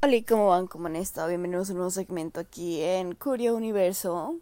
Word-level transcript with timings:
Hola, 0.00 0.16
¿cómo 0.28 0.46
van? 0.46 0.68
¿Cómo 0.68 0.86
han 0.86 0.94
estado? 0.94 1.26
Bienvenidos 1.26 1.68
a 1.68 1.72
un 1.72 1.78
nuevo 1.78 1.90
segmento 1.90 2.38
aquí 2.38 2.80
en 2.80 3.16
Curio 3.16 3.56
Universo, 3.56 4.36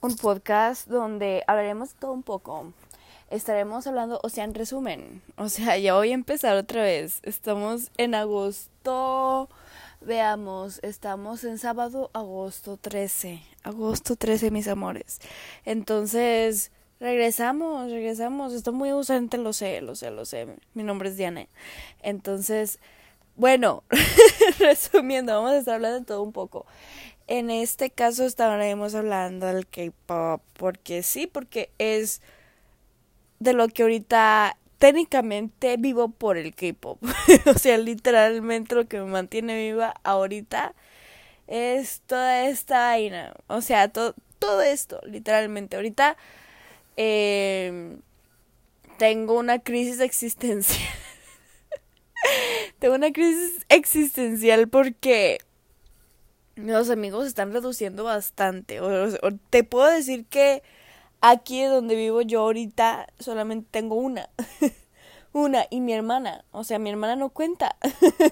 un 0.00 0.16
podcast 0.16 0.88
donde 0.88 1.44
hablaremos 1.46 1.92
todo 1.92 2.12
un 2.12 2.22
poco. 2.22 2.72
Estaremos 3.28 3.86
hablando, 3.86 4.18
o 4.22 4.30
sea, 4.30 4.44
en 4.44 4.54
resumen, 4.54 5.20
o 5.36 5.50
sea, 5.50 5.76
ya 5.76 5.92
voy 5.92 6.12
a 6.12 6.14
empezar 6.14 6.56
otra 6.56 6.84
vez. 6.84 7.20
Estamos 7.22 7.90
en 7.98 8.14
agosto, 8.14 9.50
veamos, 10.00 10.80
estamos 10.82 11.44
en 11.44 11.58
sábado, 11.58 12.08
agosto 12.14 12.78
13, 12.78 13.42
agosto 13.62 14.16
13, 14.16 14.50
mis 14.50 14.68
amores. 14.68 15.18
Entonces, 15.66 16.72
regresamos, 16.98 17.90
regresamos. 17.90 18.54
Estoy 18.54 18.72
muy 18.72 18.88
ausente, 18.88 19.36
lo 19.36 19.52
sé, 19.52 19.82
lo 19.82 19.96
sé, 19.96 20.10
lo 20.10 20.24
sé. 20.24 20.46
Mi 20.72 20.82
nombre 20.82 21.10
es 21.10 21.18
Diana. 21.18 21.46
Entonces, 22.00 22.78
bueno, 23.36 23.84
resumiendo, 24.58 25.34
vamos 25.34 25.52
a 25.52 25.58
estar 25.58 25.74
hablando 25.74 26.00
de 26.00 26.06
todo 26.06 26.22
un 26.22 26.32
poco. 26.32 26.66
En 27.26 27.50
este 27.50 27.90
caso 27.90 28.24
estaremos 28.26 28.94
hablando 28.94 29.46
del 29.46 29.66
K-pop, 29.66 30.42
porque 30.54 31.02
sí, 31.02 31.26
porque 31.26 31.70
es 31.78 32.20
de 33.40 33.54
lo 33.54 33.68
que 33.68 33.82
ahorita 33.82 34.58
técnicamente 34.78 35.76
vivo 35.78 36.08
por 36.10 36.36
el 36.36 36.54
K-pop. 36.54 37.02
o 37.46 37.58
sea, 37.58 37.78
literalmente 37.78 38.74
lo 38.74 38.86
que 38.86 38.98
me 38.98 39.06
mantiene 39.06 39.56
viva 39.56 39.94
ahorita 40.04 40.74
es 41.46 42.02
toda 42.06 42.46
esta 42.46 42.78
vaina. 42.88 43.34
O 43.46 43.60
sea, 43.60 43.88
todo, 43.88 44.14
esto, 44.62 45.00
literalmente. 45.06 45.76
Ahorita 45.76 46.16
eh, 46.96 47.96
tengo 48.98 49.38
una 49.38 49.58
crisis 49.60 50.00
existencial. 50.00 51.03
Tengo 52.78 52.94
una 52.94 53.12
crisis 53.12 53.64
existencial 53.68 54.68
porque 54.68 55.38
los 56.56 56.90
amigos 56.90 57.26
están 57.26 57.52
reduciendo 57.52 58.04
bastante. 58.04 58.80
O, 58.80 59.08
te 59.50 59.64
puedo 59.64 59.90
decir 59.90 60.26
que 60.26 60.62
aquí 61.20 61.62
donde 61.64 61.96
vivo 61.96 62.22
yo 62.22 62.40
ahorita 62.40 63.06
solamente 63.18 63.68
tengo 63.70 63.96
una. 63.96 64.28
una 65.32 65.66
y 65.70 65.80
mi 65.80 65.92
hermana. 65.92 66.44
O 66.52 66.64
sea, 66.64 66.78
mi 66.78 66.90
hermana 66.90 67.16
no 67.16 67.30
cuenta. 67.30 67.76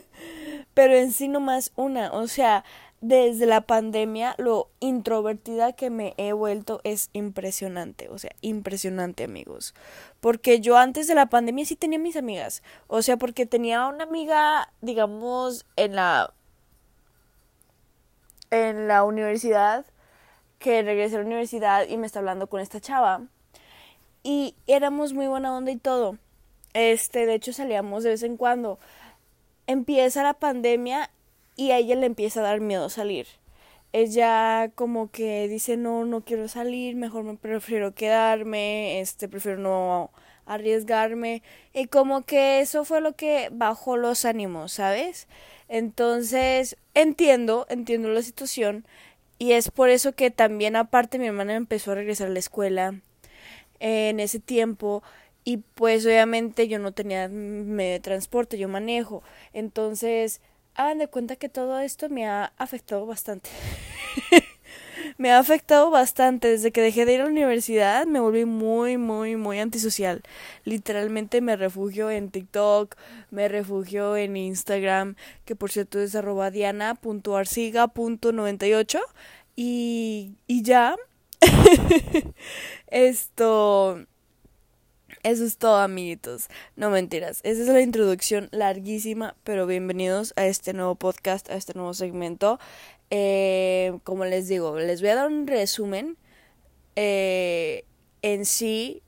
Pero 0.75 0.95
en 0.95 1.13
sí 1.13 1.29
nomás 1.29 1.73
una. 1.77 2.13
O 2.13 2.29
sea, 2.29 2.65
desde 3.03 3.47
la 3.47 3.63
pandemia 3.63 4.37
lo 4.39 4.71
introvertida 4.79 5.73
que 5.73 5.91
me 5.91 6.15
he 6.17 6.33
vuelto 6.33 6.81
es 6.85 7.11
impresionante, 7.13 8.09
o 8.09 8.17
sea, 8.17 8.31
impresionante 8.41 9.25
amigos. 9.25 9.75
Porque 10.21 10.61
yo 10.61 10.79
antes 10.79 11.09
de 11.09 11.17
la 11.17 11.27
pandemia 11.27 11.67
sí 11.67 11.75
tenía 11.75 11.99
mis 11.99 12.17
amigas, 12.17 12.63
o 12.87 13.03
sea, 13.03 13.17
porque 13.17 13.45
tenía 13.45 13.89
una 13.89 14.05
amiga, 14.05 14.73
digamos, 14.81 15.67
en 15.77 15.97
la 15.97 16.33
en 18.51 18.87
la 18.87 19.03
universidad 19.03 19.85
que 20.59 20.83
regresé 20.83 21.17
a 21.17 21.21
la 21.21 21.27
universidad 21.27 21.89
y 21.89 21.97
me 21.97 22.07
está 22.07 22.21
hablando 22.21 22.47
con 22.47 22.61
esta 22.61 22.81
chava 22.81 23.23
y 24.23 24.55
éramos 24.69 25.13
muy 25.13 25.27
buena 25.27 25.57
onda 25.57 25.73
y 25.73 25.77
todo. 25.77 26.19
Este, 26.73 27.27
de 27.27 27.35
hecho 27.35 27.53
salíamos 27.53 28.05
de 28.05 28.11
vez 28.11 28.23
en 28.23 28.37
cuando. 28.37 28.79
Empieza 29.67 30.23
la 30.23 30.35
pandemia 30.35 31.11
y 31.57 31.71
a 31.73 31.79
ella 31.79 31.97
le 31.97 32.07
empieza 32.07 32.41
a 32.41 32.45
dar 32.45 32.61
miedo 32.61 32.89
salir. 32.89 33.27
Ella 33.93 34.71
como 34.75 35.11
que 35.11 35.49
dice, 35.49 35.77
no, 35.77 36.05
no 36.07 36.23
quiero 36.25 36.49
salir, 36.49 36.97
mejor 36.97 37.25
me 37.25 37.37
prefiero 37.37 37.95
quedarme, 37.95 39.01
este, 39.01 39.29
prefiero 39.29 39.59
no 39.59 40.11
arriesgarme. 40.47 41.43
Y 41.75 41.87
como 41.87 42.23
que 42.23 42.61
eso 42.61 42.85
fue 42.85 43.01
lo 43.01 43.15
que 43.15 43.49
bajó 43.53 43.97
los 43.97 44.25
ánimos, 44.25 44.73
¿sabes? 44.73 45.29
Entonces, 45.69 46.77
entiendo, 46.95 47.67
entiendo 47.69 48.09
la 48.09 48.23
situación. 48.23 48.87
Y 49.39 49.53
es 49.53 49.71
por 49.71 49.91
eso 49.91 50.13
que 50.13 50.31
también 50.31 50.77
aparte 50.77 51.19
mi 51.19 51.27
hermana 51.27 51.55
empezó 51.55 51.93
a 51.93 51.97
regresar 51.97 52.29
a 52.29 52.31
la 52.31 52.39
escuela 52.39 52.95
en 53.81 54.21
ese 54.21 54.39
tiempo 54.39 55.03
y 55.45 55.59
pues 55.59 56.07
obviamente 56.07 56.69
yo 56.69 56.79
no 56.79 56.93
tenía 56.93 57.29
medio 57.29 57.93
de 57.93 58.01
transporte, 58.01 58.59
yo 58.59 58.69
manejo. 58.69 59.23
Entonces, 59.53 60.41
hagan 60.75 60.99
de 60.99 61.09
cuenta 61.09 61.37
que 61.37 61.49
todo 61.49 61.79
esto 61.81 62.09
me 62.09 62.27
ha 62.27 62.53
afectado 62.57 63.07
bastante. 63.07 63.51
me 65.19 65.31
ha 65.31 65.39
afectado 65.39 65.91
bastante. 65.91 66.49
Desde 66.49 66.73
que 66.73 66.81
dejé 66.81 67.05
de 67.05 67.15
ir 67.15 67.21
a 67.21 67.25
la 67.25 67.31
universidad 67.31 68.07
me 68.07 68.21
volví 68.21 68.45
muy, 68.45 68.99
muy, 68.99 69.37
muy 69.37 69.59
antisocial. 69.59 70.23
Literalmente 70.65 71.41
me 71.41 71.57
refugio 71.57 72.11
en 72.11 72.31
TikTok, 72.31 72.97
me 73.31 73.49
refugio 73.49 74.17
en 74.17 74.37
Instagram, 74.37 75.17
que 75.45 75.57
por 75.57 75.71
cierto 75.71 76.01
es 76.01 76.15
arroba 76.15 76.51
diana.arciga.98 76.51 79.01
y, 79.57 80.37
y 80.47 80.63
ya. 80.63 80.97
Esto 82.87 84.07
eso 85.23 85.45
es 85.45 85.57
todo, 85.57 85.77
amiguitos. 85.77 86.49
No 86.77 86.91
mentiras. 86.91 87.41
Esa 87.45 87.63
es 87.63 87.69
la 87.69 87.81
introducción 87.81 88.49
larguísima, 88.51 89.37
pero 89.45 89.67
bienvenidos 89.67 90.33
a 90.37 90.47
este 90.47 90.73
nuevo 90.73 90.97
podcast, 90.97 91.49
a 91.51 91.55
este 91.55 91.75
nuevo 91.75 91.95
segmento. 91.95 92.59
Eh, 93.11 93.99
como 94.05 94.25
les 94.25 94.49
digo, 94.49 94.79
les 94.79 95.01
voy 95.01 95.11
a 95.11 95.15
dar 95.17 95.29
un 95.29 95.47
resumen 95.47 96.17
eh, 96.97 97.85
en 98.23 98.45
sí 98.47 99.03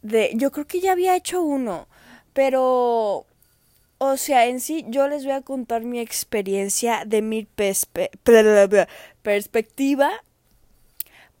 de... 0.00 0.30
Yo 0.34 0.52
creo 0.52 0.66
que 0.66 0.80
ya 0.80 0.92
había 0.92 1.16
hecho 1.16 1.42
uno, 1.42 1.86
pero... 2.32 3.26
O 3.98 4.16
sea, 4.16 4.46
en 4.46 4.58
sí 4.58 4.84
yo 4.88 5.06
les 5.06 5.24
voy 5.24 5.34
a 5.34 5.42
contar 5.42 5.82
mi 5.82 6.00
experiencia 6.00 7.04
de 7.06 7.22
mi 7.22 7.46
perspectiva 9.22 10.10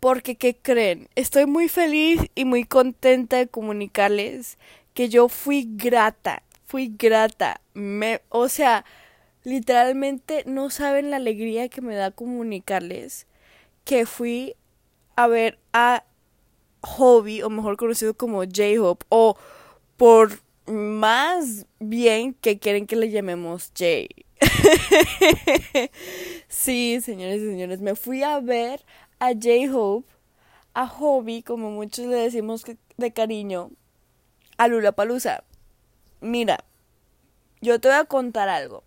porque, 0.02 0.34
¿qué 0.34 0.56
creen? 0.56 1.08
Estoy 1.14 1.46
muy 1.46 1.68
feliz 1.68 2.20
y 2.34 2.44
muy 2.44 2.64
contenta 2.64 3.36
de 3.36 3.46
comunicarles 3.46 4.58
que 4.94 5.08
yo 5.08 5.28
fui 5.28 5.64
grata, 5.76 6.42
fui 6.66 6.92
grata. 6.98 7.60
Me, 7.72 8.20
o 8.28 8.48
sea, 8.48 8.84
literalmente 9.44 10.42
no 10.44 10.70
saben 10.70 11.12
la 11.12 11.18
alegría 11.18 11.68
que 11.68 11.82
me 11.82 11.94
da 11.94 12.10
comunicarles 12.10 13.28
que 13.84 14.04
fui 14.04 14.56
a 15.14 15.28
ver 15.28 15.60
a 15.72 16.02
Hobby, 16.80 17.42
o 17.42 17.48
mejor 17.48 17.76
conocido 17.76 18.14
como 18.14 18.42
J-Hope, 18.42 19.06
o 19.08 19.36
por 19.96 20.40
más 20.66 21.66
bien 21.78 22.34
que 22.34 22.58
quieren 22.58 22.88
que 22.88 22.96
le 22.96 23.08
llamemos 23.08 23.70
Jay. 23.78 24.08
sí, 26.48 27.00
señores 27.00 27.40
y 27.40 27.46
señores, 27.46 27.80
me 27.80 27.94
fui 27.94 28.24
a 28.24 28.40
ver 28.40 28.84
a 29.22 29.34
J-Hope, 29.34 30.10
a 30.74 30.88
Hobby, 30.88 31.44
como 31.44 31.70
muchos 31.70 32.06
le 32.06 32.16
decimos 32.16 32.64
de 32.96 33.12
cariño, 33.12 33.70
a 34.56 34.66
Lula 34.66 34.90
Palusa. 34.90 35.44
Mira, 36.20 36.64
yo 37.60 37.80
te 37.80 37.86
voy 37.86 37.98
a 37.98 38.04
contar 38.04 38.48
algo. 38.48 38.82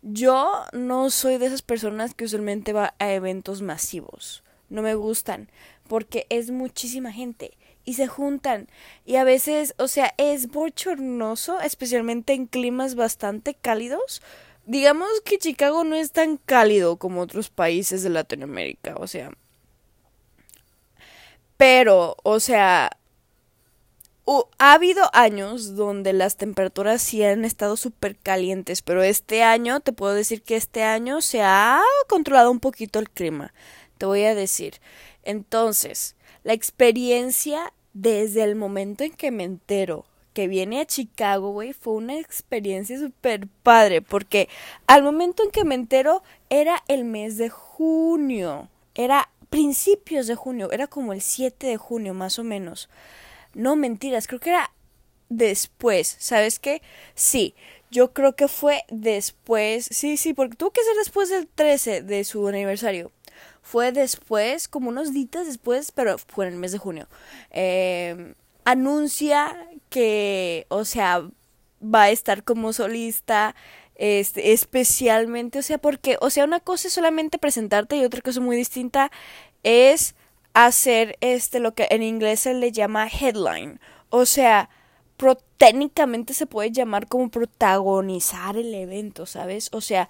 Yo 0.00 0.48
no 0.72 1.10
soy 1.10 1.38
de 1.38 1.46
esas 1.46 1.62
personas 1.62 2.14
que 2.14 2.24
usualmente 2.24 2.72
va 2.72 2.94
a 3.00 3.10
eventos 3.10 3.62
masivos. 3.62 4.44
No 4.68 4.80
me 4.80 4.94
gustan 4.94 5.48
porque 5.88 6.24
es 6.28 6.52
muchísima 6.52 7.10
gente 7.10 7.58
y 7.84 7.94
se 7.94 8.06
juntan 8.06 8.68
y 9.04 9.16
a 9.16 9.24
veces, 9.24 9.74
o 9.76 9.88
sea, 9.88 10.14
es 10.18 10.52
bochornoso, 10.52 11.60
especialmente 11.60 12.32
en 12.32 12.46
climas 12.46 12.94
bastante 12.94 13.54
cálidos, 13.54 14.22
digamos 14.66 15.08
que 15.24 15.38
Chicago 15.38 15.84
no 15.84 15.96
es 15.96 16.12
tan 16.12 16.36
cálido 16.36 16.96
como 16.96 17.20
otros 17.20 17.50
países 17.50 18.02
de 18.02 18.10
Latinoamérica, 18.10 18.94
o 18.96 19.06
sea. 19.06 19.30
Pero, 21.56 22.16
o 22.22 22.40
sea, 22.40 22.90
ha 24.58 24.72
habido 24.72 25.10
años 25.12 25.76
donde 25.76 26.12
las 26.12 26.36
temperaturas 26.36 27.02
sí 27.02 27.22
han 27.22 27.44
estado 27.44 27.76
súper 27.76 28.16
calientes, 28.16 28.82
pero 28.82 29.02
este 29.02 29.42
año, 29.42 29.80
te 29.80 29.92
puedo 29.92 30.14
decir 30.14 30.42
que 30.42 30.56
este 30.56 30.82
año 30.82 31.20
se 31.20 31.42
ha 31.42 31.80
controlado 32.08 32.50
un 32.50 32.60
poquito 32.60 32.98
el 32.98 33.10
clima, 33.10 33.52
te 33.98 34.06
voy 34.06 34.24
a 34.24 34.34
decir. 34.34 34.80
Entonces, 35.24 36.16
la 36.44 36.52
experiencia 36.52 37.72
desde 37.92 38.42
el 38.42 38.56
momento 38.56 39.04
en 39.04 39.12
que 39.12 39.30
me 39.30 39.44
entero 39.44 40.06
que 40.32 40.48
viene 40.48 40.80
a 40.80 40.86
Chicago, 40.86 41.50
güey, 41.50 41.72
fue 41.72 41.94
una 41.94 42.18
experiencia 42.18 42.98
súper 42.98 43.48
padre, 43.62 44.02
porque 44.02 44.48
al 44.86 45.02
momento 45.02 45.42
en 45.42 45.50
que 45.50 45.64
me 45.64 45.74
entero 45.74 46.22
era 46.50 46.82
el 46.88 47.04
mes 47.04 47.36
de 47.36 47.50
junio, 47.50 48.68
era 48.94 49.30
principios 49.50 50.26
de 50.26 50.34
junio, 50.34 50.72
era 50.72 50.86
como 50.86 51.12
el 51.12 51.20
7 51.20 51.66
de 51.66 51.76
junio 51.76 52.14
más 52.14 52.38
o 52.38 52.44
menos. 52.44 52.88
No 53.54 53.76
mentiras, 53.76 54.26
creo 54.26 54.40
que 54.40 54.50
era 54.50 54.72
después, 55.28 56.16
¿sabes 56.18 56.58
qué? 56.58 56.82
Sí, 57.14 57.54
yo 57.90 58.12
creo 58.14 58.34
que 58.34 58.48
fue 58.48 58.84
después, 58.88 59.86
sí, 59.90 60.16
sí, 60.16 60.32
porque 60.32 60.56
tuvo 60.56 60.70
que 60.70 60.82
ser 60.82 60.96
después 60.96 61.28
del 61.28 61.46
13 61.46 62.02
de 62.02 62.24
su 62.24 62.48
aniversario. 62.48 63.12
Fue 63.60 63.92
después, 63.92 64.68
como 64.68 64.88
unos 64.88 65.12
días 65.12 65.46
después, 65.46 65.92
pero 65.92 66.16
fue 66.18 66.46
en 66.46 66.54
el 66.54 66.58
mes 66.58 66.72
de 66.72 66.78
junio. 66.78 67.08
Eh, 67.50 68.34
anuncia 68.64 69.54
que, 69.92 70.66
o 70.70 70.84
sea, 70.84 71.22
va 71.82 72.04
a 72.04 72.10
estar 72.10 72.42
como 72.44 72.72
solista 72.72 73.54
este, 73.96 74.52
especialmente, 74.52 75.58
o 75.58 75.62
sea, 75.62 75.78
porque, 75.78 76.16
o 76.20 76.30
sea, 76.30 76.44
una 76.44 76.60
cosa 76.60 76.88
es 76.88 76.94
solamente 76.94 77.38
presentarte 77.38 77.96
y 77.96 78.04
otra 78.04 78.22
cosa 78.22 78.40
muy 78.40 78.56
distinta 78.56 79.12
es 79.62 80.16
hacer 80.54 81.16
este 81.20 81.60
lo 81.60 81.74
que 81.74 81.86
en 81.90 82.02
inglés 82.02 82.40
se 82.40 82.54
le 82.54 82.72
llama 82.72 83.08
headline, 83.08 83.80
o 84.10 84.26
sea, 84.26 84.70
técnicamente 85.62 86.34
se 86.34 86.46
puede 86.46 86.72
llamar 86.72 87.06
como 87.06 87.30
protagonizar 87.30 88.56
el 88.56 88.74
evento, 88.74 89.26
¿sabes? 89.26 89.68
O 89.72 89.80
sea, 89.80 90.08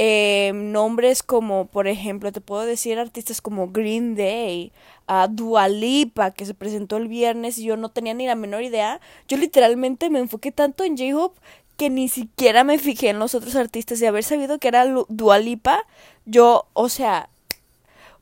eh, 0.00 0.52
nombres 0.54 1.24
como, 1.24 1.66
por 1.66 1.88
ejemplo, 1.88 2.30
te 2.30 2.40
puedo 2.40 2.64
decir 2.64 3.00
artistas 3.00 3.40
como 3.40 3.70
Green 3.72 4.14
Day, 4.14 4.72
a 5.08 5.26
Dualipa, 5.26 6.30
que 6.30 6.46
se 6.46 6.54
presentó 6.54 6.96
el 6.98 7.08
viernes 7.08 7.58
y 7.58 7.64
yo 7.64 7.76
no 7.76 7.88
tenía 7.88 8.14
ni 8.14 8.26
la 8.26 8.36
menor 8.36 8.62
idea. 8.62 9.00
Yo 9.26 9.36
literalmente 9.36 10.08
me 10.08 10.20
enfoqué 10.20 10.52
tanto 10.52 10.84
en 10.84 10.96
J-Hope 10.96 11.40
que 11.76 11.90
ni 11.90 12.08
siquiera 12.08 12.62
me 12.62 12.78
fijé 12.78 13.08
en 13.08 13.18
los 13.18 13.34
otros 13.34 13.56
artistas. 13.56 13.98
De 13.98 14.06
haber 14.06 14.22
sabido 14.22 14.58
que 14.58 14.68
era 14.68 14.86
Dualipa, 15.08 15.84
yo, 16.26 16.66
o 16.74 16.88
sea, 16.88 17.28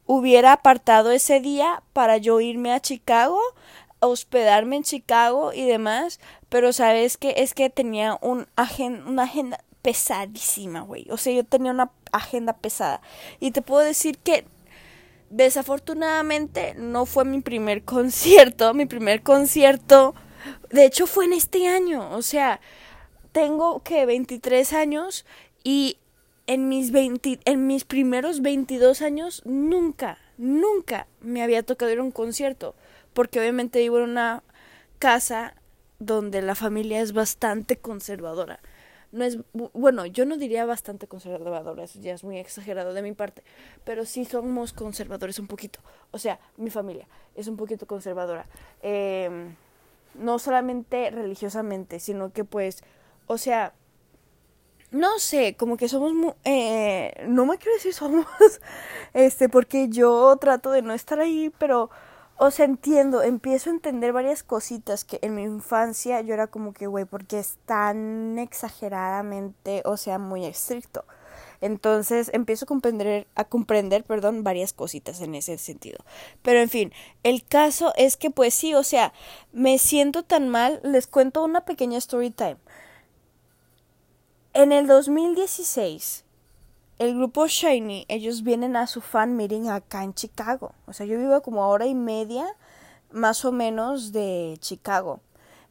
hubiera 0.06 0.52
apartado 0.52 1.10
ese 1.10 1.40
día 1.40 1.82
para 1.92 2.16
yo 2.16 2.40
irme 2.40 2.72
a 2.72 2.80
Chicago 2.80 3.38
hospedarme 4.00 4.76
en 4.76 4.82
Chicago 4.82 5.52
y 5.52 5.64
demás, 5.64 6.20
pero 6.48 6.72
sabes 6.72 7.16
que 7.16 7.34
es 7.38 7.54
que 7.54 7.70
tenía 7.70 8.18
un 8.20 8.46
una 9.06 9.22
agenda 9.22 9.64
pesadísima, 9.86 10.80
güey. 10.80 11.06
O 11.10 11.16
sea, 11.16 11.32
yo 11.32 11.44
tenía 11.44 11.70
una 11.70 11.92
agenda 12.10 12.56
pesada. 12.56 13.00
Y 13.38 13.52
te 13.52 13.62
puedo 13.62 13.84
decir 13.84 14.18
que 14.18 14.44
desafortunadamente 15.30 16.74
no 16.74 17.06
fue 17.06 17.24
mi 17.24 17.40
primer 17.40 17.84
concierto, 17.84 18.74
mi 18.74 18.86
primer 18.86 19.22
concierto, 19.22 20.16
de 20.70 20.86
hecho 20.86 21.06
fue 21.06 21.26
en 21.26 21.34
este 21.34 21.68
año, 21.68 22.10
o 22.10 22.22
sea, 22.22 22.60
tengo 23.30 23.80
que 23.84 24.06
23 24.06 24.72
años 24.72 25.24
y 25.62 25.98
en 26.48 26.68
mis 26.68 26.90
20, 26.90 27.38
en 27.44 27.68
mis 27.68 27.84
primeros 27.84 28.42
22 28.42 29.02
años 29.02 29.42
nunca, 29.44 30.18
nunca 30.36 31.06
me 31.20 31.44
había 31.44 31.62
tocado 31.62 31.92
ir 31.92 32.00
a 32.00 32.02
un 32.02 32.10
concierto 32.10 32.74
porque 33.14 33.38
obviamente 33.38 33.78
vivo 33.78 33.98
en 33.98 34.10
una 34.10 34.42
casa 34.98 35.54
donde 36.00 36.42
la 36.42 36.56
familia 36.56 37.00
es 37.00 37.12
bastante 37.12 37.76
conservadora. 37.76 38.58
No 39.12 39.24
es, 39.24 39.38
bueno, 39.52 40.04
yo 40.06 40.26
no 40.26 40.36
diría 40.36 40.66
bastante 40.66 41.06
conservadora, 41.06 41.84
eso 41.84 42.00
ya 42.00 42.12
es 42.12 42.24
muy 42.24 42.38
exagerado 42.38 42.92
de 42.92 43.02
mi 43.02 43.12
parte, 43.12 43.42
pero 43.84 44.04
sí 44.04 44.24
somos 44.24 44.72
conservadores 44.72 45.38
un 45.38 45.46
poquito. 45.46 45.80
O 46.10 46.18
sea, 46.18 46.38
mi 46.56 46.70
familia 46.70 47.08
es 47.34 47.48
un 47.48 47.56
poquito 47.56 47.86
conservadora. 47.86 48.46
Em, 48.82 49.54
no 50.14 50.38
solamente 50.38 51.10
religiosamente, 51.10 52.00
sino 52.00 52.32
que 52.32 52.44
pues, 52.44 52.82
o 53.26 53.38
sea, 53.38 53.74
no 54.90 55.18
sé, 55.18 55.56
como 55.56 55.76
que 55.76 55.88
somos, 55.88 56.34
eh, 56.44 57.24
no 57.28 57.46
me 57.46 57.58
quiero 57.58 57.74
decir 57.74 57.92
somos, 57.94 58.26
este, 59.14 59.48
porque 59.48 59.88
yo 59.88 60.36
trato 60.40 60.70
de 60.70 60.82
no 60.82 60.94
estar 60.94 61.20
ahí, 61.20 61.52
pero 61.58 61.90
o 62.38 62.50
sea, 62.50 62.66
entiendo, 62.66 63.22
empiezo 63.22 63.70
a 63.70 63.72
entender 63.72 64.12
varias 64.12 64.42
cositas 64.42 65.04
que 65.04 65.18
en 65.22 65.34
mi 65.34 65.42
infancia 65.42 66.20
yo 66.20 66.34
era 66.34 66.46
como 66.48 66.72
que, 66.74 66.86
güey, 66.86 67.06
porque 67.06 67.38
es 67.38 67.56
tan 67.64 68.38
exageradamente, 68.38 69.82
o 69.86 69.96
sea, 69.96 70.18
muy 70.18 70.44
estricto. 70.44 71.04
Entonces 71.62 72.30
empiezo 72.34 72.66
a 72.66 72.68
comprender, 72.68 73.26
a 73.34 73.44
comprender, 73.44 74.04
perdón, 74.04 74.44
varias 74.44 74.74
cositas 74.74 75.20
en 75.22 75.34
ese 75.34 75.56
sentido. 75.56 75.98
Pero 76.42 76.60
en 76.60 76.68
fin, 76.68 76.92
el 77.22 77.44
caso 77.44 77.94
es 77.96 78.18
que 78.18 78.30
pues 78.30 78.52
sí, 78.52 78.74
o 78.74 78.82
sea, 78.82 79.14
me 79.52 79.78
siento 79.78 80.22
tan 80.22 80.48
mal, 80.50 80.80
les 80.84 81.06
cuento 81.06 81.42
una 81.42 81.64
pequeña 81.64 81.96
story 81.98 82.30
time. 82.30 82.58
En 84.52 84.72
el 84.72 84.86
2016, 84.86 86.25
el 86.98 87.14
grupo 87.14 87.46
Shiny, 87.46 88.06
ellos 88.08 88.42
vienen 88.42 88.76
a 88.76 88.86
su 88.86 89.00
fan 89.00 89.36
meeting 89.36 89.68
acá 89.68 90.02
en 90.02 90.14
Chicago. 90.14 90.72
O 90.86 90.92
sea, 90.92 91.06
yo 91.06 91.18
vivo 91.18 91.42
como 91.42 91.68
hora 91.68 91.86
y 91.86 91.94
media 91.94 92.46
más 93.10 93.44
o 93.44 93.52
menos 93.52 94.12
de 94.12 94.56
Chicago. 94.60 95.20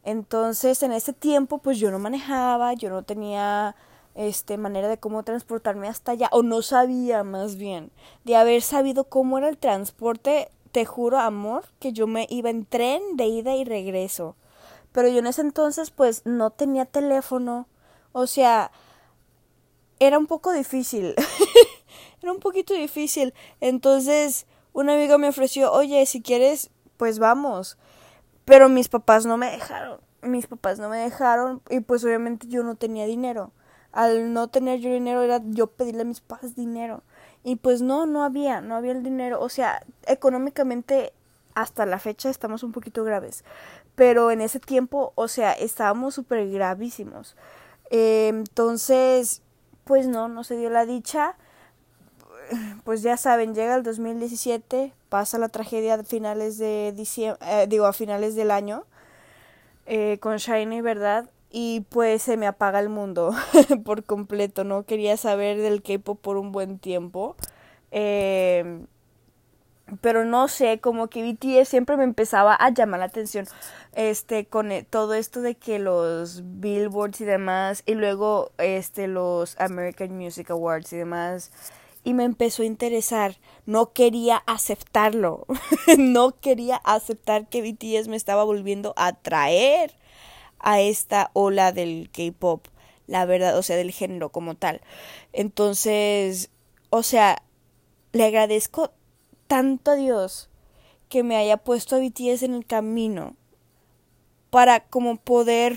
Entonces, 0.04 0.84
en 0.84 0.92
ese 0.92 1.14
tiempo, 1.14 1.58
pues 1.58 1.80
yo 1.80 1.90
no 1.90 1.98
manejaba, 1.98 2.74
yo 2.74 2.90
no 2.90 3.04
tenía 3.04 3.76
este 4.14 4.58
manera 4.58 4.88
de 4.88 5.00
cómo 5.00 5.24
transportarme 5.24 5.88
hasta 5.88 6.12
allá, 6.14 6.30
o 6.32 6.44
no 6.44 6.62
sabía 6.62 7.24
más 7.24 7.56
bien. 7.56 7.92
De 8.24 8.36
haber 8.36 8.62
sabido 8.62 9.06
cómo 9.06 9.38
era 9.38 9.50
el 9.50 9.58
transporte, 9.58 10.50
te 10.72 10.86
juro, 10.86 11.18
amor, 11.20 11.66
que 11.80 11.92
yo 11.92 12.06
me 12.06 12.28
iba 12.30 12.50
en 12.50 12.66
tren 12.66 13.02
de 13.16 13.26
ida 13.26 13.56
y 13.56 13.66
regreso. 13.66 14.36
Pero 14.92 15.10
yo 15.10 15.20
en 15.20 15.28
ese 15.28 15.42
entonces, 15.42 15.90
pues, 15.90 16.22
no 16.26 16.52
tenía 16.52 16.86
teléfono. 16.86 17.68
O 18.12 18.28
sea, 18.28 18.72
era 20.00 20.18
un 20.18 20.28
poco 20.28 20.52
difícil. 20.52 21.16
era 22.22 22.32
un 22.32 22.40
poquito 22.40 22.74
difícil. 22.74 23.34
Entonces, 23.62 24.46
un 24.74 24.90
amigo 24.90 25.18
me 25.18 25.30
ofreció, 25.30 25.72
oye, 25.72 26.06
si 26.06 26.22
quieres, 26.22 26.70
pues 26.98 27.20
vamos. 27.20 27.78
Pero 28.46 28.70
mis 28.70 28.90
papás 28.90 29.26
no 29.26 29.38
me 29.38 29.52
dejaron. 29.52 30.00
Mis 30.22 30.48
papás 30.48 30.80
no 30.80 30.90
me 30.90 30.98
dejaron 30.98 31.62
y 31.70 31.82
pues 31.82 32.04
obviamente 32.04 32.48
yo 32.48 32.64
no 32.64 32.76
tenía 32.76 33.06
dinero. 33.06 33.52
Al 33.92 34.34
no 34.34 34.48
tener 34.48 34.80
yo 34.80 34.92
dinero 34.92 35.22
era 35.22 35.40
yo 35.46 35.68
pedirle 35.68 36.02
a 36.02 36.06
mis 36.06 36.20
papás 36.20 36.56
dinero. 36.56 37.04
Y 37.44 37.58
pues 37.58 37.82
no, 37.82 38.06
no 38.06 38.24
había, 38.24 38.60
no 38.62 38.76
había 38.76 38.92
el 38.92 39.04
dinero. 39.04 39.40
O 39.40 39.50
sea, 39.50 39.86
económicamente 40.08 41.14
hasta 41.54 41.86
la 41.86 42.00
fecha 42.00 42.30
estamos 42.30 42.64
un 42.64 42.72
poquito 42.72 43.04
graves. 43.04 43.44
Pero 43.96 44.32
en 44.32 44.42
ese 44.42 44.60
tiempo, 44.60 45.14
o 45.16 45.28
sea, 45.28 45.54
estábamos 45.54 46.16
súper 46.16 46.50
gravísimos. 46.50 47.36
Entonces, 47.90 49.42
pues 49.86 50.08
no, 50.08 50.28
no 50.28 50.44
se 50.44 50.58
dio 50.58 50.70
la 50.70 50.86
dicha. 50.86 51.36
Pues 52.84 53.02
ya 53.02 53.18
saben, 53.18 53.56
llega 53.56 53.76
el 53.76 53.84
2017, 53.84 54.94
pasa 55.10 55.40
la 55.40 55.50
tragedia 55.50 55.96
a 55.96 56.04
finales 56.04 56.60
de 56.60 56.94
diciembre, 56.96 57.40
eh, 57.50 57.66
digo, 57.68 57.86
a 57.86 57.94
finales 57.94 58.36
del 58.36 58.52
año, 58.52 58.84
eh, 59.88 60.20
con 60.20 60.38
Shiny, 60.38 60.82
¿verdad? 60.82 61.30
Y 61.50 61.86
pues 61.90 62.22
se 62.22 62.38
me 62.38 62.46
apaga 62.46 62.80
el 62.80 62.90
mundo 62.90 63.34
por 63.86 64.04
completo, 64.04 64.64
no 64.64 64.84
quería 64.84 65.18
saber 65.18 65.58
del 65.58 65.82
K-pop 65.82 66.20
por 66.22 66.38
un 66.38 66.52
buen 66.52 66.78
tiempo. 66.78 67.36
Eh, 67.92 68.86
pero 70.02 70.26
no 70.26 70.48
sé, 70.48 70.80
como 70.80 71.08
que 71.08 71.24
BTS 71.24 71.70
siempre 71.70 71.98
me 71.98 72.04
empezaba 72.04 72.56
a 72.56 72.72
llamar 72.72 73.00
la 73.02 73.06
atención 73.06 73.46
este 73.94 74.46
con 74.46 74.72
e, 74.72 74.84
todo 74.84 75.14
esto 75.14 75.42
de 75.42 75.56
que 75.56 75.80
los 75.80 76.42
Billboards 76.44 77.22
y 77.22 77.26
demás 77.26 77.84
y 77.86 77.94
luego 77.94 78.52
este 78.58 79.08
los 79.08 79.60
American 79.60 80.18
Music 80.18 80.50
Awards 80.50 80.92
y 80.94 80.98
demás 80.98 81.52
y 82.06 82.14
me 82.14 82.24
empezó 82.24 82.62
a 82.62 82.68
interesar. 82.68 83.36
No 83.66 83.92
quería 83.92 84.38
aceptarlo. 84.46 85.46
no 85.98 86.40
quería 86.40 86.78
aceptar 86.78 87.50
que 87.50 87.62
BTS 87.62 88.08
me 88.08 88.16
estaba 88.16 88.44
volviendo 88.44 88.94
a 88.96 89.14
traer 89.14 89.92
a 90.60 90.80
esta 90.82 91.32
ola 91.34 91.72
del 91.72 92.10
K-pop, 92.12 92.68
la 93.08 93.26
verdad, 93.26 93.58
o 93.58 93.64
sea, 93.64 93.76
del 93.76 93.92
género 93.92 94.30
como 94.30 94.56
tal. 94.56 94.82
Entonces, 95.34 96.52
o 96.92 97.04
sea, 97.04 97.42
le 98.14 98.26
agradezco 98.26 98.94
tanto 99.48 99.92
a 99.92 99.96
Dios 99.96 100.50
que 101.10 101.24
me 101.24 101.36
haya 101.36 101.58
puesto 101.58 101.96
a 101.96 102.00
BTS 102.00 102.44
en 102.44 102.54
el 102.56 102.66
camino 102.66 103.36
para 104.50 104.80
como 104.82 105.18
poder 105.18 105.76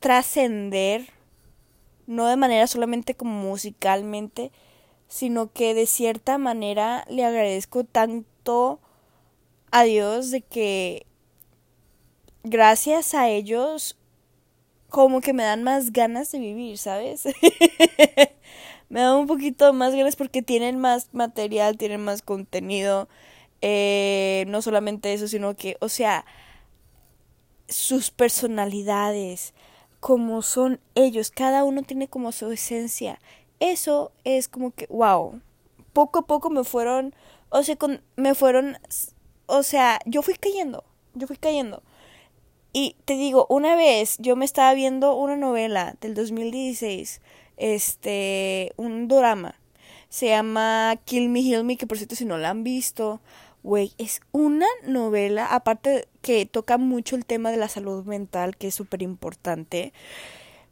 trascender, 0.00 1.08
no 2.06 2.26
de 2.26 2.36
manera 2.36 2.66
solamente 2.66 3.14
como 3.14 3.32
musicalmente, 3.32 4.50
sino 5.08 5.52
que 5.52 5.74
de 5.74 5.86
cierta 5.86 6.38
manera 6.38 7.04
le 7.08 7.24
agradezco 7.24 7.84
tanto 7.84 8.80
a 9.70 9.84
Dios 9.84 10.30
de 10.30 10.42
que 10.42 11.06
gracias 12.42 13.14
a 13.14 13.28
ellos 13.28 13.96
como 14.88 15.20
que 15.20 15.32
me 15.32 15.44
dan 15.44 15.62
más 15.62 15.92
ganas 15.92 16.32
de 16.32 16.38
vivir, 16.40 16.78
¿sabes? 16.78 17.24
me 18.90 19.00
da 19.00 19.16
un 19.16 19.26
poquito 19.26 19.72
más 19.72 19.94
ganas 19.94 20.16
porque 20.16 20.42
tienen 20.42 20.78
más 20.78 21.08
material, 21.14 21.78
tienen 21.78 22.02
más 22.02 22.22
contenido. 22.22 23.08
Eh, 23.62 24.44
no 24.48 24.62
solamente 24.62 25.12
eso, 25.12 25.28
sino 25.28 25.54
que, 25.56 25.76
o 25.80 25.88
sea, 25.88 26.24
sus 27.68 28.10
personalidades, 28.10 29.54
como 30.00 30.42
son 30.42 30.80
ellos, 30.96 31.30
cada 31.30 31.62
uno 31.64 31.82
tiene 31.82 32.08
como 32.08 32.32
su 32.32 32.50
esencia. 32.50 33.20
Eso 33.60 34.12
es 34.24 34.48
como 34.48 34.72
que, 34.72 34.86
wow, 34.88 35.40
poco 35.92 36.20
a 36.20 36.26
poco 36.26 36.50
me 36.50 36.64
fueron, 36.64 37.14
o 37.50 37.62
sea, 37.62 37.76
con, 37.76 38.02
me 38.16 38.34
fueron, 38.34 38.76
o 39.46 39.62
sea, 39.62 40.00
yo 40.04 40.22
fui 40.22 40.34
cayendo, 40.34 40.82
yo 41.14 41.28
fui 41.28 41.36
cayendo. 41.36 41.82
Y 42.72 42.96
te 43.04 43.14
digo, 43.14 43.46
una 43.50 43.76
vez 43.76 44.16
yo 44.18 44.36
me 44.36 44.44
estaba 44.44 44.74
viendo 44.74 45.14
una 45.14 45.36
novela 45.36 45.96
del 46.00 46.14
2016 46.14 47.20
este, 47.60 48.72
un 48.76 49.06
drama. 49.06 49.54
Se 50.08 50.28
llama 50.28 50.98
Kill 51.04 51.28
Me, 51.28 51.40
Heal 51.40 51.64
Me, 51.64 51.76
que 51.76 51.86
por 51.86 51.98
cierto 51.98 52.16
si 52.16 52.24
no 52.24 52.38
la 52.38 52.50
han 52.50 52.64
visto, 52.64 53.20
güey, 53.62 53.92
es 53.98 54.20
una 54.32 54.66
novela, 54.84 55.46
aparte 55.46 56.08
que 56.22 56.46
toca 56.46 56.78
mucho 56.78 57.16
el 57.16 57.24
tema 57.26 57.50
de 57.50 57.58
la 57.58 57.68
salud 57.68 58.04
mental, 58.04 58.56
que 58.56 58.68
es 58.68 58.74
súper 58.74 59.02
importante. 59.02 59.92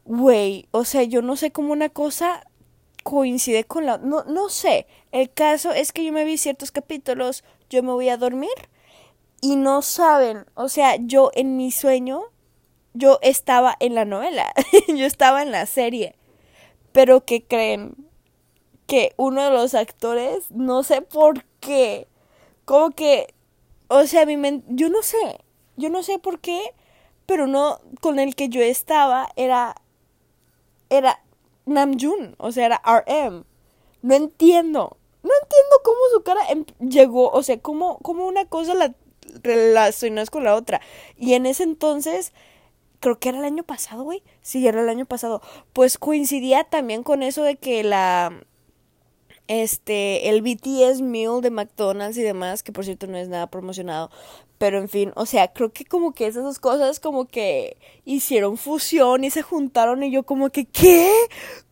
güey, 0.05 0.67
o 0.71 0.85
sea, 0.85 1.03
yo 1.03 1.21
no 1.21 1.35
sé 1.35 1.51
cómo 1.51 1.73
una 1.73 1.89
cosa 1.89 2.43
coincide 3.03 3.63
con 3.65 3.85
la... 3.85 3.97
No, 3.99 4.23
no 4.25 4.49
sé, 4.49 4.87
el 5.11 5.31
caso 5.31 5.71
es 5.71 5.91
que 5.93 6.03
yo 6.05 6.11
me 6.13 6.25
vi 6.25 6.37
ciertos 6.37 6.71
capítulos, 6.71 7.43
yo 7.69 7.83
me 7.83 7.91
voy 7.91 8.09
a 8.09 8.17
dormir 8.17 8.49
y 9.41 9.55
no 9.55 9.81
saben, 9.81 10.45
o 10.55 10.69
sea, 10.69 10.97
yo 10.97 11.31
en 11.35 11.57
mi 11.57 11.71
sueño, 11.71 12.23
yo 12.93 13.19
estaba 13.21 13.75
en 13.79 13.95
la 13.95 14.05
novela, 14.05 14.53
yo 14.87 15.05
estaba 15.05 15.43
en 15.43 15.51
la 15.51 15.65
serie, 15.65 16.15
pero 16.91 17.25
¿qué 17.25 17.43
creen? 17.43 17.95
Que 18.87 19.13
uno 19.17 19.43
de 19.43 19.51
los 19.51 19.73
actores, 19.75 20.49
no 20.51 20.83
sé 20.83 21.01
por 21.01 21.43
qué, 21.59 22.07
como 22.65 22.91
que, 22.91 23.33
o 23.87 24.05
sea, 24.05 24.25
mi 24.25 24.37
mente, 24.37 24.65
yo 24.69 24.89
no 24.89 25.01
sé, 25.03 25.39
yo 25.77 25.89
no 25.89 26.03
sé 26.03 26.19
por 26.19 26.39
qué, 26.39 26.73
pero 27.25 27.47
no, 27.47 27.79
con 28.01 28.19
el 28.19 28.35
que 28.35 28.49
yo 28.49 28.61
estaba 28.61 29.29
era, 29.35 29.75
era 30.89 31.23
Namjoon, 31.65 32.35
o 32.37 32.51
sea, 32.51 32.65
era 32.65 32.81
RM. 32.85 33.45
No 34.01 34.15
entiendo, 34.15 34.97
no 35.23 35.31
entiendo 35.41 35.75
cómo 35.83 35.99
su 36.13 36.23
cara 36.23 36.41
em, 36.49 36.65
llegó, 36.79 37.29
o 37.29 37.43
sea, 37.43 37.59
cómo, 37.59 37.99
cómo 37.99 38.27
una 38.27 38.45
cosa 38.45 38.73
la 38.73 38.95
relacionas 39.43 40.29
con 40.29 40.43
la 40.43 40.55
otra. 40.55 40.81
Y 41.17 41.33
en 41.33 41.45
ese 41.45 41.63
entonces, 41.63 42.33
creo 42.99 43.19
que 43.19 43.29
era 43.29 43.39
el 43.39 43.45
año 43.45 43.63
pasado, 43.63 44.03
güey. 44.03 44.23
Sí, 44.41 44.67
era 44.67 44.81
el 44.81 44.89
año 44.89 45.05
pasado. 45.05 45.41
Pues 45.73 45.97
coincidía 45.97 46.63
también 46.63 47.03
con 47.03 47.23
eso 47.23 47.43
de 47.43 47.57
que 47.57 47.83
la 47.83 48.33
este, 49.49 50.29
el 50.29 50.43
BTS 50.43 51.01
Meal 51.01 51.41
de 51.41 51.49
McDonald's 51.49 52.17
y 52.17 52.21
demás, 52.21 52.61
que 52.61 52.71
por 52.71 52.85
cierto 52.85 53.07
no 53.07 53.17
es 53.17 53.29
nada 53.29 53.47
promocionado, 53.47 54.11
pero 54.59 54.77
en 54.77 54.89
fin, 54.89 55.11
o 55.15 55.25
sea, 55.25 55.51
creo 55.51 55.73
que 55.73 55.85
como 55.85 56.13
que 56.13 56.27
esas 56.27 56.43
dos 56.43 56.59
cosas 56.59 56.99
como 56.99 57.25
que 57.25 57.77
hicieron 58.05 58.57
fusión 58.57 59.23
y 59.23 59.31
se 59.31 59.41
juntaron 59.41 60.03
y 60.03 60.11
yo 60.11 60.23
como 60.23 60.51
que, 60.51 60.65
¿qué? 60.65 61.11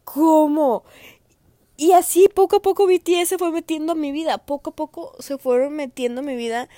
¿Cómo? 0.04 0.84
Y 1.78 1.92
así 1.92 2.28
poco 2.34 2.58
a 2.58 2.62
poco 2.64 2.88
BTS 2.88 3.30
se 3.30 3.38
fue 3.38 3.52
metiendo 3.52 3.92
a 3.94 3.96
mi 3.96 4.12
vida, 4.12 4.40
poco 4.40 4.72
a 4.72 4.76
poco 4.76 5.16
se 5.20 5.38
fueron 5.38 5.74
metiendo 5.76 6.22
a 6.22 6.24
mi 6.24 6.36
vida 6.36 6.70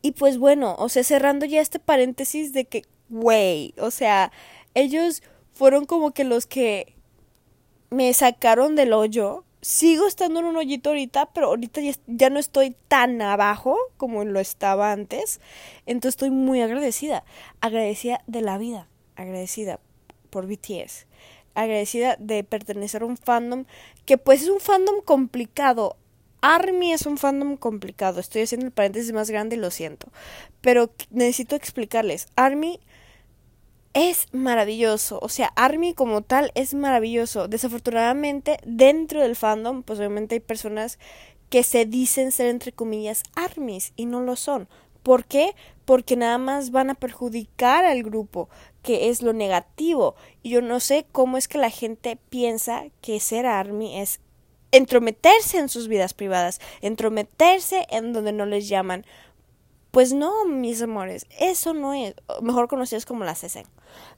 y 0.00 0.12
pues 0.12 0.38
bueno, 0.38 0.74
o 0.78 0.88
sea, 0.88 1.04
cerrando 1.04 1.44
ya 1.46 1.60
este 1.60 1.80
paréntesis 1.80 2.52
de 2.54 2.64
que, 2.64 2.84
güey, 3.08 3.74
o 3.78 3.90
sea, 3.90 4.32
ellos 4.74 5.22
fueron 5.52 5.84
como 5.84 6.12
que 6.12 6.24
los 6.24 6.46
que 6.46 6.94
me 7.90 8.12
sacaron 8.12 8.76
del 8.76 8.92
hoyo 8.92 9.44
sigo 9.66 10.06
estando 10.06 10.38
en 10.38 10.46
un 10.46 10.56
hoyito 10.56 10.90
ahorita, 10.90 11.26
pero 11.32 11.48
ahorita 11.48 11.80
ya, 12.06 12.30
no 12.30 12.38
estoy 12.38 12.76
tan 12.86 13.20
abajo 13.20 13.76
como 13.96 14.24
lo 14.24 14.38
estaba 14.38 14.92
antes. 14.92 15.40
Entonces 15.86 16.14
estoy 16.14 16.30
muy 16.30 16.60
agradecida. 16.60 17.24
Agradecida 17.60 18.22
de 18.28 18.42
la 18.42 18.58
vida. 18.58 18.88
Agradecida 19.16 19.80
por 20.30 20.46
BTS. 20.46 21.06
Agradecida 21.54 22.16
de 22.20 22.44
pertenecer 22.44 23.02
a 23.02 23.06
un 23.06 23.16
fandom 23.16 23.64
que 24.04 24.18
pues 24.18 24.42
es 24.42 24.50
un 24.50 24.60
fandom 24.60 25.00
complicado. 25.04 25.96
Army 26.42 26.92
es 26.92 27.06
un 27.06 27.18
fandom 27.18 27.56
complicado. 27.56 28.20
Estoy 28.20 28.42
haciendo 28.42 28.66
el 28.66 28.72
paréntesis 28.72 29.12
más 29.12 29.30
grande 29.30 29.56
y 29.56 29.58
lo 29.58 29.72
siento. 29.72 30.12
Pero 30.60 30.92
necesito 31.10 31.56
explicarles. 31.56 32.28
Army 32.36 32.78
es 33.96 34.26
maravilloso. 34.32 35.18
O 35.22 35.30
sea, 35.30 35.52
Army 35.56 35.94
como 35.94 36.20
tal 36.20 36.52
es 36.54 36.74
maravilloso. 36.74 37.48
Desafortunadamente, 37.48 38.58
dentro 38.62 39.22
del 39.22 39.36
fandom, 39.36 39.82
pues 39.82 39.98
obviamente 39.98 40.34
hay 40.34 40.40
personas 40.40 40.98
que 41.48 41.62
se 41.62 41.86
dicen 41.86 42.30
ser 42.30 42.48
entre 42.48 42.72
comillas 42.72 43.22
armies 43.34 43.94
y 43.96 44.04
no 44.04 44.20
lo 44.20 44.36
son. 44.36 44.68
¿Por 45.02 45.24
qué? 45.24 45.54
Porque 45.86 46.14
nada 46.14 46.36
más 46.36 46.72
van 46.72 46.90
a 46.90 46.94
perjudicar 46.94 47.86
al 47.86 48.02
grupo, 48.02 48.50
que 48.82 49.08
es 49.08 49.22
lo 49.22 49.32
negativo. 49.32 50.14
Y 50.42 50.50
yo 50.50 50.60
no 50.60 50.78
sé 50.78 51.06
cómo 51.10 51.38
es 51.38 51.48
que 51.48 51.56
la 51.56 51.70
gente 51.70 52.18
piensa 52.28 52.84
que 53.00 53.18
ser 53.18 53.46
army 53.46 53.98
es 53.98 54.20
entrometerse 54.72 55.56
en 55.56 55.70
sus 55.70 55.88
vidas 55.88 56.12
privadas, 56.12 56.60
entrometerse 56.82 57.86
en 57.88 58.12
donde 58.12 58.32
no 58.32 58.44
les 58.44 58.68
llaman. 58.68 59.06
Pues 59.96 60.12
no, 60.12 60.44
mis 60.44 60.82
amores, 60.82 61.24
eso 61.40 61.72
no 61.72 61.94
es, 61.94 62.14
mejor 62.42 62.68
conocidos 62.68 63.06
como 63.06 63.24
las 63.24 63.40
CESEN. 63.40 63.64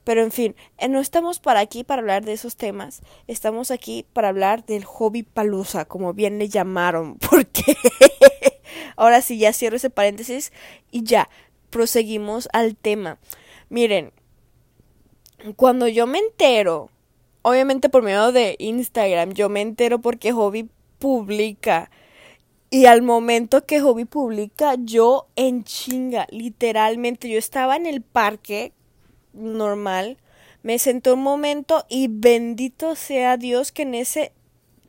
Pero 0.03 0.25
en 0.25 0.33
fin, 0.33 0.57
eh, 0.77 0.89
no 0.89 0.99
estamos 0.99 1.39
para 1.39 1.61
aquí 1.61 1.85
para 1.85 2.01
hablar 2.01 2.25
de 2.25 2.33
esos 2.33 2.57
temas, 2.57 3.01
estamos 3.29 3.71
aquí 3.71 4.05
para 4.13 4.31
hablar 4.31 4.67
del 4.67 4.85
hobby 4.85 5.23
palusa, 5.23 5.85
como 5.85 6.15
bien 6.15 6.41
le 6.41 6.49
llamaron, 6.49 7.17
porque 7.31 7.77
ahora 8.97 9.23
sí 9.23 9.39
ya 9.39 9.53
cierro 9.53 9.77
ese 9.77 9.89
paréntesis 9.89 10.53
y 10.91 11.05
ya, 11.05 11.31
proseguimos 11.71 12.49
al 12.53 12.75
tema. 12.75 13.19
Miren, 13.69 14.13
cuando 15.55 15.87
yo 15.87 16.09
me 16.09 16.19
entero, 16.19 16.91
obviamente 17.43 17.89
por 17.89 18.03
medio 18.03 18.33
de 18.33 18.57
Instagram, 18.59 19.33
yo 19.33 19.49
me 19.49 19.61
entero 19.61 20.01
porque 20.01 20.33
Hobby 20.33 20.69
publica. 20.99 21.89
Y 22.71 22.85
al 22.85 23.01
momento 23.01 23.65
que 23.65 23.81
Hobby 23.81 24.05
publica, 24.05 24.75
yo 24.79 25.27
en 25.37 25.65
chinga, 25.65 26.27
literalmente, 26.31 27.29
yo 27.31 27.39
estaba 27.39 27.77
en 27.77 27.87
el 27.87 28.03
parque 28.03 28.73
normal. 29.33 30.19
Me 30.63 30.79
senté 30.79 31.13
un 31.13 31.23
momento 31.23 31.87
y 31.89 32.09
bendito 32.11 32.95
sea 32.95 33.39
Dios 33.39 33.73
que 33.73 33.83
en 33.83 33.95
ese 33.95 34.33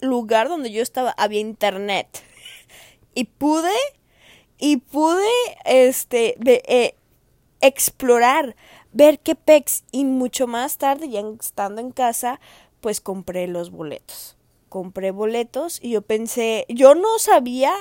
lugar 0.01 0.49
donde 0.49 0.71
yo 0.71 0.81
estaba 0.81 1.11
había 1.11 1.39
internet. 1.39 2.07
y 3.15 3.25
pude, 3.25 3.71
y 4.57 4.77
pude, 4.77 5.29
este, 5.63 6.35
eh, 6.67 6.95
explorar, 7.61 8.57
ver 8.91 9.19
qué 9.19 9.35
pex. 9.35 9.85
Y 9.93 10.03
mucho 10.03 10.47
más 10.47 10.77
tarde, 10.77 11.07
ya 11.07 11.21
estando 11.39 11.79
en 11.79 11.91
casa, 11.91 12.41
pues 12.81 12.99
compré 12.99 13.47
los 13.47 13.71
boletos. 13.71 14.38
Compré 14.69 15.11
boletos 15.11 15.79
y 15.81 15.91
yo 15.91 16.01
pensé, 16.01 16.65
yo 16.69 16.95
no 16.95 17.19
sabía 17.19 17.73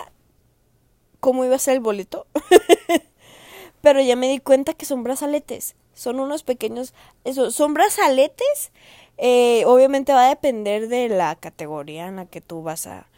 cómo 1.20 1.44
iba 1.44 1.56
a 1.56 1.60
ser 1.60 1.74
el 1.74 1.80
boleto. 1.80 2.26
pero 3.80 4.00
ya 4.00 4.16
me 4.16 4.28
di 4.28 4.40
cuenta 4.40 4.74
que 4.74 4.86
son 4.86 5.04
brazaletes 5.04 5.76
son 5.98 6.20
unos 6.20 6.44
pequeños, 6.44 6.94
eso, 7.24 7.50
son 7.50 7.74
brazaletes. 7.74 8.72
Eh, 9.18 9.64
obviamente 9.66 10.12
va 10.12 10.26
a 10.26 10.28
depender 10.28 10.88
de 10.88 11.08
la 11.08 11.34
categoría 11.34 12.06
en 12.06 12.16
la 12.16 12.26
que 12.26 12.40
tú 12.40 12.62
vas 12.62 12.86
a, 12.86 13.08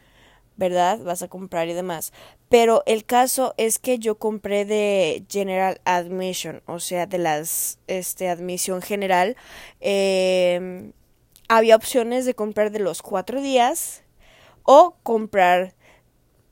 ¿verdad? 0.57 0.99
Vas 1.01 1.23
a 1.23 1.29
comprar 1.29 1.69
y 1.69 1.75
demás. 1.75 2.13
Pero 2.49 2.83
el 2.87 3.05
caso 3.05 3.55
es 3.59 3.79
que 3.79 3.99
yo 3.99 4.17
compré 4.17 4.65
de 4.65 5.25
General 5.29 5.81
Admission, 5.85 6.63
o 6.67 6.81
sea, 6.81 7.07
de 7.07 7.19
las, 7.19 7.79
este, 7.87 8.31
admisión 8.31 8.81
general. 8.81 9.37
Em, 9.81 10.93
había 11.51 11.75
opciones 11.75 12.27
de 12.27 12.35
comprar 12.35 12.71
de 12.71 12.79
los 12.79 13.03
cuatro 13.03 13.43
días 13.43 14.05
o 14.63 14.95
comprar 15.03 15.75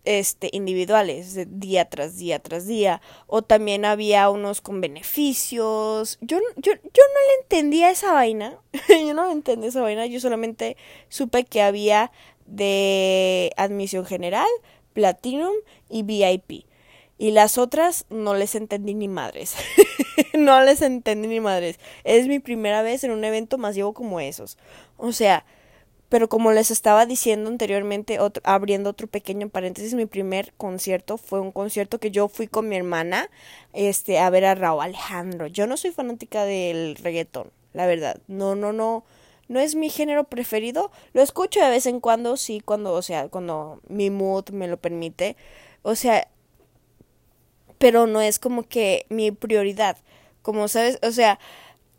este, 0.05 0.51
individuales, 0.53 1.35
de 1.35 1.47
día 1.47 1.89
tras 1.89 2.17
día 2.17 2.41
tras 2.41 2.67
día, 2.67 3.01
o 3.29 3.43
también 3.43 3.85
había 3.85 4.29
unos 4.29 4.61
con 4.61 4.81
beneficios. 4.81 6.19
Yo, 6.21 6.39
yo, 6.57 6.73
yo 6.73 6.73
no 6.83 7.21
le 7.29 7.43
entendía 7.43 7.91
esa 7.91 8.13
vaina, 8.13 8.59
yo 8.89 9.15
no 9.15 9.27
le 9.27 9.33
entendí 9.33 9.69
esa 9.69 9.83
vaina, 9.83 10.05
yo 10.07 10.19
solamente 10.19 10.77
supe 11.09 11.45
que 11.45 11.63
había 11.63 12.11
de 12.47 13.53
admisión 13.57 14.05
general, 14.05 14.49
platinum 14.95 15.55
y 15.89 16.03
VIP. 16.03 16.68
Y 17.19 17.33
las 17.33 17.59
otras 17.59 18.07
no 18.11 18.35
les 18.35 18.55
entendí 18.55 18.95
ni 18.95 19.09
madres. 19.09 19.57
no 20.35 20.63
les 20.63 20.81
entendí 20.83 21.27
ni 21.27 21.41
madres. 21.41 21.79
Es 22.05 22.29
mi 22.29 22.39
primera 22.39 22.83
vez 22.83 23.03
en 23.03 23.11
un 23.11 23.25
evento 23.25 23.59
masivo 23.59 23.93
como 23.93 24.21
esos. 24.21 24.57
O 24.97 25.11
sea, 25.11 25.45
pero 26.09 26.29
como 26.29 26.53
les 26.53 26.71
estaba 26.71 27.05
diciendo 27.05 27.51
anteriormente, 27.51 28.19
abriendo 28.45 28.91
otro 28.91 29.09
pequeño 29.09 29.49
paréntesis, 29.51 29.95
mi 29.95 30.07
primer 30.07 30.55
concierto 30.57 31.19
fue 31.19 31.41
un 31.41 31.53
concierto 31.53 31.99
que 31.99 32.11
yo 32.11 32.29
fui 32.29 32.47
con 32.47 32.69
mi 32.69 32.77
hermana 32.77 33.29
este, 33.75 34.19
a 34.19 34.31
ver 34.31 34.47
a 34.47 34.55
Raúl 34.55 34.83
Alejandro. 34.83 35.49
Yo 35.49 35.67
no 35.67 35.77
soy 35.77 35.91
fanática 35.91 36.45
del 36.45 36.97
reggaetón, 36.97 37.51
la 37.75 37.87
verdad. 37.87 38.21
No, 38.27 38.55
no, 38.55 38.73
no. 38.73 39.05
No 39.49 39.61
es 39.61 39.75
mi 39.75 39.91
género 39.91 40.25
preferido. 40.25 40.91
Lo 41.15 41.23
escucho 41.23 41.61
de 41.61 41.71
vez 41.71 41.87
en 41.87 42.01
cuando, 42.01 42.37
sí, 42.37 42.61
cuando, 42.61 42.93
o 42.93 43.03
sea, 43.03 43.29
cuando 43.29 43.81
mi 43.89 44.11
mood 44.11 44.51
me 44.51 44.69
lo 44.69 44.77
permite. 44.79 45.37
O 45.83 45.95
sea, 45.95 46.29
pero 47.79 48.07
no 48.07 48.21
es 48.21 48.39
como 48.39 48.65
que 48.65 49.07
mi 49.09 49.31
prioridad. 49.33 49.97
Como 50.43 50.69
sabes, 50.69 50.99
o 51.03 51.13
sea, 51.13 51.39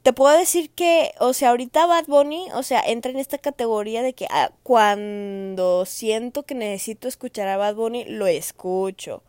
te 0.03 0.13
puedo 0.13 0.37
decir 0.37 0.69
que, 0.71 1.13
o 1.19 1.33
sea, 1.33 1.49
ahorita 1.49 1.85
Bad 1.85 2.05
Bunny, 2.07 2.47
o 2.53 2.63
sea, 2.63 2.81
entra 2.81 3.11
en 3.11 3.19
esta 3.19 3.37
categoría 3.37 4.01
de 4.01 4.13
que 4.13 4.27
ah, 4.31 4.51
cuando 4.63 5.85
siento 5.85 6.43
que 6.43 6.55
necesito 6.55 7.07
escuchar 7.07 7.47
a 7.47 7.57
Bad 7.57 7.75
Bunny, 7.75 8.05
lo 8.05 8.27
escucho. 8.27 9.23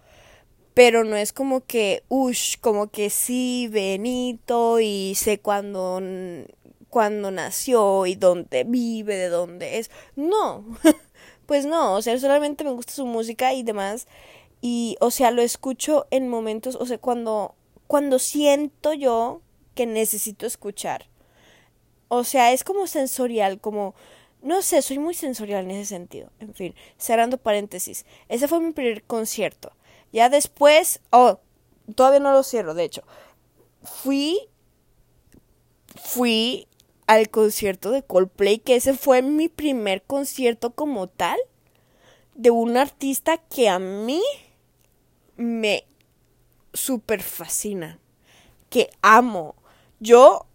Pero 0.75 1.05
no 1.05 1.17
es 1.17 1.33
como 1.33 1.63
que, 1.67 2.05
ush, 2.09 2.57
como 2.61 2.91
que 2.91 3.11
sí, 3.11 3.69
Benito, 3.71 4.81
y 4.81 5.15
sé 5.17 5.41
cuándo, 5.41 6.01
cuándo 6.89 7.31
nació 7.31 8.07
y 8.07 8.15
dónde 8.15 8.65
vive, 8.65 9.17
de 9.17 9.29
dónde 9.29 9.79
es. 9.79 9.91
No, 10.17 10.65
pues 11.47 11.67
no, 11.67 11.95
o 11.95 12.03
sea, 12.03 12.19
solamente 12.19 12.65
me 12.65 12.71
gusta 12.71 12.93
su 12.93 13.07
música 13.07 13.53
y 13.55 13.63
demás. 13.65 14.07
Y, 14.61 14.97
o 15.01 15.11
sea, 15.11 15.31
lo 15.31 15.43
escucho 15.43 16.07
en 16.11 16.29
momentos, 16.29 16.77
o 16.77 16.87
sea, 16.87 16.99
cuando, 16.99 17.55
cuando 17.87 18.19
siento 18.19 18.93
yo 18.93 19.41
que 19.75 19.87
necesito 19.87 20.47
escuchar. 20.47 21.07
O 22.09 22.25
sea, 22.25 22.53
es 22.53 22.65
como 22.65 22.87
sensorial, 22.87 23.61
como... 23.61 23.95
No 24.43 24.63
sé, 24.63 24.83
soy 24.83 24.99
muy 24.99 25.15
sensorial 25.15 25.65
en 25.65 25.73
ese 25.73 25.87
sentido. 25.87 26.31
En 26.41 26.55
fin, 26.55 26.75
cerrando 26.99 27.39
paréntesis. 27.39 28.07
Ese 28.29 28.49
fue 28.49 28.61
mi 28.61 28.73
primer 28.73 29.03
concierto. 29.05 29.73
Ya 30.13 30.29
después... 30.29 31.01
Oh, 31.11 31.39
todavía 31.95 32.21
no 32.21 32.33
lo 32.33 32.43
cierro, 32.43 32.75
de 32.75 32.85
hecho. 32.85 33.03
Fui... 33.83 34.49
Fui 35.97 36.67
al 37.07 37.29
concierto 37.29 37.91
de 37.91 38.03
Coldplay, 38.03 38.59
que 38.59 38.77
ese 38.77 38.95
fue 38.95 39.23
mi 39.23 39.49
primer 39.49 40.03
concierto 40.03 40.71
como 40.71 41.09
tal 41.09 41.39
de 42.35 42.51
un 42.51 42.77
artista 42.77 43.37
que 43.37 43.69
a 43.69 43.79
mí 43.79 44.23
me 45.41 45.87
super 46.75 47.23
fascina, 47.23 47.99
que 48.69 48.91
amo. 49.01 49.55
Yo 49.99 50.47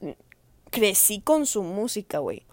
crecí 0.70 1.22
con 1.22 1.48
su 1.48 1.64
música, 1.64 2.20
güey. 2.20 2.46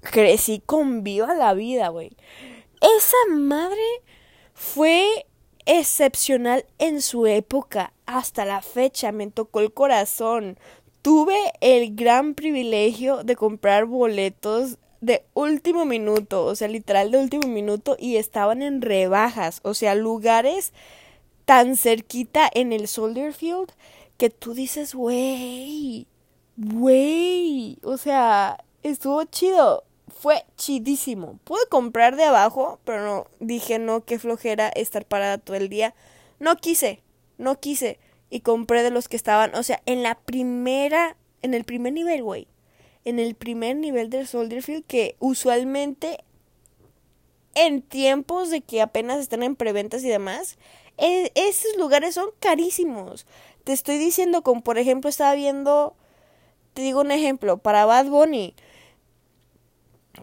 Crecí 0.00 0.60
con 0.64 1.04
Viva 1.04 1.34
la 1.34 1.54
Vida, 1.54 1.88
güey. 1.88 2.16
Esa 2.80 3.16
madre 3.30 4.02
fue 4.54 5.26
excepcional 5.66 6.66
en 6.78 7.00
su 7.00 7.26
época. 7.26 7.92
Hasta 8.06 8.44
la 8.44 8.60
fecha 8.60 9.12
me 9.12 9.30
tocó 9.30 9.60
el 9.60 9.72
corazón. 9.72 10.58
Tuve 11.00 11.52
el 11.60 11.94
gran 11.94 12.34
privilegio 12.34 13.22
de 13.22 13.36
comprar 13.36 13.84
boletos 13.84 14.78
de 15.02 15.24
último 15.34 15.84
minuto, 15.84 16.46
o 16.46 16.54
sea, 16.54 16.68
literal 16.68 17.10
de 17.10 17.18
último 17.18 17.48
minuto 17.48 17.96
y 17.98 18.16
estaban 18.16 18.62
en 18.62 18.80
rebajas, 18.80 19.60
o 19.64 19.74
sea, 19.74 19.96
lugares 19.96 20.72
tan 21.44 21.76
cerquita 21.76 22.48
en 22.54 22.72
el 22.72 22.86
Soldier 22.86 23.34
Field 23.34 23.72
que 24.16 24.30
tú 24.30 24.54
dices, 24.54 24.94
güey, 24.94 26.06
güey, 26.56 27.78
o 27.82 27.96
sea, 27.96 28.64
estuvo 28.84 29.24
chido, 29.24 29.82
fue 30.06 30.44
chidísimo. 30.56 31.40
Pude 31.42 31.66
comprar 31.68 32.14
de 32.14 32.24
abajo, 32.24 32.78
pero 32.84 33.04
no, 33.04 33.26
dije 33.40 33.80
no, 33.80 34.04
qué 34.04 34.20
flojera 34.20 34.68
estar 34.68 35.04
parada 35.04 35.38
todo 35.38 35.56
el 35.56 35.68
día. 35.68 35.94
No 36.38 36.56
quise, 36.56 37.02
no 37.38 37.58
quise. 37.58 37.98
Y 38.30 38.40
compré 38.40 38.84
de 38.84 38.90
los 38.90 39.08
que 39.08 39.16
estaban, 39.16 39.54
o 39.56 39.64
sea, 39.64 39.82
en 39.84 40.04
la 40.04 40.14
primera, 40.14 41.16
en 41.42 41.54
el 41.54 41.64
primer 41.64 41.92
nivel, 41.92 42.22
güey 42.22 42.46
en 43.04 43.18
el 43.18 43.34
primer 43.34 43.76
nivel 43.76 44.10
del 44.10 44.26
Soldier 44.26 44.62
Field 44.62 44.84
que 44.84 45.16
usualmente 45.18 46.24
en 47.54 47.82
tiempos 47.82 48.50
de 48.50 48.62
que 48.62 48.80
apenas 48.80 49.18
están 49.18 49.42
en 49.42 49.56
preventas 49.56 50.02
y 50.04 50.08
demás, 50.08 50.56
e, 50.98 51.32
esos 51.34 51.76
lugares 51.76 52.14
son 52.14 52.30
carísimos. 52.38 53.26
Te 53.64 53.72
estoy 53.72 53.98
diciendo, 53.98 54.42
como 54.42 54.62
por 54.62 54.78
ejemplo 54.78 55.10
estaba 55.10 55.34
viendo, 55.34 55.94
te 56.74 56.82
digo 56.82 57.00
un 57.00 57.10
ejemplo, 57.10 57.58
para 57.58 57.84
Bad 57.84 58.06
Bunny, 58.06 58.54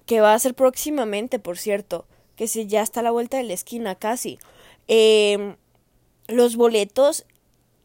que 0.05 0.21
va 0.21 0.33
a 0.33 0.39
ser 0.39 0.55
próximamente, 0.55 1.39
por 1.39 1.57
cierto, 1.57 2.05
que 2.35 2.47
si 2.47 2.67
ya 2.67 2.81
está 2.81 3.01
a 3.01 3.03
la 3.03 3.11
vuelta 3.11 3.37
de 3.37 3.43
la 3.43 3.53
esquina 3.53 3.95
casi. 3.95 4.39
Em, 4.87 5.55
los 6.27 6.55
boletos 6.55 7.25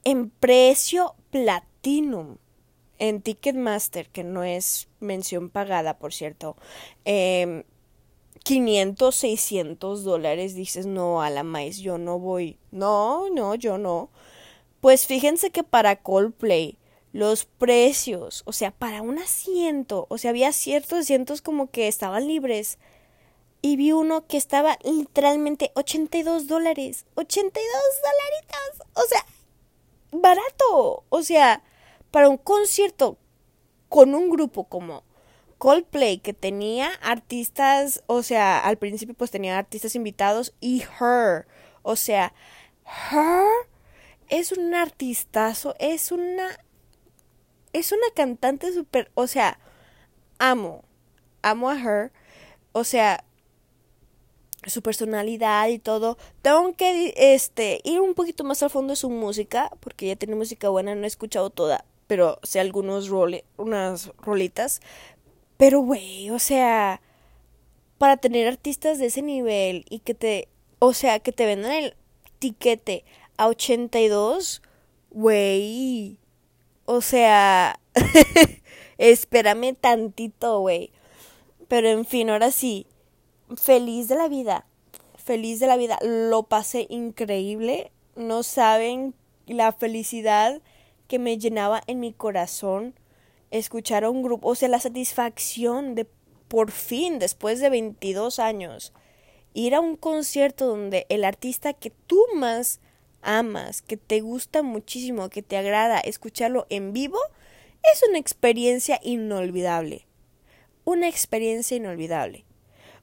en 0.04 0.30
precio 0.30 1.14
platinum 1.30 2.36
en 2.98 3.22
Ticketmaster, 3.22 4.08
que 4.08 4.24
no 4.24 4.44
es 4.44 4.88
mención 5.00 5.50
pagada, 5.50 5.98
por 5.98 6.12
cierto, 6.12 6.56
eh, 7.04 7.64
500, 8.44 9.14
600 9.16 10.04
dólares, 10.04 10.54
dices, 10.54 10.86
no, 10.86 11.22
a 11.22 11.30
la 11.30 11.42
maíz, 11.42 11.78
yo 11.78 11.98
no 11.98 12.18
voy. 12.18 12.58
No, 12.70 13.30
no, 13.30 13.54
yo 13.54 13.78
no. 13.78 14.10
Pues 14.80 15.06
fíjense 15.06 15.50
que 15.50 15.64
para 15.64 15.96
Coldplay, 15.96 16.78
los 17.12 17.46
precios, 17.46 18.42
o 18.44 18.52
sea, 18.52 18.70
para 18.70 19.00
un 19.00 19.18
asiento, 19.18 20.06
o 20.10 20.18
sea, 20.18 20.30
había 20.30 20.52
ciertos 20.52 21.00
asientos 21.00 21.40
como 21.40 21.70
que 21.70 21.88
estaban 21.88 22.28
libres. 22.28 22.78
Y 23.62 23.76
vi 23.76 23.92
uno 23.92 24.26
que 24.26 24.36
estaba 24.36 24.78
literalmente 24.84 25.72
82 25.74 26.46
dólares. 26.46 27.06
82 27.14 27.64
dolaritos. 28.02 28.86
O 28.94 29.08
sea, 29.08 29.24
barato. 30.12 31.04
O 31.08 31.22
sea, 31.22 31.62
para 32.14 32.28
un 32.28 32.36
concierto 32.36 33.18
con 33.88 34.14
un 34.14 34.30
grupo 34.30 34.68
como 34.68 35.02
Coldplay 35.58 36.18
que 36.18 36.32
tenía 36.32 36.92
artistas, 37.02 38.04
o 38.06 38.22
sea, 38.22 38.60
al 38.60 38.78
principio 38.78 39.16
pues 39.16 39.32
tenía 39.32 39.58
artistas 39.58 39.96
invitados 39.96 40.54
y 40.60 40.82
Her, 40.82 41.48
o 41.82 41.96
sea, 41.96 42.32
Her 43.10 43.48
es 44.28 44.52
un 44.52 44.76
artistazo, 44.76 45.74
es 45.80 46.12
una 46.12 46.56
es 47.72 47.90
una 47.90 48.06
cantante 48.14 48.72
súper, 48.72 49.10
o 49.14 49.26
sea, 49.26 49.58
amo, 50.38 50.84
amo 51.42 51.68
a 51.68 51.76
Her, 51.76 52.12
o 52.70 52.84
sea, 52.84 53.24
su 54.64 54.82
personalidad 54.82 55.66
y 55.66 55.80
todo. 55.80 56.16
Tengo 56.42 56.76
que 56.76 57.12
este 57.16 57.80
ir 57.82 58.00
un 58.00 58.14
poquito 58.14 58.44
más 58.44 58.62
al 58.62 58.70
fondo 58.70 58.92
de 58.92 58.96
su 58.96 59.10
música, 59.10 59.68
porque 59.80 60.06
ya 60.06 60.14
tiene 60.14 60.36
música 60.36 60.68
buena, 60.68 60.94
no 60.94 61.02
he 61.02 61.08
escuchado 61.08 61.50
toda, 61.50 61.84
pero 62.06 62.38
sé 62.42 62.60
algunos 62.60 63.08
role, 63.08 63.44
unas 63.56 64.12
rolitas. 64.18 64.80
Pero, 65.56 65.80
güey, 65.80 66.30
o 66.30 66.38
sea, 66.38 67.00
para 67.98 68.16
tener 68.16 68.46
artistas 68.48 68.98
de 68.98 69.06
ese 69.06 69.22
nivel 69.22 69.84
y 69.88 70.00
que 70.00 70.14
te, 70.14 70.48
o 70.78 70.92
sea, 70.92 71.20
que 71.20 71.32
te 71.32 71.46
vendan 71.46 71.72
el 71.72 71.96
tiquete 72.38 73.04
a 73.36 73.48
82, 73.48 74.62
güey, 75.10 76.18
o 76.84 77.00
sea, 77.00 77.80
espérame 78.98 79.74
tantito, 79.74 80.60
güey. 80.60 80.90
Pero 81.68 81.88
en 81.88 82.04
fin, 82.04 82.30
ahora 82.30 82.50
sí, 82.50 82.86
feliz 83.56 84.08
de 84.08 84.16
la 84.16 84.28
vida, 84.28 84.66
feliz 85.16 85.60
de 85.60 85.66
la 85.66 85.76
vida, 85.76 85.98
lo 86.02 86.42
pasé 86.42 86.86
increíble, 86.90 87.90
no 88.16 88.42
saben 88.42 89.14
la 89.46 89.72
felicidad 89.72 90.60
que 91.08 91.18
me 91.18 91.38
llenaba 91.38 91.82
en 91.86 92.00
mi 92.00 92.12
corazón 92.12 92.94
escuchar 93.50 94.04
a 94.04 94.10
un 94.10 94.22
grupo, 94.22 94.48
o 94.48 94.54
sea, 94.54 94.68
la 94.68 94.80
satisfacción 94.80 95.94
de 95.94 96.06
por 96.48 96.70
fin, 96.70 97.18
después 97.18 97.60
de 97.60 97.70
22 97.70 98.38
años, 98.38 98.92
ir 99.54 99.74
a 99.74 99.80
un 99.80 99.96
concierto 99.96 100.66
donde 100.66 101.06
el 101.08 101.24
artista 101.24 101.72
que 101.72 101.90
tú 101.90 102.20
más 102.34 102.80
amas, 103.22 103.82
que 103.82 103.96
te 103.96 104.20
gusta 104.20 104.62
muchísimo, 104.62 105.30
que 105.30 105.42
te 105.42 105.56
agrada 105.56 105.98
escucharlo 106.00 106.66
en 106.68 106.92
vivo, 106.92 107.18
es 107.92 108.02
una 108.08 108.18
experiencia 108.18 109.00
inolvidable. 109.02 110.06
Una 110.84 111.08
experiencia 111.08 111.76
inolvidable. 111.76 112.44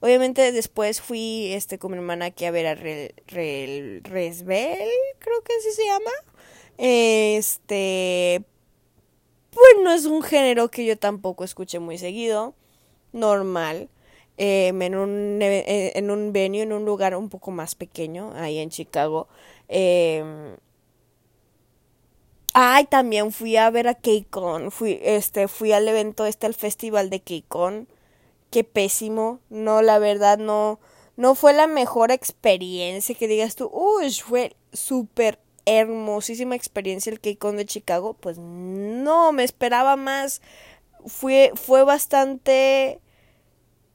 Obviamente 0.02 0.52
después 0.52 1.02
fui 1.02 1.54
este 1.54 1.78
con 1.78 1.92
mi 1.92 1.98
hermana 1.98 2.26
aquí 2.26 2.46
a 2.46 2.52
ver 2.52 2.66
a 2.68 2.76
Resbel, 2.76 4.02
creo 5.20 5.42
que 5.44 5.54
así 5.60 5.72
se 5.76 5.86
llama. 5.86 6.12
Este, 6.84 8.44
pues 9.52 9.84
no 9.84 9.92
es 9.92 10.06
un 10.08 10.24
género 10.24 10.72
que 10.72 10.84
yo 10.84 10.98
tampoco 10.98 11.44
escuché 11.44 11.78
muy 11.78 12.00
seguido, 12.00 12.56
normal. 13.14 13.88
Em, 14.38 14.82
en, 14.82 14.96
un, 14.96 15.40
eh, 15.44 15.92
en 15.94 16.10
un 16.10 16.34
venue, 16.34 16.64
en 16.64 16.74
un 16.74 16.84
lugar 16.86 17.16
un 17.16 17.30
poco 17.30 17.52
más 17.52 17.76
pequeño, 17.76 18.34
ahí 18.36 18.58
en 18.58 18.72
Chicago. 18.72 19.28
Eh, 19.70 20.56
ay, 22.54 22.86
también 22.86 23.32
fui 23.32 23.58
a 23.58 23.70
ver 23.70 23.88
a 23.88 23.94
KCON, 23.94 24.72
fui, 24.72 25.00
este, 25.04 25.48
fui 25.48 25.74
al 25.74 25.88
evento 25.88 26.26
este, 26.26 26.48
al 26.48 26.56
festival 26.56 27.12
de 27.12 27.22
KCON. 27.22 27.88
Qué 28.50 28.64
pésimo, 28.64 29.40
no, 29.52 29.84
la 29.84 30.00
verdad, 30.00 30.40
no, 30.40 30.80
no 31.16 31.36
fue 31.36 31.54
la 31.54 31.68
mejor 31.68 32.12
experiencia 32.12 33.16
que 33.16 33.28
digas 33.28 33.56
tú, 33.56 33.70
uy, 33.72 34.12
fue 34.12 34.56
súper 34.74 35.40
hermosísima 35.66 36.56
experiencia 36.56 37.12
el 37.12 37.20
KCON 37.20 37.58
de 37.58 37.66
Chicago, 37.66 38.14
pues 38.14 38.38
no, 38.38 39.32
me 39.32 39.44
esperaba 39.44 39.96
más. 39.96 40.42
Fue, 41.06 41.52
fue 41.56 41.84
bastante 41.84 43.00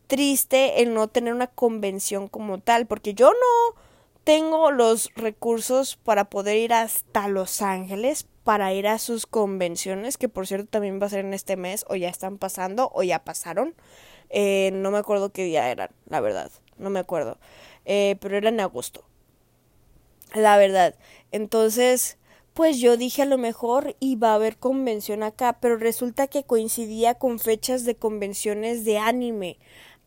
triste 0.06 0.82
el 0.82 0.94
no 0.94 1.08
tener 1.08 1.34
una 1.34 1.48
convención 1.48 2.28
como 2.28 2.58
tal, 2.58 2.86
porque 2.86 3.14
yo 3.14 3.30
no 3.30 3.80
tengo 4.24 4.70
los 4.70 5.10
recursos 5.14 5.96
para 5.96 6.24
poder 6.30 6.56
ir 6.58 6.72
hasta 6.72 7.28
Los 7.28 7.62
Ángeles 7.62 8.26
para 8.44 8.72
ir 8.72 8.86
a 8.86 8.98
sus 8.98 9.26
convenciones, 9.26 10.18
que 10.18 10.28
por 10.28 10.46
cierto 10.46 10.68
también 10.68 11.00
va 11.00 11.06
a 11.06 11.10
ser 11.10 11.24
en 11.24 11.34
este 11.34 11.56
mes, 11.56 11.84
o 11.88 11.96
ya 11.96 12.08
están 12.08 12.38
pasando, 12.38 12.90
o 12.94 13.02
ya 13.02 13.24
pasaron. 13.24 13.74
Eh, 14.30 14.70
no 14.72 14.90
me 14.90 14.98
acuerdo 14.98 15.30
qué 15.30 15.44
día 15.44 15.70
eran, 15.70 15.90
la 16.08 16.20
verdad, 16.20 16.50
no 16.78 16.90
me 16.90 17.00
acuerdo. 17.00 17.38
Eh, 17.84 18.16
pero 18.20 18.36
era 18.36 18.48
en 18.48 18.60
agosto 18.60 19.04
la 20.34 20.56
verdad. 20.56 20.94
Entonces, 21.32 22.18
pues 22.54 22.78
yo 22.78 22.96
dije 22.96 23.22
a 23.22 23.26
lo 23.26 23.38
mejor 23.38 23.96
iba 24.00 24.30
a 24.30 24.34
haber 24.34 24.56
convención 24.58 25.22
acá, 25.22 25.58
pero 25.60 25.76
resulta 25.76 26.26
que 26.26 26.44
coincidía 26.44 27.14
con 27.14 27.38
fechas 27.38 27.84
de 27.84 27.96
convenciones 27.96 28.84
de 28.84 28.98
anime 28.98 29.58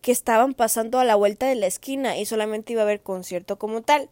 que 0.02 0.12
estaban 0.12 0.54
pasando 0.54 1.00
a 1.00 1.06
la 1.06 1.16
vuelta 1.16 1.48
de 1.48 1.56
la 1.56 1.68
esquina 1.68 2.18
y 2.18 2.26
solamente 2.26 2.74
iba 2.74 2.82
a 2.82 2.86
haber 2.86 3.02
concierto 3.02 3.60
como 3.60 3.82
tal. 3.82 4.10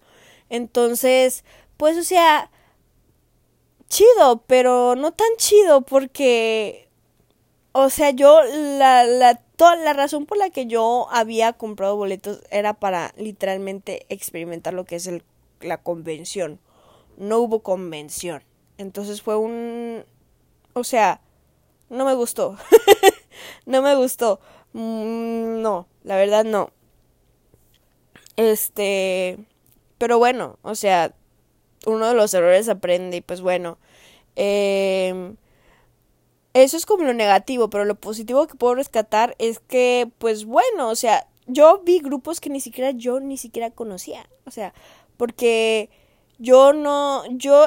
Entonces, 0.49 1.43
pues 1.77 1.97
o 1.97 2.03
sea, 2.03 2.51
chido, 3.89 4.43
pero 4.47 4.95
no 4.95 5.11
tan 5.13 5.29
chido 5.37 5.81
porque 5.81 6.87
o 7.79 7.91
sea, 7.91 8.09
yo, 8.09 8.41
la, 8.43 9.03
la, 9.03 9.35
toda 9.35 9.75
la 9.75 9.93
razón 9.93 10.25
por 10.25 10.39
la 10.39 10.49
que 10.49 10.65
yo 10.65 11.07
había 11.11 11.53
comprado 11.53 11.95
boletos 11.95 12.41
era 12.49 12.73
para 12.73 13.13
literalmente 13.17 14.07
experimentar 14.09 14.73
lo 14.73 14.85
que 14.85 14.95
es 14.95 15.05
el, 15.05 15.23
la 15.61 15.81
convención. 15.81 16.59
No 17.17 17.39
hubo 17.39 17.61
convención. 17.63 18.43
Entonces 18.77 19.21
fue 19.21 19.37
un... 19.37 20.05
O 20.73 20.83
sea, 20.83 21.21
no 21.89 22.05
me 22.05 22.13
gustó. 22.13 22.57
no 23.65 23.81
me 23.81 23.95
gustó. 23.95 24.39
Mm, 24.73 25.61
no, 25.61 25.87
la 26.03 26.15
verdad 26.15 26.45
no. 26.45 26.71
Este... 28.35 29.39
Pero 29.97 30.19
bueno, 30.19 30.59
o 30.61 30.75
sea, 30.75 31.15
uno 31.87 32.07
de 32.07 32.13
los 32.13 32.33
errores 32.33 32.69
aprende 32.69 33.17
y 33.17 33.21
pues 33.21 33.41
bueno. 33.41 33.79
Eh, 34.35 35.33
eso 36.63 36.75
es 36.75 36.85
como 36.87 37.03
lo 37.03 37.13
negativo, 37.13 37.69
pero 37.69 37.85
lo 37.85 37.95
positivo 37.95 38.47
que 38.47 38.55
puedo 38.55 38.73
rescatar 38.75 39.35
es 39.37 39.59
que, 39.59 40.09
pues 40.17 40.45
bueno, 40.45 40.89
o 40.89 40.95
sea, 40.95 41.27
yo 41.45 41.81
vi 41.83 41.99
grupos 41.99 42.41
que 42.41 42.49
ni 42.49 42.59
siquiera 42.59 42.91
yo 42.91 43.19
ni 43.19 43.37
siquiera 43.37 43.69
conocía. 43.69 44.27
O 44.45 44.51
sea, 44.51 44.73
porque 45.17 45.89
yo 46.39 46.73
no, 46.73 47.23
yo 47.31 47.65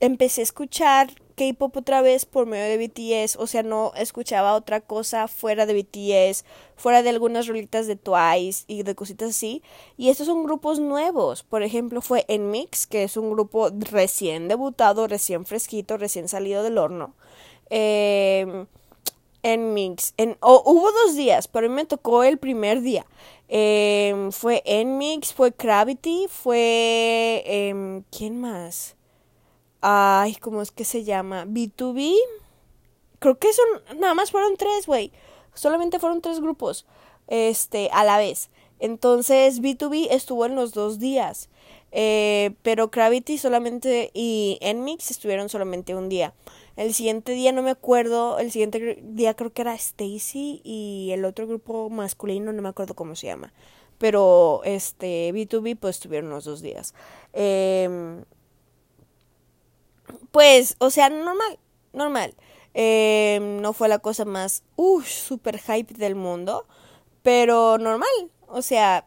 empecé 0.00 0.40
a 0.40 0.44
escuchar 0.44 1.10
K-pop 1.36 1.76
otra 1.76 2.00
vez 2.00 2.26
por 2.26 2.46
medio 2.46 2.64
de 2.64 2.86
BTS, 2.86 3.36
o 3.36 3.46
sea, 3.46 3.62
no 3.62 3.92
escuchaba 3.96 4.54
otra 4.54 4.80
cosa 4.80 5.26
fuera 5.26 5.66
de 5.66 5.74
BTS, 5.74 6.44
fuera 6.76 7.02
de 7.02 7.10
algunas 7.10 7.46
rolitas 7.46 7.86
de 7.86 7.96
Twice 7.96 8.64
y 8.68 8.84
de 8.84 8.94
cositas 8.94 9.30
así. 9.30 9.62
Y 9.96 10.10
estos 10.10 10.26
son 10.26 10.44
grupos 10.44 10.78
nuevos. 10.78 11.42
Por 11.42 11.62
ejemplo, 11.62 12.00
fue 12.02 12.24
Mix, 12.28 12.86
que 12.86 13.04
es 13.04 13.16
un 13.16 13.30
grupo 13.30 13.70
recién 13.90 14.48
debutado, 14.48 15.08
recién 15.08 15.44
fresquito, 15.44 15.96
recién 15.96 16.28
salido 16.28 16.62
del 16.62 16.78
horno. 16.78 17.14
Eh, 17.70 18.66
en. 19.44 19.96
En, 20.16 20.36
hubo 20.40 20.92
dos 20.92 21.14
días, 21.14 21.48
pero 21.48 21.66
a 21.66 21.68
mí 21.68 21.74
me 21.74 21.84
tocó 21.84 22.24
el 22.24 22.38
primer 22.38 22.80
día. 22.80 23.06
Eh, 23.48 24.28
fue 24.30 24.62
en 24.64 24.98
Mix, 24.98 25.32
fue 25.32 25.54
Gravity, 25.56 26.26
fue... 26.28 27.42
Eh, 27.46 28.02
¿Quién 28.10 28.40
más? 28.40 28.96
Ay, 29.80 30.36
¿cómo 30.36 30.62
es 30.62 30.70
que 30.70 30.84
se 30.84 31.04
llama? 31.04 31.44
B2B. 31.44 32.14
Creo 33.18 33.38
que 33.38 33.52
son, 33.52 33.98
nada 34.00 34.14
más 34.14 34.30
fueron 34.30 34.56
tres, 34.56 34.86
güey. 34.86 35.12
Solamente 35.54 35.98
fueron 35.98 36.20
tres 36.20 36.40
grupos, 36.40 36.86
este, 37.28 37.90
a 37.92 38.04
la 38.04 38.18
vez. 38.18 38.50
Entonces, 38.80 39.60
B2B 39.60 40.08
estuvo 40.10 40.46
en 40.46 40.56
los 40.56 40.72
dos 40.72 40.98
días. 40.98 41.48
Eh, 41.92 42.56
pero 42.62 42.88
Gravity 42.88 43.38
solamente 43.38 44.10
y 44.14 44.58
Enmix 44.60 45.10
estuvieron 45.12 45.48
solamente 45.48 45.94
un 45.94 46.08
día. 46.08 46.34
El 46.76 46.92
siguiente 46.94 47.32
día 47.32 47.52
no 47.52 47.62
me 47.62 47.70
acuerdo, 47.70 48.38
el 48.38 48.50
siguiente 48.50 48.98
día 49.02 49.34
creo 49.34 49.52
que 49.52 49.62
era 49.62 49.74
Stacy 49.74 50.60
y 50.64 51.10
el 51.12 51.24
otro 51.24 51.46
grupo 51.46 51.88
masculino 51.90 52.52
no 52.52 52.62
me 52.62 52.68
acuerdo 52.68 52.94
cómo 52.94 53.14
se 53.16 53.28
llama. 53.28 53.52
Pero 53.98 54.60
este 54.64 55.32
B2B 55.32 55.78
pues 55.78 55.96
estuvieron 55.96 56.30
los 56.30 56.44
dos 56.44 56.62
días. 56.62 56.94
Eh, 57.32 58.22
pues, 60.30 60.76
o 60.78 60.90
sea, 60.90 61.08
normal, 61.10 61.58
normal. 61.92 62.34
Eh, 62.74 63.38
no 63.40 63.72
fue 63.72 63.88
la 63.88 64.00
cosa 64.00 64.24
más, 64.24 64.64
uff, 64.76 65.08
super 65.08 65.60
hype 65.60 65.94
del 65.94 66.16
mundo, 66.16 66.66
pero 67.22 67.78
normal, 67.78 68.08
o 68.48 68.62
sea, 68.62 69.06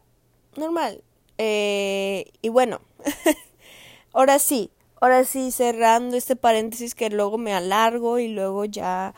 normal. 0.56 1.04
Eh, 1.38 2.32
y 2.42 2.50
bueno, 2.50 2.80
ahora 4.14 4.40
sí, 4.40 4.72
ahora 5.02 5.24
sí, 5.24 5.52
cerrando 5.52 6.18
este 6.18 6.36
paréntesis 6.36 6.96
que 6.96 7.10
luego 7.10 7.38
me 7.38 7.54
alargo 7.54 8.20
y 8.20 8.28
luego 8.28 8.66
ya, 8.66 9.14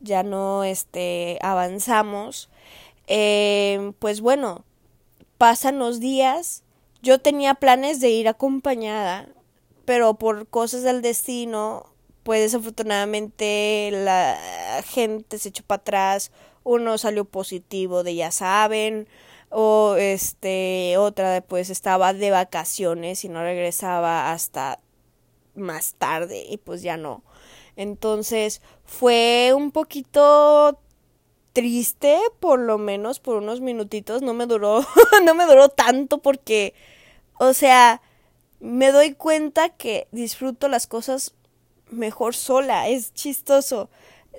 ya 0.00 0.22
no, 0.22 0.64
este, 0.64 1.38
avanzamos. 1.42 2.50
Eh, 3.06 3.92
pues 3.98 4.20
bueno, 4.20 4.64
pasan 5.38 5.78
los 5.78 6.00
días. 6.00 6.62
Yo 7.02 7.20
tenía 7.20 7.54
planes 7.54 8.00
de 8.00 8.10
ir 8.10 8.28
acompañada 8.28 9.28
pero 9.88 10.12
por 10.12 10.46
cosas 10.48 10.82
del 10.82 11.00
destino, 11.00 11.86
pues 12.22 12.42
desafortunadamente 12.42 13.88
la 13.90 14.36
gente 14.84 15.38
se 15.38 15.48
echó 15.48 15.62
para 15.64 15.80
atrás, 15.80 16.30
uno 16.62 16.98
salió 16.98 17.24
positivo 17.24 18.02
de 18.02 18.14
ya 18.14 18.30
saben, 18.30 19.08
o 19.48 19.94
este 19.98 20.98
otra 20.98 21.40
pues 21.40 21.70
estaba 21.70 22.12
de 22.12 22.30
vacaciones 22.30 23.24
y 23.24 23.30
no 23.30 23.42
regresaba 23.42 24.30
hasta 24.30 24.78
más 25.58 25.94
tarde 25.94 26.44
y 26.48 26.58
pues 26.58 26.82
ya 26.82 26.96
no. 26.96 27.22
Entonces 27.76 28.60
fue 28.84 29.52
un 29.54 29.70
poquito 29.70 30.80
triste, 31.52 32.18
por 32.40 32.60
lo 32.60 32.78
menos 32.78 33.20
por 33.20 33.36
unos 33.36 33.60
minutitos, 33.60 34.22
no 34.22 34.34
me 34.34 34.46
duró, 34.46 34.84
no 35.24 35.34
me 35.34 35.46
duró 35.46 35.68
tanto 35.68 36.18
porque, 36.18 36.74
o 37.38 37.52
sea, 37.52 38.00
me 38.60 38.92
doy 38.92 39.14
cuenta 39.14 39.70
que 39.70 40.08
disfruto 40.12 40.68
las 40.68 40.86
cosas 40.86 41.34
mejor 41.90 42.34
sola, 42.34 42.88
es 42.88 43.14
chistoso. 43.14 43.90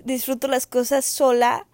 Disfruto 0.04 0.48
las 0.48 0.68
cosas 0.68 1.06
sola, 1.06 1.68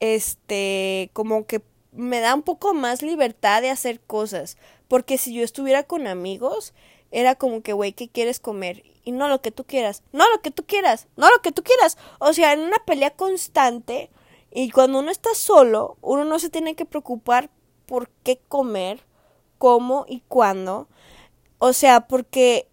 este, 0.00 1.10
como 1.12 1.46
que 1.46 1.62
me 1.92 2.20
da 2.20 2.34
un 2.34 2.42
poco 2.42 2.74
más 2.74 3.02
libertad 3.02 3.62
de 3.62 3.70
hacer 3.70 4.00
cosas, 4.00 4.56
porque 4.88 5.18
si 5.18 5.34
yo 5.34 5.42
estuviera 5.42 5.84
con 5.84 6.06
amigos, 6.06 6.74
era 7.10 7.34
como 7.34 7.62
que, 7.62 7.72
güey, 7.72 7.92
¿qué 7.92 8.08
quieres 8.08 8.40
comer? 8.40 8.82
Y 9.04 9.12
no 9.12 9.28
lo 9.28 9.40
que 9.40 9.52
tú 9.52 9.64
quieras, 9.64 10.02
no 10.12 10.28
lo 10.30 10.42
que 10.42 10.50
tú 10.50 10.64
quieras, 10.64 11.06
no 11.16 11.30
lo 11.30 11.40
que 11.40 11.52
tú 11.52 11.62
quieras. 11.62 11.96
O 12.18 12.32
sea, 12.32 12.52
en 12.52 12.60
una 12.60 12.78
pelea 12.84 13.10
constante, 13.10 14.10
y 14.50 14.70
cuando 14.70 14.98
uno 14.98 15.10
está 15.10 15.34
solo, 15.34 15.96
uno 16.00 16.24
no 16.24 16.38
se 16.38 16.50
tiene 16.50 16.74
que 16.74 16.84
preocupar 16.84 17.50
por 17.86 18.08
qué 18.24 18.40
comer, 18.48 19.00
cómo 19.58 20.04
y 20.08 20.22
cuándo, 20.28 20.88
o 21.58 21.72
sea, 21.72 22.06
porque 22.08 22.68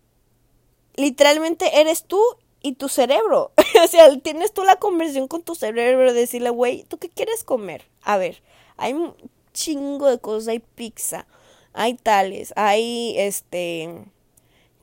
literalmente 0.95 1.79
eres 1.79 2.05
tú 2.05 2.21
y 2.61 2.73
tu 2.73 2.89
cerebro. 2.89 3.51
o 3.83 3.87
sea, 3.87 4.17
tienes 4.19 4.53
tú 4.53 4.63
la 4.63 4.77
conversión 4.77 5.27
con 5.27 5.43
tu 5.43 5.55
cerebro 5.55 6.13
de 6.13 6.19
decirle, 6.21 6.49
güey, 6.49 6.83
¿tú 6.83 6.97
qué 6.97 7.09
quieres 7.09 7.43
comer? 7.43 7.85
A 8.01 8.17
ver, 8.17 8.41
hay 8.77 8.93
un 8.93 9.15
chingo 9.53 10.07
de 10.09 10.19
cosas, 10.19 10.47
hay 10.47 10.59
pizza, 10.59 11.27
hay 11.73 11.93
tales, 11.93 12.53
hay 12.55 13.15
este 13.17 14.05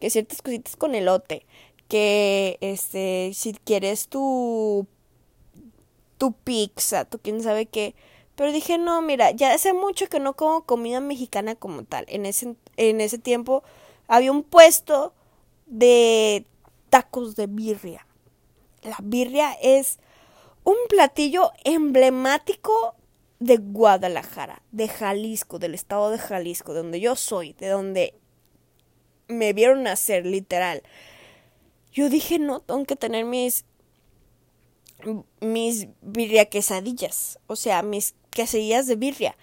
que 0.00 0.10
ciertas 0.10 0.42
cositas 0.42 0.76
con 0.76 0.94
elote, 0.94 1.46
que 1.88 2.58
este 2.60 3.32
si 3.34 3.52
quieres 3.52 4.08
tu 4.08 4.86
tu 6.18 6.32
pizza, 6.32 7.04
tú 7.04 7.18
quién 7.22 7.42
sabe 7.42 7.66
qué. 7.66 7.94
Pero 8.36 8.52
dije, 8.52 8.78
no, 8.78 9.02
mira, 9.02 9.30
ya 9.32 9.52
hace 9.52 9.72
mucho 9.72 10.06
que 10.08 10.20
no 10.20 10.34
como 10.34 10.64
comida 10.64 11.00
mexicana 11.00 11.54
como 11.54 11.84
tal. 11.84 12.04
En 12.08 12.26
ese, 12.26 12.56
en 12.76 13.00
ese 13.00 13.18
tiempo 13.18 13.62
había 14.06 14.32
un 14.32 14.42
puesto 14.42 15.14
de 15.66 16.46
tacos 16.90 17.36
de 17.36 17.46
birria. 17.46 18.06
La 18.82 18.96
birria 19.02 19.52
es 19.62 19.98
un 20.64 20.76
platillo 20.88 21.52
emblemático 21.64 22.94
de 23.38 23.56
Guadalajara, 23.56 24.62
de 24.72 24.88
Jalisco, 24.88 25.58
del 25.58 25.74
estado 25.74 26.10
de 26.10 26.18
Jalisco, 26.18 26.74
de 26.74 26.80
donde 26.80 27.00
yo 27.00 27.16
soy, 27.16 27.54
de 27.54 27.68
donde 27.68 28.14
me 29.30 29.52
vieron 29.52 29.82
nacer, 29.84 30.26
literal. 30.26 30.82
Yo 31.92 32.08
dije, 32.08 32.38
no, 32.38 32.60
tengo 32.60 32.84
que 32.84 32.96
tener 32.96 33.24
mis 33.24 33.64
mis 35.40 35.88
birria 36.02 36.44
quesadillas, 36.46 37.38
o 37.46 37.56
sea, 37.56 37.82
mis 37.82 38.14
quesadillas 38.30 38.86
de 38.86 38.96
birria. 38.96 39.36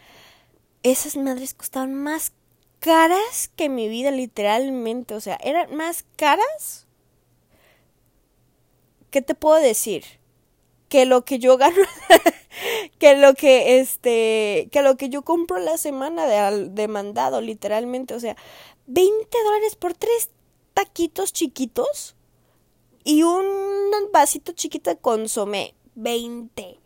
Esas 0.84 1.18
madres 1.18 1.54
costaban 1.54 1.94
más 1.96 2.32
caras 2.80 3.50
que 3.56 3.70
mi 3.70 3.90
vida, 3.90 4.12
literalmente. 4.12 5.16
O 5.16 5.22
sea, 5.22 5.38
eran 5.44 5.76
más 5.76 6.06
caras. 6.16 6.88
¿Qué 9.10 9.22
te 9.22 9.36
puedo 9.36 9.58
decir? 9.60 10.04
Que 10.90 11.06
lo 11.06 11.26
que 11.26 11.40
yo 11.40 11.58
gano, 11.58 11.76
que 13.00 13.18
lo 13.18 13.34
que 13.34 13.80
este, 13.80 14.70
que 14.72 14.82
lo 14.82 14.96
que 14.96 15.10
yo 15.10 15.24
compro 15.24 15.58
la 15.60 15.78
semana 15.78 16.28
de, 16.28 16.70
de 16.70 16.88
mandado, 16.88 17.42
literalmente. 17.42 18.14
O 18.14 18.20
sea, 18.20 18.38
20 18.88 19.44
dólares 19.44 19.76
por 19.76 19.94
tres 19.94 20.30
taquitos 20.74 21.34
chiquitos 21.34 22.16
y 23.04 23.24
un 23.24 23.46
vasito 24.12 24.52
chiquito 24.54 24.90
de 24.90 24.98
consomé. 24.98 25.76
20 25.96 26.80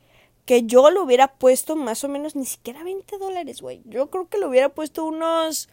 que 0.45 0.63
yo 0.63 0.89
lo 0.89 1.03
hubiera 1.03 1.35
puesto 1.35 1.75
más 1.75 2.03
o 2.03 2.09
menos 2.09 2.35
ni 2.35 2.45
siquiera 2.45 2.83
20 2.83 3.17
dólares, 3.17 3.61
güey. 3.61 3.81
Yo 3.85 4.09
creo 4.09 4.27
que 4.27 4.37
lo 4.37 4.49
hubiera 4.49 4.69
puesto 4.69 5.05
unos 5.05 5.69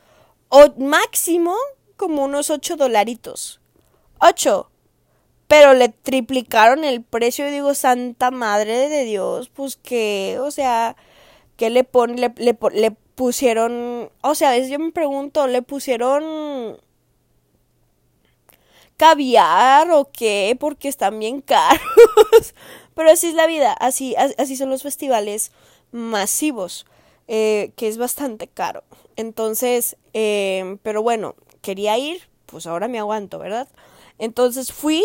o 0.48 0.72
máximo 0.78 1.54
como 1.96 2.24
unos 2.24 2.50
8 2.50 2.76
dolaritos. 2.76 3.60
8. 4.20 4.70
Pero 5.46 5.74
le 5.74 5.88
triplicaron 5.88 6.84
el 6.84 7.02
precio 7.02 7.48
y 7.48 7.50
digo, 7.50 7.74
santa 7.74 8.30
madre 8.30 8.88
de 8.88 9.04
Dios, 9.04 9.48
pues 9.48 9.76
que, 9.76 10.38
o 10.40 10.50
sea, 10.50 10.94
¿qué 11.56 11.70
le 11.70 11.84
ponen? 11.84 12.20
Le, 12.20 12.32
le, 12.36 12.56
le 12.72 12.96
pusieron, 13.18 14.12
o 14.20 14.34
sea, 14.36 14.50
a 14.50 14.52
veces 14.52 14.70
yo 14.70 14.78
me 14.78 14.92
pregunto, 14.92 15.48
¿le 15.48 15.60
pusieron 15.60 16.78
caviar 18.96 19.90
o 19.90 20.08
qué? 20.12 20.56
Porque 20.58 20.86
están 20.86 21.18
bien 21.18 21.40
caros. 21.42 22.54
Pero 22.94 23.10
así 23.10 23.26
es 23.26 23.34
la 23.34 23.48
vida, 23.48 23.72
así, 23.72 24.14
así 24.16 24.56
son 24.56 24.70
los 24.70 24.84
festivales 24.84 25.50
masivos, 25.90 26.86
eh, 27.26 27.72
que 27.74 27.88
es 27.88 27.98
bastante 27.98 28.46
caro. 28.46 28.84
Entonces, 29.16 29.96
eh, 30.14 30.78
pero 30.84 31.02
bueno, 31.02 31.34
quería 31.60 31.98
ir, 31.98 32.28
pues 32.46 32.68
ahora 32.68 32.86
me 32.86 33.00
aguanto, 33.00 33.40
¿verdad? 33.40 33.68
Entonces 34.18 34.72
fui 34.72 35.04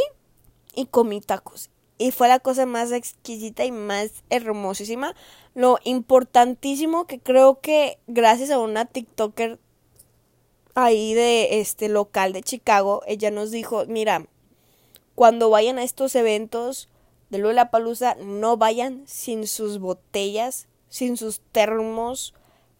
y 0.76 0.86
comí 0.86 1.20
tacos. 1.20 1.72
Y 2.04 2.12
fue 2.12 2.28
la 2.28 2.40
cosa 2.40 2.66
más 2.66 2.92
exquisita 2.92 3.64
y 3.64 3.72
más 3.72 4.26
hermosísima. 4.30 5.16
Lo 5.56 5.80
importantísimo 5.86 7.08
que 7.08 7.18
creo 7.18 7.62
que 7.62 7.98
gracias 8.08 8.52
a 8.52 8.60
una 8.60 8.84
TikToker 8.84 9.58
ahí 10.76 11.14
de 11.14 11.62
este 11.62 11.88
local 11.88 12.34
de 12.34 12.44
Chicago, 12.44 13.04
ella 13.08 13.32
nos 13.32 13.52
dijo, 13.52 13.86
mira, 13.86 14.26
cuando 15.16 15.50
vayan 15.50 15.78
a 15.78 15.84
estos 15.84 16.14
eventos 16.18 16.90
de 17.30 17.38
Lula 17.38 17.72
Palusa, 17.72 18.16
no 18.16 18.58
vayan 18.58 19.04
sin 19.08 19.48
sus 19.48 19.80
botellas, 19.80 20.68
sin 20.90 21.16
sus 21.16 21.40
termos 21.54 22.34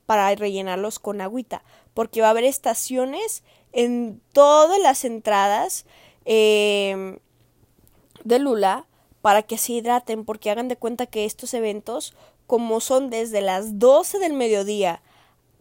para 0.06 0.36
rellenarlos 0.36 1.00
con 1.00 1.22
agüita, 1.22 1.64
porque 1.94 2.20
va 2.20 2.28
a 2.28 2.32
haber 2.32 2.44
estaciones 2.44 3.42
en 3.72 4.20
todas 4.34 4.82
las 4.82 5.06
entradas 5.06 5.86
em, 6.26 7.20
de 8.26 8.40
Lula 8.40 8.86
para 9.24 9.42
que 9.42 9.58
se 9.58 9.72
hidraten, 9.72 10.26
porque 10.26 10.52
hagan 10.52 10.68
de 10.68 10.76
cuenta 10.76 11.06
que 11.06 11.24
estos 11.24 11.54
eventos, 11.54 12.14
como 12.46 12.82
son 12.82 13.10
desde 13.10 13.40
las 13.40 13.80
12 13.80 14.20
del 14.20 14.34
mediodía 14.34 15.02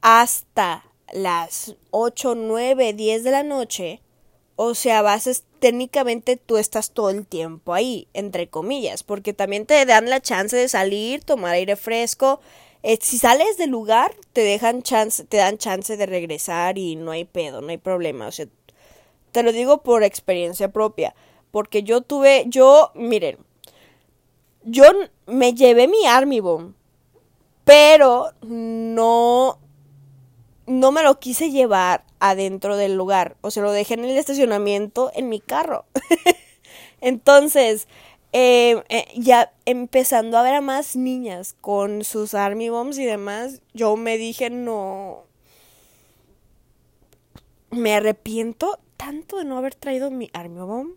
hasta 0.00 0.84
las 1.12 1.76
8, 1.92 2.34
9, 2.34 2.92
10 2.92 3.22
de 3.22 3.30
la 3.30 3.44
noche, 3.44 4.02
o 4.56 4.74
sea, 4.74 5.00
vas 5.00 5.28
a, 5.28 5.30
técnicamente 5.60 6.36
tú 6.36 6.56
estás 6.56 6.90
todo 6.90 7.10
el 7.10 7.24
tiempo 7.24 7.72
ahí, 7.72 8.08
entre 8.14 8.48
comillas, 8.48 9.04
porque 9.04 9.32
también 9.32 9.64
te 9.64 9.86
dan 9.86 10.10
la 10.10 10.20
chance 10.20 10.56
de 10.56 10.68
salir, 10.68 11.22
tomar 11.22 11.54
aire 11.54 11.76
fresco. 11.76 12.40
Eh, 12.82 12.98
si 13.00 13.16
sales 13.16 13.58
del 13.58 13.70
lugar, 13.70 14.12
te 14.32 14.40
dejan 14.40 14.82
chance, 14.82 15.22
te 15.22 15.36
dan 15.36 15.56
chance 15.58 15.96
de 15.96 16.06
regresar 16.06 16.78
y 16.78 16.96
no 16.96 17.12
hay 17.12 17.26
pedo, 17.26 17.60
no 17.60 17.68
hay 17.68 17.78
problema. 17.78 18.26
O 18.26 18.32
sea, 18.32 18.46
te 19.30 19.44
lo 19.44 19.52
digo 19.52 19.84
por 19.84 20.02
experiencia 20.02 20.72
propia, 20.72 21.14
porque 21.52 21.84
yo 21.84 22.00
tuve, 22.00 22.46
yo, 22.48 22.90
miren, 22.96 23.38
yo 24.64 24.84
me 25.26 25.54
llevé 25.54 25.88
mi 25.88 26.06
Army 26.06 26.40
Bomb, 26.40 26.74
pero 27.64 28.30
no 28.42 29.58
no 30.66 30.92
me 30.92 31.02
lo 31.02 31.18
quise 31.18 31.50
llevar 31.50 32.04
adentro 32.20 32.76
del 32.76 32.94
lugar. 32.94 33.36
O 33.40 33.50
sea, 33.50 33.62
lo 33.62 33.72
dejé 33.72 33.94
en 33.94 34.04
el 34.04 34.16
estacionamiento 34.16 35.10
en 35.14 35.28
mi 35.28 35.40
carro. 35.40 35.84
Entonces, 37.00 37.88
eh, 38.32 38.82
eh, 38.88 39.06
ya 39.16 39.52
empezando 39.66 40.38
a 40.38 40.42
ver 40.42 40.54
a 40.54 40.60
más 40.60 40.96
niñas 40.96 41.54
con 41.60 42.04
sus 42.04 42.34
army 42.34 42.68
bombs 42.68 42.98
y 42.98 43.04
demás, 43.04 43.60
yo 43.74 43.96
me 43.96 44.18
dije, 44.18 44.50
no. 44.50 45.24
Me 47.70 47.94
arrepiento 47.94 48.78
tanto 48.96 49.38
de 49.38 49.44
no 49.44 49.58
haber 49.58 49.74
traído 49.74 50.10
mi 50.10 50.30
army 50.32 50.60
bomb. 50.60 50.92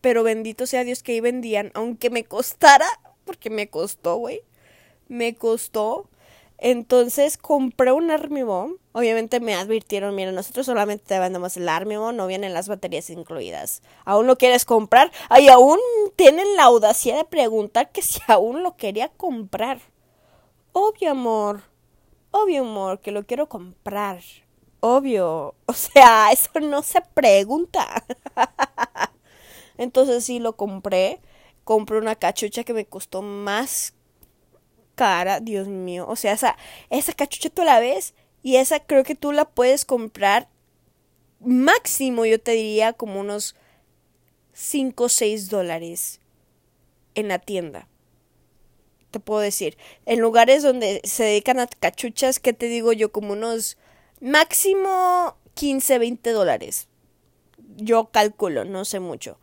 Pero 0.00 0.22
bendito 0.22 0.66
sea 0.66 0.84
Dios 0.84 1.02
que 1.02 1.12
ahí 1.12 1.20
vendían, 1.20 1.70
aunque 1.74 2.10
me 2.10 2.24
costara, 2.24 2.86
porque 3.24 3.50
me 3.50 3.68
costó, 3.68 4.16
güey. 4.16 4.42
Me 5.08 5.34
costó 5.34 6.08
entonces 6.62 7.38
compré 7.38 7.90
un 7.90 8.12
Army 8.12 8.44
Bomb. 8.44 8.76
Obviamente 8.92 9.40
me 9.40 9.56
advirtieron, 9.56 10.14
mira, 10.14 10.30
nosotros 10.30 10.64
solamente 10.64 11.04
te 11.06 11.18
vendemos 11.18 11.56
el 11.56 11.68
Army 11.68 11.96
Bomb, 11.96 12.16
no 12.16 12.28
vienen 12.28 12.54
las 12.54 12.68
baterías 12.68 13.10
incluidas. 13.10 13.82
¿Aún 14.04 14.28
lo 14.28 14.38
quieres 14.38 14.64
comprar? 14.64 15.10
Ay, 15.28 15.48
aún 15.48 15.80
tienen 16.14 16.46
la 16.54 16.64
audacia 16.64 17.16
de 17.16 17.24
preguntar 17.24 17.90
que 17.90 18.00
si 18.00 18.20
aún 18.28 18.62
lo 18.62 18.76
quería 18.76 19.08
comprar. 19.08 19.80
Obvio, 20.70 21.10
amor. 21.10 21.62
Obvio, 22.30 22.62
amor, 22.62 23.00
que 23.00 23.10
lo 23.10 23.26
quiero 23.26 23.48
comprar. 23.48 24.20
Obvio. 24.78 25.56
O 25.66 25.72
sea, 25.72 26.30
eso 26.30 26.60
no 26.60 26.82
se 26.84 27.00
pregunta. 27.00 28.04
Entonces 29.78 30.24
sí 30.24 30.38
lo 30.38 30.56
compré. 30.56 31.20
Compré 31.64 31.98
una 31.98 32.16
cachucha 32.16 32.64
que 32.64 32.74
me 32.74 32.86
costó 32.86 33.22
más 33.22 33.94
cara, 34.94 35.40
Dios 35.40 35.68
mío. 35.68 36.06
O 36.08 36.16
sea, 36.16 36.32
esa, 36.32 36.56
esa 36.90 37.12
cachucha 37.12 37.50
tú 37.50 37.64
la 37.64 37.80
ves 37.80 38.14
y 38.42 38.56
esa 38.56 38.80
creo 38.80 39.04
que 39.04 39.14
tú 39.14 39.32
la 39.32 39.44
puedes 39.44 39.84
comprar 39.84 40.48
máximo, 41.40 42.24
yo 42.24 42.40
te 42.40 42.52
diría, 42.52 42.92
como 42.92 43.20
unos 43.20 43.56
5 44.52 45.04
o 45.04 45.08
6 45.08 45.48
dólares 45.48 46.20
en 47.14 47.28
la 47.28 47.38
tienda. 47.38 47.88
Te 49.10 49.20
puedo 49.20 49.40
decir. 49.40 49.76
En 50.06 50.20
lugares 50.20 50.62
donde 50.62 51.00
se 51.04 51.24
dedican 51.24 51.60
a 51.60 51.66
cachuchas, 51.66 52.40
que 52.40 52.52
te 52.52 52.66
digo 52.66 52.92
yo? 52.92 53.12
Como 53.12 53.32
unos 53.32 53.76
máximo 54.20 55.36
15, 55.54 55.98
20 55.98 56.30
dólares. 56.30 56.88
Yo 57.76 58.06
calculo, 58.06 58.64
no 58.64 58.84
sé 58.84 59.00
mucho 59.00 59.38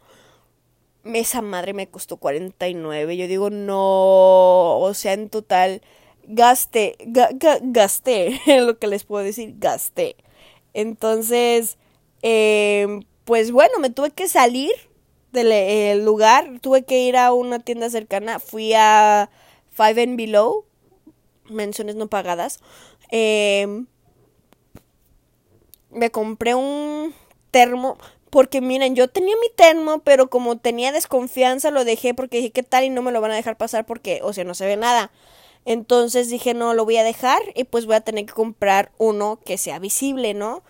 esa 1.04 1.42
madre 1.42 1.74
me 1.74 1.88
costó 1.88 2.18
49. 2.18 3.18
Yo 3.18 3.28
digo, 3.28 3.50
no, 3.50 4.80
o 4.80 4.94
sea, 4.94 5.14
en 5.14 5.30
total, 5.30 5.82
gasté, 6.28 6.96
gasté, 7.64 8.40
lo 8.62 8.78
que 8.80 8.88
les 8.88 9.04
puedo 9.04 9.24
decir, 9.24 9.56
gasté. 9.58 10.16
Entonces, 10.74 11.78
em, 12.22 13.04
pues 13.26 13.52
bueno, 13.52 13.80
me 13.80 13.90
tuve 13.90 14.12
que 14.12 14.28
salir 14.28 14.72
del 15.32 16.04
lugar, 16.04 16.60
tuve 16.62 16.84
que 16.84 17.02
ir 17.02 17.18
a 17.18 17.34
una 17.34 17.60
tienda 17.60 17.90
cercana, 17.90 18.40
fui 18.40 18.74
a 18.74 19.30
Five 19.72 20.02
and 20.04 20.18
Below, 20.18 20.66
menciones 21.50 21.96
no 21.96 22.08
pagadas. 22.08 22.60
Em, 23.12 23.88
me 25.92 26.12
compré 26.12 26.56
un 26.56 27.14
termo, 27.52 27.98
porque 28.30 28.62
miren, 28.62 28.96
yo 28.96 29.08
tenía 29.08 29.36
mi 29.36 29.50
termo, 29.56 30.00
pero 30.00 30.30
como 30.30 30.58
tenía 30.58 30.92
desconfianza 30.92 31.72
lo 31.72 31.86
dejé 31.86 32.14
porque 32.14 32.38
dije, 32.38 32.52
¿qué 32.52 32.64
tal? 32.64 32.84
Y 32.84 32.90
no 32.90 33.02
me 33.02 33.12
lo 33.12 33.22
van 33.22 33.32
a 33.32 33.36
dejar 33.36 33.58
pasar 33.58 33.86
porque, 33.86 34.22
o 34.24 34.34
sea, 34.34 34.44
no 34.44 34.54
se 34.54 34.66
ve 34.66 34.78
nada. 34.78 35.12
Entonces 35.66 36.30
dije, 36.30 36.54
no, 36.54 36.74
lo 36.74 36.86
voy 36.86 36.98
a 36.98 37.04
dejar 37.04 37.42
y 37.56 37.66
pues 37.66 37.86
voy 37.86 37.96
a 37.96 38.02
tener 38.02 38.26
que 38.26 38.34
comprar 38.34 38.92
uno 38.98 39.40
que 39.46 39.58
sea 39.58 39.80
visible, 39.80 40.34
¿no? 40.34 40.64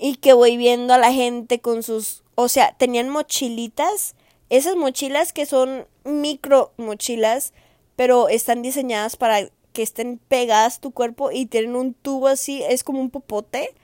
Y 0.00 0.16
que 0.16 0.32
voy 0.32 0.56
viendo 0.56 0.94
a 0.94 0.98
la 0.98 1.12
gente 1.12 1.60
con 1.60 1.82
sus, 1.82 2.22
o 2.34 2.48
sea, 2.48 2.74
tenían 2.76 3.08
mochilitas, 3.08 4.14
esas 4.50 4.76
mochilas 4.76 5.32
que 5.32 5.46
son 5.46 5.86
micro 6.04 6.72
mochilas, 6.76 7.52
pero 7.96 8.28
están 8.28 8.62
diseñadas 8.62 9.16
para 9.16 9.48
que 9.72 9.82
estén 9.82 10.18
pegadas 10.28 10.78
a 10.78 10.80
tu 10.80 10.90
cuerpo 10.92 11.30
y 11.30 11.46
tienen 11.46 11.76
un 11.76 11.94
tubo 11.94 12.28
así, 12.28 12.62
es 12.62 12.84
como 12.84 13.00
un 13.00 13.10
popote, 13.10 13.74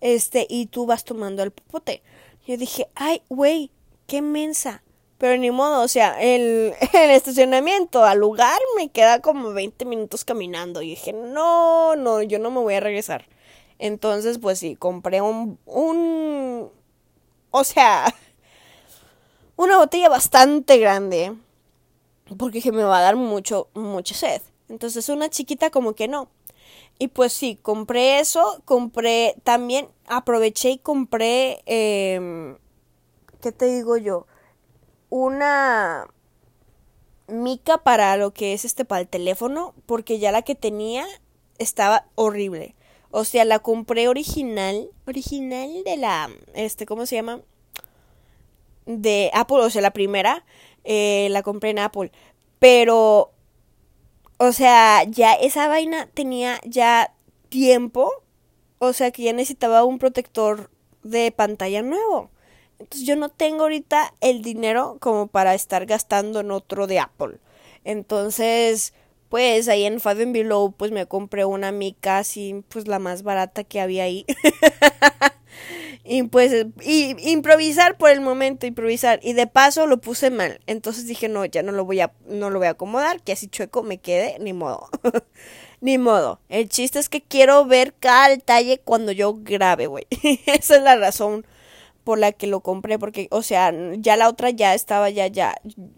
este, 0.00 0.46
y 0.48 0.66
tú 0.66 0.86
vas 0.86 1.04
tomando 1.04 1.42
el 1.42 1.50
popote. 1.50 2.02
Yo 2.46 2.56
dije, 2.56 2.88
ay, 2.94 3.22
güey, 3.28 3.70
qué 4.06 4.22
mensa. 4.22 4.82
Pero 5.18 5.38
ni 5.38 5.50
modo, 5.50 5.82
o 5.82 5.88
sea, 5.88 6.20
el, 6.20 6.74
el, 6.92 7.10
estacionamiento 7.10 8.04
al 8.04 8.18
lugar 8.18 8.58
me 8.76 8.90
queda 8.90 9.20
como 9.20 9.52
20 9.52 9.84
minutos 9.84 10.24
caminando. 10.24 10.82
Y 10.82 10.90
dije, 10.90 11.12
no, 11.12 11.96
no, 11.96 12.22
yo 12.22 12.38
no 12.38 12.50
me 12.50 12.60
voy 12.60 12.74
a 12.74 12.80
regresar. 12.80 13.26
Entonces, 13.78 14.38
pues 14.38 14.58
sí, 14.58 14.76
compré 14.76 15.20
un, 15.20 15.58
un, 15.66 16.70
o 17.50 17.64
sea, 17.64 18.14
una 19.56 19.78
botella 19.78 20.08
bastante 20.08 20.78
grande. 20.78 21.34
Porque 22.38 22.58
dije, 22.58 22.72
me 22.72 22.84
va 22.84 22.98
a 22.98 23.02
dar 23.02 23.16
mucho, 23.16 23.68
mucha 23.74 24.14
sed. 24.14 24.42
Entonces, 24.68 25.08
una 25.08 25.28
chiquita 25.28 25.70
como 25.70 25.94
que 25.94 26.08
no. 26.08 26.28
Y 26.98 27.08
pues 27.08 27.32
sí, 27.32 27.58
compré 27.60 28.20
eso, 28.20 28.62
compré 28.64 29.34
también, 29.42 29.88
aproveché 30.06 30.70
y 30.70 30.78
compré, 30.78 31.62
eh, 31.66 32.56
¿qué 33.40 33.52
te 33.52 33.66
digo 33.66 33.96
yo? 33.96 34.26
Una 35.10 36.06
mica 37.26 37.78
para 37.78 38.16
lo 38.16 38.32
que 38.32 38.52
es 38.52 38.64
este, 38.64 38.84
para 38.84 39.02
el 39.02 39.08
teléfono, 39.08 39.74
porque 39.86 40.18
ya 40.18 40.32
la 40.32 40.42
que 40.42 40.54
tenía 40.54 41.04
estaba 41.58 42.06
horrible. 42.14 42.74
O 43.10 43.24
sea, 43.24 43.44
la 43.44 43.58
compré 43.58 44.08
original, 44.08 44.90
original 45.06 45.84
de 45.84 45.96
la, 45.96 46.30
este, 46.54 46.86
¿cómo 46.86 47.06
se 47.06 47.16
llama? 47.16 47.40
De 48.86 49.30
Apple, 49.34 49.58
o 49.58 49.70
sea, 49.70 49.82
la 49.82 49.92
primera, 49.92 50.44
eh, 50.84 51.28
la 51.30 51.42
compré 51.42 51.70
en 51.70 51.78
Apple. 51.78 52.10
Pero 52.58 53.33
o 54.44 54.52
sea, 54.52 55.04
ya 55.04 55.32
esa 55.34 55.68
vaina 55.68 56.06
tenía 56.12 56.60
ya 56.64 57.14
tiempo. 57.48 58.10
O 58.78 58.92
sea, 58.92 59.10
que 59.10 59.22
ya 59.22 59.32
necesitaba 59.32 59.84
un 59.84 59.98
protector 59.98 60.70
de 61.02 61.32
pantalla 61.32 61.82
nuevo. 61.82 62.30
Entonces 62.78 63.06
yo 63.06 63.16
no 63.16 63.28
tengo 63.30 63.62
ahorita 63.62 64.12
el 64.20 64.42
dinero 64.42 64.98
como 65.00 65.28
para 65.28 65.54
estar 65.54 65.86
gastando 65.86 66.40
en 66.40 66.50
otro 66.50 66.86
de 66.86 66.98
Apple. 66.98 67.38
Entonces, 67.84 68.92
pues 69.28 69.68
ahí 69.68 69.84
en 69.84 70.00
Five 70.00 70.24
and 70.24 70.32
Below, 70.32 70.72
pues 70.72 70.90
me 70.90 71.06
compré 71.06 71.44
una 71.44 71.72
mica 71.72 72.18
así, 72.18 72.62
pues 72.68 72.88
la 72.88 72.98
más 72.98 73.22
barata 73.22 73.64
que 73.64 73.80
había 73.80 74.04
ahí. 74.04 74.26
Y 76.06 76.24
pues, 76.24 76.66
y, 76.82 77.16
improvisar 77.30 77.96
por 77.96 78.10
el 78.10 78.20
momento, 78.20 78.66
improvisar. 78.66 79.20
Y 79.22 79.32
de 79.32 79.46
paso 79.46 79.86
lo 79.86 80.00
puse 80.00 80.30
mal. 80.30 80.60
Entonces 80.66 81.06
dije, 81.06 81.28
no, 81.28 81.46
ya 81.46 81.62
no 81.62 81.72
lo 81.72 81.86
voy 81.86 82.00
a, 82.00 82.12
no 82.26 82.50
lo 82.50 82.58
voy 82.58 82.68
a 82.68 82.72
acomodar, 82.72 83.22
que 83.22 83.32
así 83.32 83.48
chueco 83.48 83.82
me 83.82 83.98
quede, 83.98 84.38
ni 84.38 84.52
modo. 84.52 84.90
ni 85.80 85.96
modo. 85.96 86.40
El 86.50 86.68
chiste 86.68 86.98
es 86.98 87.08
que 87.08 87.22
quiero 87.22 87.64
ver 87.64 87.94
cada 87.94 88.28
detalle 88.28 88.80
cuando 88.84 89.12
yo 89.12 89.34
grabe, 89.34 89.86
güey. 89.86 90.06
Esa 90.46 90.76
es 90.76 90.82
la 90.82 90.96
razón 90.96 91.46
por 92.04 92.18
la 92.18 92.32
que 92.32 92.46
lo 92.46 92.60
compré, 92.60 92.98
porque, 92.98 93.28
o 93.30 93.42
sea, 93.42 93.72
ya 93.96 94.16
la 94.16 94.28
otra 94.28 94.50
ya 94.50 94.74
estaba, 94.74 95.08
ya, 95.08 95.26
ya, 95.28 95.54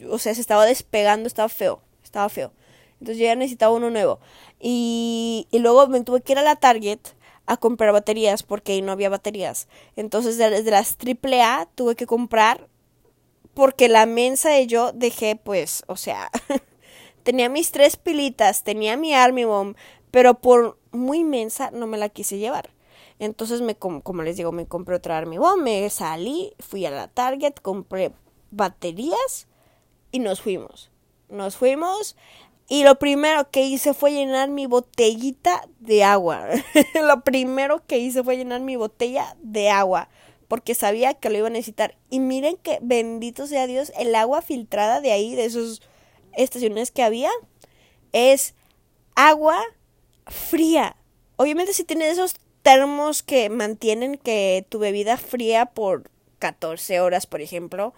o 0.09 0.19
sea, 0.19 0.35
se 0.35 0.41
estaba 0.41 0.65
despegando, 0.65 1.27
estaba 1.27 1.49
feo, 1.49 1.83
estaba 2.05 2.29
feo. 2.29 2.53
Entonces 3.01 3.19
yo 3.19 3.25
ya 3.25 3.35
necesitaba 3.35 3.75
uno 3.75 3.91
nuevo. 3.91 4.21
Y, 4.61 5.49
y 5.51 5.59
luego 5.59 5.89
me 5.89 6.01
tuve 6.03 6.21
que 6.23 6.33
ir 6.33 6.39
a 6.39 6.43
la 6.43 6.57
Target 6.57 7.01
a 7.47 7.57
comprar 7.57 7.93
baterías 7.93 8.43
porque 8.43 8.73
ahí 8.73 8.83
no 8.83 8.93
había 8.93 9.09
baterías. 9.09 9.69
Entonces 9.97 10.39
desde 10.39 10.71
las 10.71 10.97
AAA 10.99 11.69
tuve 11.75 11.95
que 11.95 12.07
comprar 12.07 12.69
porque 13.55 13.89
la 13.89 14.07
mensa 14.07 14.51
de 14.51 14.67
yo 14.67 14.93
dejé 14.93 15.37
pues, 15.37 15.83
o 15.87 15.97
sea, 15.97 16.31
tenía 17.23 17.49
mis 17.49 17.71
tres 17.71 17.97
pilitas, 17.97 18.65
tenía 18.65 18.97
mi 18.97 19.15
Army 19.15 19.45
Bomb, 19.45 19.77
pero 20.11 20.35
por 20.35 20.79
muy 20.93 21.25
mensa 21.25 21.71
no 21.71 21.87
me 21.87 21.99
la 21.99 22.09
quise 22.09 22.39
llevar. 22.39 22.71
Entonces 23.19 23.63
me 23.63 23.77
como 23.77 24.23
les 24.23 24.37
digo, 24.37 24.53
me 24.53 24.67
compré 24.67 24.97
otra 24.97 25.17
Army 25.17 25.39
Bomb, 25.39 25.63
me 25.63 25.89
salí, 25.89 26.53
fui 26.59 26.85
a 26.85 26.91
la 26.91 27.09
Target, 27.09 27.55
compré 27.63 28.13
baterías 28.51 29.49
y 30.13 30.19
nos 30.19 30.41
fuimos. 30.41 30.91
Nos 31.29 31.57
fuimos 31.57 32.17
y 32.69 32.83
lo 32.83 32.99
primero 32.99 33.51
que 33.51 33.63
hice 33.63 33.95
fue 33.95 34.13
llenar 34.13 34.51
mi 34.51 34.67
botellita 34.67 35.69
de 35.79 36.03
agua. 36.03 36.49
lo 36.95 37.23
primero 37.23 37.87
que 37.87 37.99
hice 37.99 38.25
fue 38.25 38.37
llenar 38.37 38.61
mi 38.61 38.75
botella 38.77 39.37
de 39.41 39.71
agua. 39.71 40.09
Porque 40.49 40.75
sabía 40.75 41.15
que 41.15 41.31
lo 41.31 41.39
iba 41.39 41.47
a 41.47 41.51
necesitar. 41.51 41.97
Y 42.11 42.19
miren 42.21 42.57
que 42.57 42.79
bendito 42.83 43.47
sea 43.47 43.67
Dios, 43.67 43.93
el 43.99 44.15
agua 44.15 44.43
filtrada 44.43 45.01
de 45.01 45.13
ahí, 45.13 45.35
de 45.35 45.45
esas 45.45 45.81
estaciones 46.37 46.91
que 46.91 47.03
había, 47.03 47.31
es 48.13 48.55
agua 49.15 49.63
fría. 50.27 50.97
Obviamente 51.37 51.73
si 51.73 51.85
tienes 51.85 52.15
esos 52.15 52.37
termos 52.63 53.23
que 53.23 53.49
mantienen 53.49 54.19
que 54.19 54.67
tu 54.69 54.81
bebida 54.81 55.17
fría 55.17 55.67
por 55.67 56.11
14 56.41 57.01
horas, 57.01 57.27
por 57.27 57.41
ejemplo, 57.41 57.95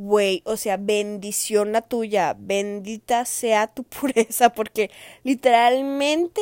güey, 0.00 0.40
o 0.46 0.56
sea, 0.56 0.78
bendición 0.78 1.72
la 1.72 1.82
tuya, 1.82 2.34
bendita 2.38 3.26
sea 3.26 3.66
tu 3.66 3.84
pureza, 4.00 4.48
porque 4.50 4.90
literalmente 5.24 6.40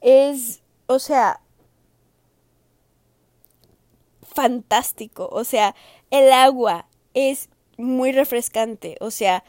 es, 0.00 0.62
o 0.86 1.00
sea, 1.00 1.40
fantástico, 4.22 5.28
o 5.32 5.42
sea, 5.42 5.74
el 6.12 6.30
agua 6.30 6.86
es 7.12 7.48
muy 7.76 8.12
refrescante, 8.12 8.96
o 9.00 9.10
sea, 9.10 9.42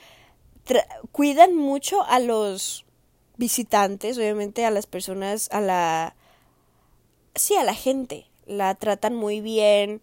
cuidan 1.12 1.56
mucho 1.56 2.02
a 2.06 2.18
los 2.20 2.86
visitantes, 3.38 4.18
obviamente 4.18 4.66
a 4.66 4.72
las 4.72 4.88
personas, 4.88 5.48
a 5.52 5.62
la, 5.62 6.16
sí, 7.36 7.56
a 7.56 7.64
la 7.64 7.76
gente, 7.76 8.26
la 8.48 8.74
tratan 8.74 9.16
muy 9.16 9.42
bien, 9.42 10.02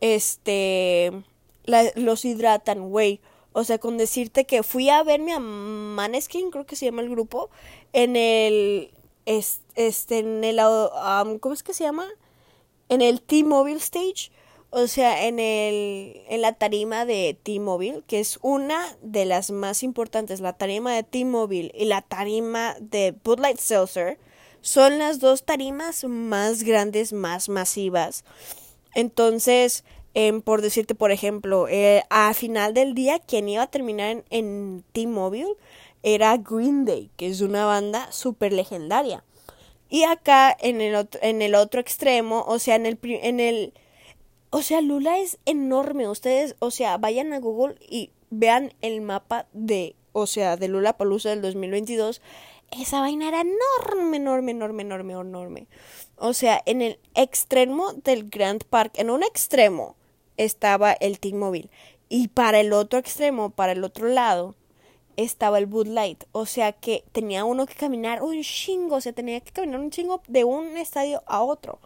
este, 0.00 1.24
los 1.66 2.24
hidratan, 2.24 2.88
güey. 2.88 3.20
O 3.52 3.64
sea, 3.64 3.78
con 3.78 3.96
decirte 3.96 4.44
que 4.44 4.62
fui 4.62 4.90
a 4.90 5.02
verme 5.02 5.32
a 5.32 5.40
Maneskin, 5.40 6.50
creo 6.50 6.66
que 6.66 6.76
se 6.76 6.84
llama 6.84 7.02
el 7.02 7.08
grupo, 7.08 7.48
en 7.92 8.14
el, 8.16 8.90
este, 9.24 10.18
en 10.18 10.44
el, 10.44 10.58
¿cómo 11.40 11.54
es 11.54 11.62
que 11.62 11.72
se 11.72 11.84
llama? 11.84 12.06
En 12.88 13.00
el 13.00 13.22
T-Mobile 13.22 13.78
Stage. 13.78 14.30
O 14.70 14.88
sea, 14.88 15.26
en 15.26 15.38
el, 15.38 16.22
en 16.28 16.42
la 16.42 16.52
tarima 16.52 17.06
de 17.06 17.38
T-Mobile, 17.42 18.02
que 18.06 18.20
es 18.20 18.38
una 18.42 18.96
de 19.00 19.24
las 19.24 19.50
más 19.50 19.82
importantes, 19.82 20.40
la 20.40 20.52
tarima 20.52 20.94
de 20.94 21.02
T-Mobile 21.02 21.72
y 21.74 21.86
la 21.86 22.02
tarima 22.02 22.76
de 22.80 23.14
Bud 23.24 23.38
Light 23.38 23.58
Seltzer, 23.58 24.18
son 24.60 24.98
las 24.98 25.20
dos 25.20 25.44
tarimas 25.44 26.04
más 26.04 26.62
grandes, 26.62 27.12
más 27.12 27.48
masivas. 27.48 28.24
Entonces, 28.94 29.84
por 30.44 30.62
decirte, 30.62 30.94
por 30.94 31.10
ejemplo, 31.10 31.68
eh, 31.68 32.02
a 32.08 32.32
final 32.32 32.72
del 32.72 32.94
día, 32.94 33.18
quien 33.18 33.50
iba 33.50 33.64
a 33.64 33.70
terminar 33.70 34.24
en, 34.30 34.82
T-Mobile 34.92 35.56
era 36.02 36.38
Green 36.38 36.86
Day, 36.86 37.10
que 37.16 37.26
es 37.28 37.42
una 37.42 37.66
banda 37.66 38.10
súper 38.12 38.52
legendaria. 38.52 39.24
Y 39.90 40.04
acá 40.04 40.56
en 40.58 40.80
el, 40.80 40.94
otro, 40.94 41.20
en 41.22 41.42
el 41.42 41.54
otro 41.54 41.80
extremo, 41.80 42.44
o 42.48 42.58
sea, 42.58 42.76
en 42.76 42.86
el, 42.86 42.98
en 43.02 43.40
el... 43.40 43.74
O 44.50 44.62
sea, 44.62 44.80
Lula 44.80 45.18
es 45.18 45.38
enorme. 45.44 46.08
Ustedes, 46.08 46.56
o 46.60 46.70
sea, 46.70 46.96
vayan 46.96 47.34
a 47.34 47.38
Google 47.38 47.76
y 47.80 48.10
vean 48.30 48.72
el 48.80 49.02
mapa 49.02 49.46
de, 49.52 49.96
o 50.12 50.26
sea, 50.26 50.56
de 50.56 50.68
Lula 50.68 50.96
Palusa 50.96 51.28
del 51.28 51.42
2022. 51.42 52.22
Esa 52.70 53.00
vaina 53.00 53.28
era 53.28 53.42
enorme, 53.42 54.16
enorme, 54.16 54.52
enorme, 54.52 54.82
enorme, 54.82 55.12
enorme. 55.12 55.66
O 56.16 56.32
sea, 56.32 56.62
en 56.64 56.80
el 56.80 56.98
extremo 57.14 57.92
del 57.92 58.30
Grand 58.30 58.64
Park, 58.64 58.94
en 58.96 59.10
un 59.10 59.22
extremo, 59.22 59.94
estaba 60.36 60.92
el 60.92 61.18
T-Mobile. 61.20 61.70
Y 62.08 62.28
para 62.28 62.60
el 62.60 62.72
otro 62.72 62.98
extremo, 62.98 63.50
para 63.50 63.72
el 63.72 63.82
otro 63.84 64.08
lado, 64.08 64.54
estaba 65.16 65.58
el 65.58 65.66
Bud 65.66 65.86
Light. 65.88 66.24
O 66.32 66.46
sea 66.46 66.72
que 66.72 67.04
tenía 67.12 67.44
uno 67.44 67.66
que 67.66 67.74
caminar 67.74 68.22
un 68.22 68.40
chingo. 68.42 68.96
O 68.96 69.00
sea, 69.00 69.12
tenía 69.12 69.40
que 69.40 69.52
caminar 69.52 69.80
un 69.80 69.90
chingo 69.90 70.22
de 70.28 70.44
un 70.44 70.76
estadio 70.76 71.22
a 71.26 71.42
otro. 71.42 71.80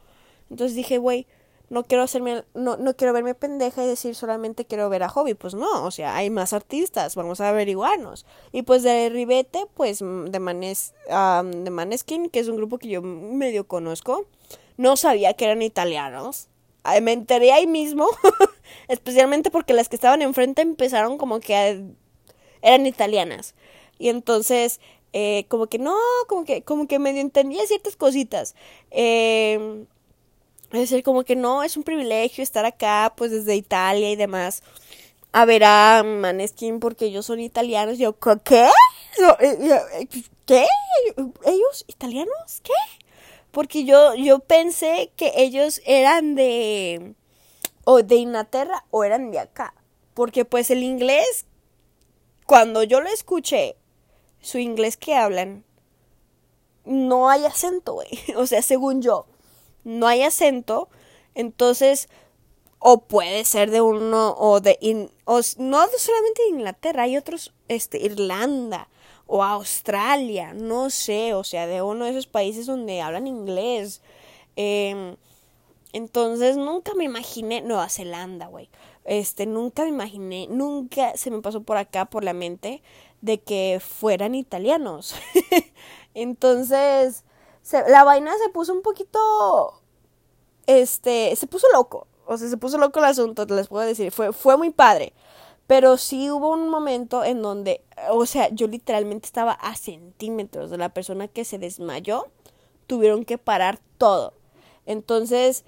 Entonces 0.51 0.77
dije, 0.77 0.99
güey, 0.99 1.27
no 1.71 1.85
quiero 1.85 2.03
hacerme, 2.03 2.45
no, 2.53 2.77
no 2.77 2.97
quiero 2.97 3.13
verme 3.13 3.35
pendeja 3.35 3.85
y 3.85 3.87
decir 3.87 4.17
solamente 4.17 4.65
quiero 4.65 4.91
ver 4.91 5.05
a 5.05 5.09
Hobby. 5.09 5.35
Pues 5.35 5.55
no, 5.55 5.85
o 5.85 5.91
sea, 5.91 6.17
hay 6.17 6.29
más 6.29 6.53
artistas, 6.53 7.15
vamos 7.15 7.41
a 7.41 7.49
averiguarnos. 7.49 8.27
Y 8.53 8.63
pues 8.63 8.83
de 8.83 9.09
Ribete, 9.09 9.67
pues 9.75 10.01
de, 10.01 10.41
Manes, 10.41 10.93
de 11.07 11.71
Maneskin, 11.71 12.29
que 12.29 12.41
es 12.41 12.49
un 12.49 12.57
grupo 12.57 12.79
que 12.79 12.89
yo 12.89 13.01
medio 13.01 13.67
conozco, 13.67 14.27
no 14.77 14.97
sabía 14.97 15.35
que 15.35 15.45
eran 15.45 15.63
italianos 15.63 16.50
me 17.03 17.13
enteré 17.13 17.53
ahí 17.53 17.67
mismo, 17.67 18.09
especialmente 18.89 19.51
porque 19.51 19.75
las 19.75 19.89
que 19.89 19.97
estaban 19.97 20.23
enfrente 20.23 20.63
empezaron 20.63 21.19
como 21.19 21.41
que 21.41 21.85
eran 22.63 22.87
italianas. 22.87 23.55
Y 23.99 24.09
entonces, 24.09 24.81
eh, 25.13 25.45
como 25.49 25.67
que 25.67 25.79
no, 25.79 25.97
como 26.29 26.45
que, 26.45 26.63
como 26.63 26.87
que 26.89 26.99
medio 26.99 27.21
entendía 27.21 27.67
ciertas 27.67 27.97
cositas. 27.97 28.55
Eh, 28.91 29.85
es 30.73 30.81
decir, 30.81 31.03
como 31.03 31.25
que 31.25 31.35
no, 31.35 31.63
es 31.65 31.77
un 31.77 31.83
privilegio 31.83 32.45
estar 32.45 32.65
acá, 32.65 33.13
pues 33.17 33.33
desde 33.33 33.57
Italia 33.57 34.11
y 34.11 34.17
demás. 34.17 34.63
A 35.33 35.45
ver 35.45 35.65
a 35.65 36.03
Maneskin 36.05 36.81
porque 36.81 37.07
ellos 37.07 37.27
son 37.27 37.41
italianos. 37.41 37.99
Yo, 37.99 38.17
¿qué? 38.45 38.69
¿Qué? 40.47 40.67
¿Ellos 41.45 41.85
italianos? 41.89 42.61
¿Qué? 42.63 42.73
Porque 43.51 43.85
yo, 43.85 44.15
yo 44.15 44.41
pensé 44.41 45.13
que 45.17 45.33
ellos 45.37 45.81
eran 45.85 46.35
de, 46.35 47.15
o 47.85 48.03
de 48.03 48.17
Inglaterra 48.17 48.85
o 48.91 49.05
eran 49.05 49.31
de 49.31 49.41
acá, 49.41 49.75
porque 50.15 50.45
pues 50.45 50.71
el 50.71 50.83
inglés, 50.83 51.47
cuando 52.47 52.83
yo 52.83 53.01
lo 53.01 53.09
escuché, 53.09 53.77
su 54.41 54.59
inglés 54.59 54.97
que 54.97 55.15
hablan, 55.15 55.65
no 56.85 57.29
hay 57.29 57.45
acento, 57.45 57.95
güey, 57.95 58.09
o 58.37 58.47
sea, 58.47 58.63
según 58.63 59.03
yo, 59.03 59.27
no 59.85 60.07
hay 60.07 60.23
acento, 60.23 60.89
entonces, 61.35 62.09
o 62.79 63.03
puede 63.03 63.45
ser 63.45 63.71
de 63.71 63.81
uno, 63.81 64.35
o 64.39 64.61
de, 64.61 65.11
o, 65.25 65.41
no 65.59 65.87
solamente 65.97 66.43
de 66.43 66.49
Inglaterra, 66.49 67.05
hay 67.05 67.17
otros, 67.17 67.53
este, 67.69 67.99
Irlanda, 67.99 68.89
o 69.33 69.45
Australia, 69.45 70.53
no 70.55 70.91
sé, 70.91 71.35
o 71.35 71.45
sea, 71.45 71.69
de 71.69 71.83
uno 71.83 72.05
de 72.05 72.11
esos 72.11 72.27
países 72.27 72.67
donde 72.67 73.01
hablan 73.01 73.29
inglés. 73.29 74.03
Em, 74.57 75.17
entonces 75.93 76.57
nunca 76.57 76.95
me 76.95 77.05
imaginé 77.05 77.63
Nueva 77.63 77.89
Zelanda, 77.89 78.49
güey. 78.49 78.69
Este, 79.05 79.47
nunca 79.47 79.85
me 79.85 79.91
imaginé, 79.91 80.49
nunca 80.51 81.17
se 81.17 81.31
me 81.31 81.41
pasó 81.43 81.63
por 81.63 81.77
acá 81.77 82.07
por 82.07 82.25
la 82.25 82.33
mente 82.33 82.83
de 83.21 83.41
que 83.41 83.81
fueran 83.81 84.35
italianos. 84.35 85.15
entonces, 86.15 87.23
la 87.89 88.03
vaina 88.03 88.33
se 88.43 88.49
puso 88.51 88.73
un 88.73 88.83
poquito, 88.83 89.81
este, 90.67 91.37
se 91.37 91.47
puso 91.47 91.69
loco. 91.73 92.09
O 92.27 92.37
sea, 92.37 92.49
se 92.49 92.57
puso 92.57 92.79
loco 92.79 92.99
el 92.99 93.05
asunto, 93.05 93.45
les 93.47 93.69
puedo 93.69 93.87
decir. 93.87 94.11
Fue, 94.11 94.33
fue 94.33 94.57
muy 94.57 94.71
padre. 94.71 95.13
Pero 95.71 95.99
sí 95.99 96.29
hubo 96.33 96.51
un 96.51 96.69
momento 96.69 97.23
en 97.23 97.43
donde, 97.43 97.85
o 98.11 98.27
sea, 98.27 98.49
yo 98.49 98.67
literalmente 98.67 99.27
estaba 99.27 99.53
a 99.53 99.77
centímetros 99.77 100.69
de 100.69 100.79
la 100.79 100.89
persona 100.89 101.29
que 101.29 101.45
se 101.45 101.59
desmayó. 101.59 102.27
Tuvieron 102.89 103.25
que 103.25 103.39
parar 103.39 103.79
todo. 103.97 104.35
Entonces, 104.85 105.65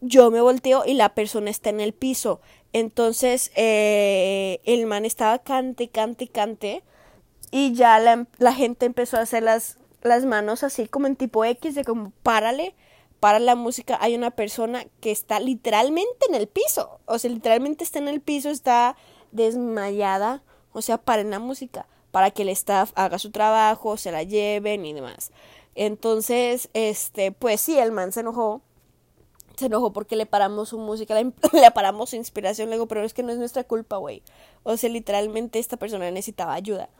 yo 0.00 0.30
me 0.30 0.40
volteo 0.40 0.84
y 0.86 0.94
la 0.94 1.10
persona 1.10 1.50
está 1.50 1.68
en 1.68 1.80
el 1.80 1.92
piso. 1.92 2.40
Entonces, 2.72 3.52
eh, 3.54 4.60
el 4.64 4.86
man 4.86 5.04
estaba 5.04 5.38
cante, 5.40 5.88
cante, 5.88 6.28
cante. 6.28 6.82
Y 7.50 7.74
ya 7.74 7.98
la, 7.98 8.26
la 8.38 8.54
gente 8.54 8.86
empezó 8.86 9.18
a 9.18 9.20
hacer 9.20 9.42
las, 9.42 9.76
las 10.00 10.24
manos 10.24 10.62
así 10.62 10.88
como 10.88 11.08
en 11.08 11.16
tipo 11.16 11.44
X, 11.44 11.74
de 11.74 11.84
como 11.84 12.10
párale, 12.22 12.74
para 13.20 13.38
la 13.38 13.54
música 13.54 13.98
hay 14.00 14.14
una 14.14 14.30
persona 14.30 14.86
que 15.00 15.10
está 15.10 15.40
literalmente 15.40 16.26
en 16.26 16.36
el 16.36 16.46
piso. 16.46 17.00
O 17.04 17.18
sea, 17.18 17.30
literalmente 17.30 17.84
está 17.84 17.98
en 17.98 18.08
el 18.08 18.22
piso, 18.22 18.48
está 18.48 18.96
desmayada. 19.32 20.42
O 20.72 20.80
sea, 20.80 20.98
paren 20.98 21.30
la 21.30 21.38
música 21.38 21.86
para 22.12 22.30
que 22.30 22.42
el 22.42 22.50
staff 22.50 22.92
haga 22.94 23.18
su 23.18 23.30
trabajo, 23.30 23.96
se 23.96 24.12
la 24.12 24.22
lleven 24.22 24.86
y 24.86 24.92
demás. 24.92 25.32
Entonces, 25.74 26.68
este, 26.74 27.32
pues 27.32 27.60
sí, 27.60 27.78
el 27.78 27.90
man 27.90 28.12
se 28.12 28.20
enojó. 28.20 28.60
Se 29.56 29.66
enojó 29.66 29.92
porque 29.92 30.16
le 30.16 30.26
paramos 30.26 30.70
su 30.70 30.78
música, 30.78 31.14
le, 31.52 31.70
paramos 31.72 32.10
su 32.10 32.16
inspiración. 32.16 32.68
Le 32.68 32.76
digo, 32.76 32.86
pero 32.86 33.02
es 33.02 33.14
que 33.14 33.22
no 33.22 33.32
es 33.32 33.38
nuestra 33.38 33.64
culpa, 33.64 33.96
güey. 33.96 34.22
O 34.62 34.76
sea, 34.76 34.90
literalmente 34.90 35.58
esta 35.58 35.76
persona 35.76 36.10
necesitaba 36.10 36.54
ayuda. 36.54 36.90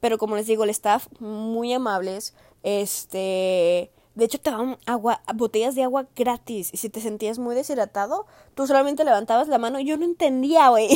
Pero 0.00 0.18
como 0.18 0.36
les 0.36 0.46
digo, 0.46 0.64
el 0.64 0.70
staff, 0.70 1.06
muy 1.20 1.72
amables. 1.72 2.34
Este, 2.62 3.90
de 4.16 4.24
hecho, 4.24 4.40
te 4.40 4.50
daban 4.50 4.78
agua, 4.86 5.20
botellas 5.34 5.74
de 5.74 5.82
agua 5.82 6.08
gratis. 6.16 6.70
Y 6.72 6.78
si 6.78 6.88
te 6.88 7.02
sentías 7.02 7.38
muy 7.38 7.54
deshidratado, 7.54 8.26
tú 8.54 8.66
solamente 8.66 9.04
levantabas 9.04 9.46
la 9.46 9.58
mano. 9.58 9.78
Yo 9.78 9.98
no 9.98 10.06
entendía, 10.06 10.70
güey. 10.70 10.88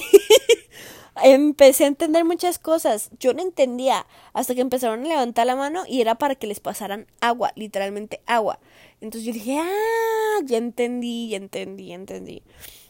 Empecé 1.23 1.85
a 1.85 1.89
entender 1.89 2.25
muchas 2.25 2.59
cosas. 2.59 3.11
Yo 3.21 3.35
no 3.35 3.43
entendía. 3.43 4.07
Hasta 4.33 4.55
que 4.55 4.63
empezaron 4.63 5.05
a 5.05 5.09
levantar 5.09 5.47
la 5.47 5.55
mano 5.55 5.85
y 5.87 6.01
era 6.01 6.15
para 6.15 6.35
que 6.35 6.47
les 6.47 6.61
pasaran 6.61 7.09
agua, 7.21 7.53
literalmente 7.57 8.23
agua. 8.25 8.59
Entonces 9.03 9.27
yo 9.27 9.35
dije, 9.35 9.59
ah, 9.59 10.41
ya 10.43 10.57
entendí, 10.57 11.29
ya 11.29 11.37
entendí, 11.37 11.89
ya 11.89 11.97
entendí. 11.97 12.43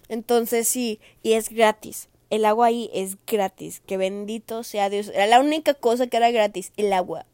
Entonces 0.09 0.69
sí, 0.69 1.01
y 1.25 1.33
es 1.33 1.49
gratis. 1.49 2.09
El 2.31 2.45
agua 2.45 2.67
ahí 2.67 2.89
es 2.95 3.17
gratis. 3.27 3.83
Que 3.85 3.97
bendito 3.97 4.63
sea 4.63 4.91
Dios. 4.91 5.09
Era 5.09 5.27
la 5.27 5.41
única 5.41 5.75
cosa 5.75 6.07
que 6.07 6.19
era 6.19 6.31
gratis, 6.31 6.71
el 6.77 6.93
agua. 6.93 7.27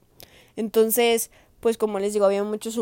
Entonces, 0.56 1.30
pues 1.60 1.76
como 1.78 1.98
les 1.98 2.12
digo, 2.12 2.26
había 2.26 2.44
muchos 2.44 2.78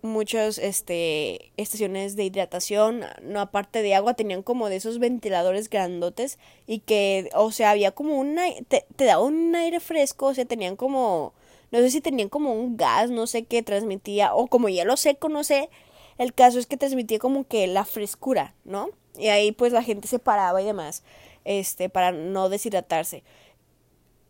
muchas 0.00 0.58
este 0.58 1.50
estaciones 1.56 2.14
de 2.14 2.22
hidratación 2.22 3.04
no 3.20 3.40
aparte 3.40 3.82
de 3.82 3.96
agua 3.96 4.14
tenían 4.14 4.44
como 4.44 4.68
de 4.68 4.76
esos 4.76 5.00
ventiladores 5.00 5.68
grandotes 5.68 6.38
y 6.68 6.78
que 6.78 7.30
o 7.34 7.50
sea 7.50 7.70
había 7.70 7.90
como 7.90 8.16
una 8.16 8.44
te, 8.68 8.86
te 8.94 9.04
daba 9.04 9.24
un 9.24 9.52
aire 9.56 9.80
fresco 9.80 10.26
o 10.26 10.34
sea 10.34 10.44
tenían 10.44 10.76
como 10.76 11.34
no 11.72 11.80
sé 11.80 11.90
si 11.90 12.00
tenían 12.00 12.28
como 12.28 12.54
un 12.54 12.76
gas 12.76 13.10
no 13.10 13.26
sé 13.26 13.42
qué 13.42 13.64
transmitía 13.64 14.36
o 14.36 14.46
como 14.46 14.68
hielo 14.68 14.96
seco 14.96 15.28
no 15.28 15.42
sé 15.42 15.68
el 16.16 16.32
caso 16.32 16.60
es 16.60 16.66
que 16.66 16.76
transmitía 16.76 17.18
como 17.18 17.48
que 17.48 17.66
la 17.66 17.84
frescura 17.84 18.54
no 18.64 18.90
y 19.18 19.28
ahí 19.28 19.50
pues 19.50 19.72
la 19.72 19.82
gente 19.82 20.06
se 20.06 20.20
paraba 20.20 20.62
y 20.62 20.64
demás 20.64 21.02
este 21.48 21.88
para 21.88 22.12
no 22.12 22.48
deshidratarse. 22.48 23.24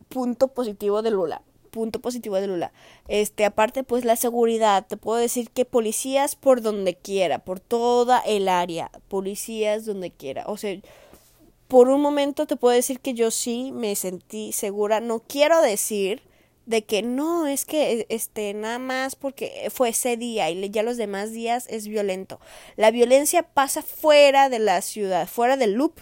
Punto 0.07 0.47
positivo 0.47 1.01
de 1.01 1.11
Lula 1.11 1.43
punto 1.69 1.99
positivo 2.01 2.35
de 2.35 2.47
Lula. 2.47 2.71
Este, 3.07 3.45
aparte, 3.45 3.83
pues 3.83 4.05
la 4.05 4.15
seguridad. 4.15 4.85
Te 4.87 4.97
puedo 4.97 5.19
decir 5.19 5.49
que 5.49 5.65
policías 5.65 6.35
por 6.35 6.61
donde 6.61 6.95
quiera, 6.95 7.39
por 7.39 7.59
toda 7.59 8.19
el 8.19 8.49
área. 8.49 8.91
Policías 9.07 9.85
donde 9.85 10.11
quiera. 10.11 10.45
O 10.47 10.57
sea, 10.57 10.77
por 11.67 11.89
un 11.89 12.01
momento 12.01 12.47
te 12.47 12.55
puedo 12.55 12.75
decir 12.75 12.99
que 12.99 13.13
yo 13.13 13.31
sí 13.31 13.71
me 13.71 13.95
sentí 13.95 14.51
segura. 14.51 14.99
No 14.99 15.19
quiero 15.19 15.61
decir 15.61 16.23
de 16.65 16.83
que 16.83 17.01
no, 17.01 17.47
es 17.47 17.65
que 17.65 18.05
este 18.09 18.53
nada 18.53 18.77
más 18.77 19.15
porque 19.15 19.69
fue 19.73 19.89
ese 19.89 20.17
día 20.17 20.51
y 20.51 20.69
ya 20.69 20.83
los 20.83 20.97
demás 20.97 21.31
días 21.31 21.65
es 21.69 21.87
violento. 21.87 22.39
La 22.75 22.91
violencia 22.91 23.43
pasa 23.43 23.81
fuera 23.81 24.49
de 24.49 24.59
la 24.59 24.81
ciudad, 24.81 25.27
fuera 25.27 25.57
del 25.57 25.73
loop 25.73 25.99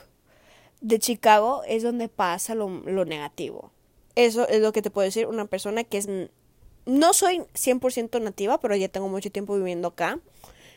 de 0.82 1.00
Chicago 1.00 1.64
es 1.68 1.84
donde 1.84 2.10
pasa 2.10 2.56
lo, 2.56 2.70
lo 2.70 3.06
negativo. 3.06 3.72
Eso 4.18 4.48
es 4.48 4.62
lo 4.62 4.74
que 4.74 4.82
te 4.82 4.90
puedo 4.90 5.06
decir 5.06 5.28
una 5.28 5.46
persona 5.46 5.84
que 5.84 6.00
es... 6.00 6.10
No 6.88 7.14
soy 7.14 7.44
100% 7.54 8.20
nativa, 8.20 8.60
pero 8.60 8.76
ya 8.76 8.88
tengo 8.90 9.08
mucho 9.10 9.30
tiempo 9.32 9.56
viviendo 9.56 9.90
acá. 9.90 10.20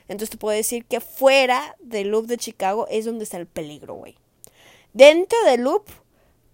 Entonces 0.08 0.28
te 0.28 0.36
puedo 0.36 0.54
decir 0.54 0.84
que 0.84 1.00
fuera 1.00 1.74
del 1.80 2.08
loop 2.08 2.26
de 2.26 2.36
Chicago 2.36 2.86
es 2.90 3.06
donde 3.06 3.24
está 3.24 3.38
el 3.38 3.46
peligro, 3.46 3.94
güey. 3.94 4.16
Dentro 4.92 5.38
del 5.46 5.62
loop, 5.62 5.84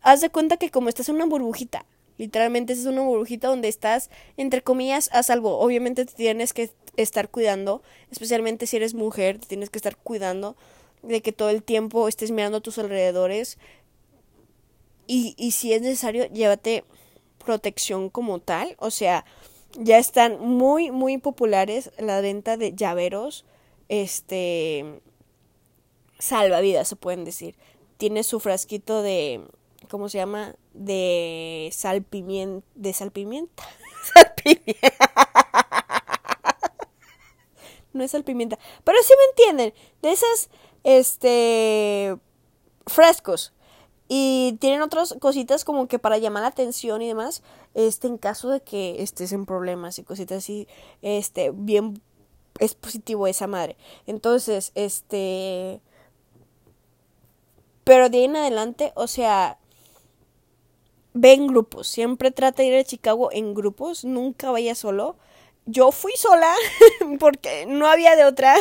haz 0.00 0.20
de 0.20 0.30
cuenta 0.30 0.58
que 0.58 0.70
como 0.70 0.88
estás 0.88 1.08
en 1.08 1.16
una 1.16 1.26
burbujita, 1.26 1.84
literalmente 2.18 2.72
es 2.74 2.86
una 2.86 3.02
burbujita 3.02 3.48
donde 3.48 3.66
estás, 3.66 4.08
entre 4.36 4.62
comillas, 4.62 5.10
a 5.12 5.24
salvo. 5.24 5.58
Obviamente 5.58 6.04
te 6.04 6.14
tienes 6.14 6.52
que 6.52 6.70
estar 6.96 7.30
cuidando, 7.30 7.82
especialmente 8.12 8.68
si 8.68 8.76
eres 8.76 8.94
mujer, 8.94 9.40
te 9.40 9.48
tienes 9.48 9.70
que 9.70 9.78
estar 9.78 9.96
cuidando 9.96 10.54
de 11.02 11.20
que 11.20 11.32
todo 11.32 11.50
el 11.50 11.64
tiempo 11.64 12.06
estés 12.06 12.30
mirando 12.30 12.58
a 12.58 12.60
tus 12.60 12.78
alrededores, 12.78 13.58
y, 15.06 15.34
y 15.38 15.52
si 15.52 15.72
es 15.72 15.82
necesario, 15.82 16.26
llévate 16.26 16.84
protección 17.46 18.10
como 18.10 18.40
tal. 18.40 18.76
O 18.78 18.90
sea, 18.90 19.24
ya 19.78 19.96
están 19.98 20.38
muy, 20.40 20.90
muy 20.90 21.16
populares 21.16 21.90
la 21.98 22.20
venta 22.20 22.58
de 22.58 22.74
llaveros. 22.74 23.46
Este. 23.88 25.00
Salvavidas, 26.18 26.88
se 26.88 26.96
pueden 26.96 27.24
decir. 27.24 27.56
Tiene 27.96 28.22
su 28.24 28.40
frasquito 28.40 29.00
de. 29.00 29.40
¿Cómo 29.88 30.10
se 30.10 30.18
llama? 30.18 30.56
De 30.74 31.70
salpimienta. 31.72 32.66
De 32.74 32.92
salpimienta. 32.92 33.62
no 37.92 38.02
es 38.04 38.10
salpimienta. 38.10 38.58
Pero 38.84 38.98
sí 39.02 39.14
me 39.16 39.24
entienden. 39.30 39.72
De 40.02 40.10
esas. 40.12 40.50
Este. 40.84 42.16
Frescos 42.86 43.52
y 44.08 44.56
tienen 44.60 44.82
otras 44.82 45.14
cositas 45.20 45.64
como 45.64 45.88
que 45.88 45.98
para 45.98 46.18
llamar 46.18 46.42
la 46.42 46.48
atención 46.48 47.02
y 47.02 47.08
demás, 47.08 47.42
este, 47.74 48.06
en 48.06 48.18
caso 48.18 48.50
de 48.50 48.60
que 48.60 49.02
estés 49.02 49.32
en 49.32 49.46
problemas 49.46 49.98
y 49.98 50.04
cositas 50.04 50.38
así, 50.38 50.68
este, 51.02 51.50
bien 51.52 52.00
es 52.60 52.74
positivo 52.74 53.26
esa 53.26 53.46
madre. 53.46 53.76
Entonces, 54.06 54.72
este, 54.74 55.80
pero 57.84 58.08
de 58.08 58.18
ahí 58.18 58.24
en 58.24 58.36
adelante, 58.36 58.92
o 58.94 59.06
sea, 59.06 59.58
ve 61.14 61.32
en 61.32 61.46
grupos, 61.46 61.88
siempre 61.88 62.30
trata 62.30 62.62
de 62.62 62.68
ir 62.68 62.78
a 62.78 62.84
Chicago 62.84 63.30
en 63.32 63.54
grupos, 63.54 64.04
nunca 64.04 64.50
vaya 64.50 64.74
solo. 64.74 65.16
Yo 65.66 65.90
fui 65.90 66.12
sola 66.16 66.54
porque 67.18 67.66
no 67.66 67.88
había 67.88 68.14
de 68.16 68.24
otra, 68.24 68.54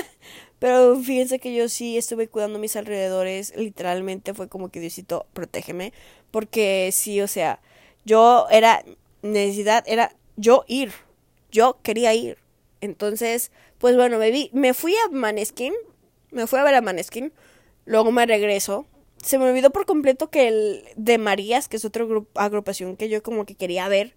pero 0.65 0.99
fíjense 0.99 1.37
que 1.37 1.53
yo 1.53 1.69
sí 1.69 1.95
estuve 1.95 2.27
cuidando 2.27 2.57
mis 2.57 2.75
alrededores. 2.75 3.55
Literalmente 3.55 4.33
fue 4.33 4.47
como 4.47 4.69
que 4.69 4.79
Diosito, 4.79 5.27
protégeme. 5.31 5.93
Porque 6.31 6.89
sí, 6.91 7.21
o 7.21 7.27
sea, 7.27 7.61
yo 8.03 8.47
era, 8.49 8.83
necesidad 9.21 9.83
era 9.85 10.15
yo 10.37 10.65
ir. 10.67 10.91
Yo 11.51 11.77
quería 11.83 12.15
ir. 12.15 12.39
Entonces, 12.81 13.51
pues 13.77 13.95
bueno, 13.95 14.17
me, 14.17 14.31
vi, 14.31 14.49
me 14.53 14.73
fui 14.73 14.95
a 14.95 15.11
Maneskin. 15.11 15.71
Me 16.31 16.47
fui 16.47 16.57
a 16.57 16.63
ver 16.63 16.73
a 16.73 16.81
Maneskin. 16.81 17.31
Luego 17.85 18.11
me 18.11 18.25
regreso. 18.25 18.87
Se 19.17 19.37
me 19.37 19.47
olvidó 19.47 19.69
por 19.69 19.85
completo 19.85 20.31
que 20.31 20.47
el 20.47 20.83
de 20.95 21.19
Marías, 21.19 21.67
que 21.67 21.77
es 21.77 21.85
otra 21.85 22.07
agrupación 22.33 22.97
que 22.97 23.07
yo 23.07 23.21
como 23.21 23.45
que 23.45 23.53
quería 23.53 23.87
ver 23.87 24.15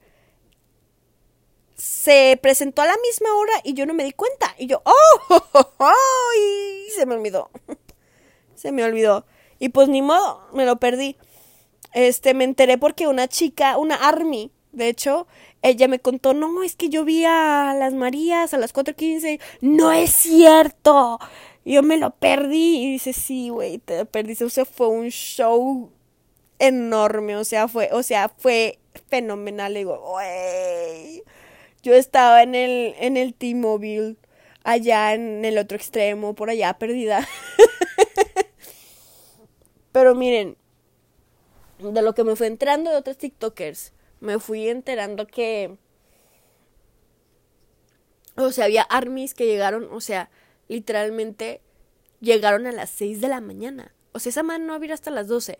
se 1.79 2.37
presentó 2.43 2.83
a 2.83 2.87
la 2.87 2.97
misma 3.09 3.35
hora 3.37 3.53
y 3.63 3.73
yo 3.75 3.87
no 3.87 3.95
me 3.95 4.05
di 4.05 4.13
cuenta. 4.13 4.55
Y 4.59 4.67
yo, 4.67 4.83
¡oh! 4.85 5.79
Y 6.37 6.91
se 6.91 7.07
me 7.07 7.15
olvidó. 7.15 7.51
se 8.55 8.73
me 8.73 8.85
olvidó. 8.85 9.25
Y 9.61 9.71
pues 9.71 9.89
ni 9.89 10.03
modo, 10.03 10.43
me 10.53 10.67
lo 10.67 10.77
perdí. 10.77 11.17
Este, 11.95 12.35
me 12.35 12.45
enteré 12.45 12.79
porque 12.79 13.07
una 13.07 13.29
chica, 13.29 13.79
una 13.79 13.95
Army, 13.95 14.51
de 14.73 14.89
hecho, 14.89 15.27
ella 15.63 15.89
me 15.89 16.01
contó, 16.01 16.35
no, 16.35 16.63
es 16.63 16.77
que 16.77 16.89
yo 16.89 17.05
vi 17.05 17.25
a 17.25 17.75
las 17.79 17.95
Marías 17.95 18.53
a 18.53 18.59
las 18.59 18.75
4.15. 18.75 19.41
No 19.61 19.93
es 19.93 20.11
cierto. 20.11 21.19
Yo 21.65 21.83
me 21.85 21.97
lo 21.97 22.11
perdí. 22.11 22.79
Y 22.79 22.93
dice, 22.93 23.13
sí, 23.13 23.51
güey, 23.51 23.79
te 23.79 24.05
perdiste. 24.05 24.45
O 24.45 24.51
sea, 24.51 24.65
fue 24.65 24.89
un 24.89 25.11
show 25.11 25.93
enorme. 26.59 27.37
O 27.37 27.45
sea, 27.45 27.69
fue, 27.69 27.89
o 27.93 28.03
sea, 28.03 28.29
fue 28.29 28.81
fenomenal. 29.09 29.73
Y 29.73 29.79
digo, 29.79 30.01
güey 30.11 31.23
yo 31.89 31.95
estaba 31.95 32.43
en 32.43 32.55
el, 32.55 32.95
en 32.99 33.17
el 33.17 33.33
T-Mobile, 33.33 34.17
allá 34.63 35.15
en 35.15 35.43
el 35.47 35.57
otro 35.57 35.75
extremo, 35.75 36.35
por 36.35 36.51
allá 36.51 36.75
perdida. 36.75 37.27
Pero 39.93 40.15
miren, 40.15 40.59
de 41.79 42.03
lo 42.03 42.15
que 42.15 42.25
me 42.25 42.37
fui 42.37 42.47
enterando 42.47 42.91
de 42.91 42.97
otros 42.97 43.17
TikTokers, 43.17 43.95
me 44.21 44.39
fui 44.39 44.69
enterando 44.69 45.27
que. 45.27 45.79
O 48.37 48.53
sea, 48.53 48.67
había 48.67 48.83
armies 48.83 49.33
que 49.33 49.47
llegaron, 49.47 49.89
o 49.91 50.03
sea, 50.03 50.29
literalmente 50.69 51.63
llegaron 52.21 52.67
a 52.67 52.73
las 52.73 52.91
6 52.91 53.23
de 53.23 53.29
la 53.29 53.41
mañana. 53.41 53.95
O 54.13 54.19
sea, 54.19 54.29
esa 54.29 54.43
mano 54.43 54.67
no 54.67 54.75
había 54.75 54.93
hasta 54.93 55.11
las 55.11 55.27
12. 55.27 55.59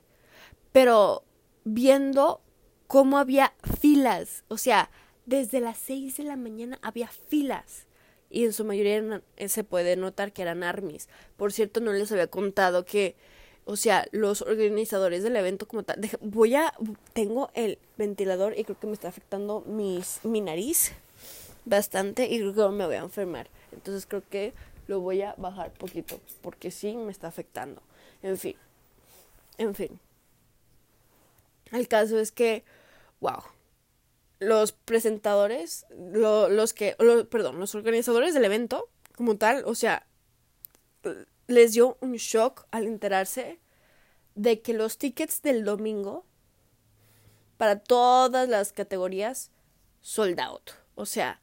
Pero 0.73 1.25
viendo 1.65 2.43
cómo 2.87 3.17
había 3.17 3.55
filas, 3.81 4.45
o 4.49 4.59
sea, 4.59 4.91
desde 5.29 5.61
las 5.61 5.77
6 5.77 6.17
de 6.17 6.25
la 6.25 6.37
mañana 6.37 6.79
había 6.81 7.07
filas 7.07 7.85
y 8.31 8.47
en 8.47 8.55
su 8.55 8.65
mayoría 8.65 9.23
eh, 9.37 9.49
se 9.51 9.63
puede 9.63 9.95
notar 9.95 10.33
que 10.33 10.41
eran 10.41 10.63
armies. 10.63 11.09
Por 11.37 11.53
cierto, 11.53 11.81
no 11.81 11.93
les 11.93 12.11
había 12.11 12.29
contado 12.29 12.87
que, 12.87 13.15
o 13.67 13.77
sea, 13.77 14.07
los 14.11 14.41
organizadores 14.41 15.23
del 15.23 15.37
evento 15.37 15.69
como 15.69 15.83
tal, 15.83 16.01
voy 16.23 16.55
a, 16.55 16.73
tengo 17.13 17.51
el 17.53 17.79
ventilador 17.99 18.59
y 18.59 18.65
creo 18.65 18.81
que 18.81 18.87
me 18.87 18.95
está 18.95 19.09
afectando 19.09 19.61
mis, 19.67 20.25
mi 20.25 20.41
nariz 20.41 20.93
bastante 21.67 22.25
y 22.25 22.39
creo 22.39 22.55
que 22.55 22.75
me 22.75 22.87
voy 22.87 22.97
a 22.97 23.01
enfermar. 23.01 23.51
Entonces 23.73 24.07
creo 24.07 24.23
que 24.31 24.55
lo 24.87 25.01
voy 25.01 25.21
a 25.21 25.35
bajar 25.37 25.73
poquito, 25.75 26.19
porque 26.41 26.71
sí 26.71 26.97
me 26.97 27.13
está 27.13 27.29
afectando. 27.29 27.83
En 28.23 28.39
fin, 28.39 28.57
en 29.59 29.75
fin. 29.75 30.01
El 31.71 31.87
caso 31.87 32.19
es 32.19 32.33
que, 32.33 32.65
wow, 33.21 33.43
los 34.39 34.73
presentadores, 34.73 35.87
los 35.91 36.73
que, 36.73 36.97
perdón, 37.31 37.59
los 37.59 37.75
organizadores 37.75 38.35
del 38.35 38.45
evento, 38.45 38.89
como 39.17 39.37
tal, 39.37 39.65
o 39.67 39.75
sea, 39.75 40.07
les 41.47 41.73
dio 41.73 41.97
un 42.01 42.15
shock 42.15 42.67
al 42.71 42.87
enterarse 42.87 43.59
de 44.35 44.61
que 44.63 44.75
los 44.75 44.99
tickets 44.99 45.43
del 45.43 45.65
domingo 45.65 46.25
para 47.57 47.81
todas 47.81 48.49
las 48.49 48.73
categorías 48.73 49.51
sold 50.01 50.39
out. 50.39 50.71
O 50.95 51.07
sea, 51.07 51.41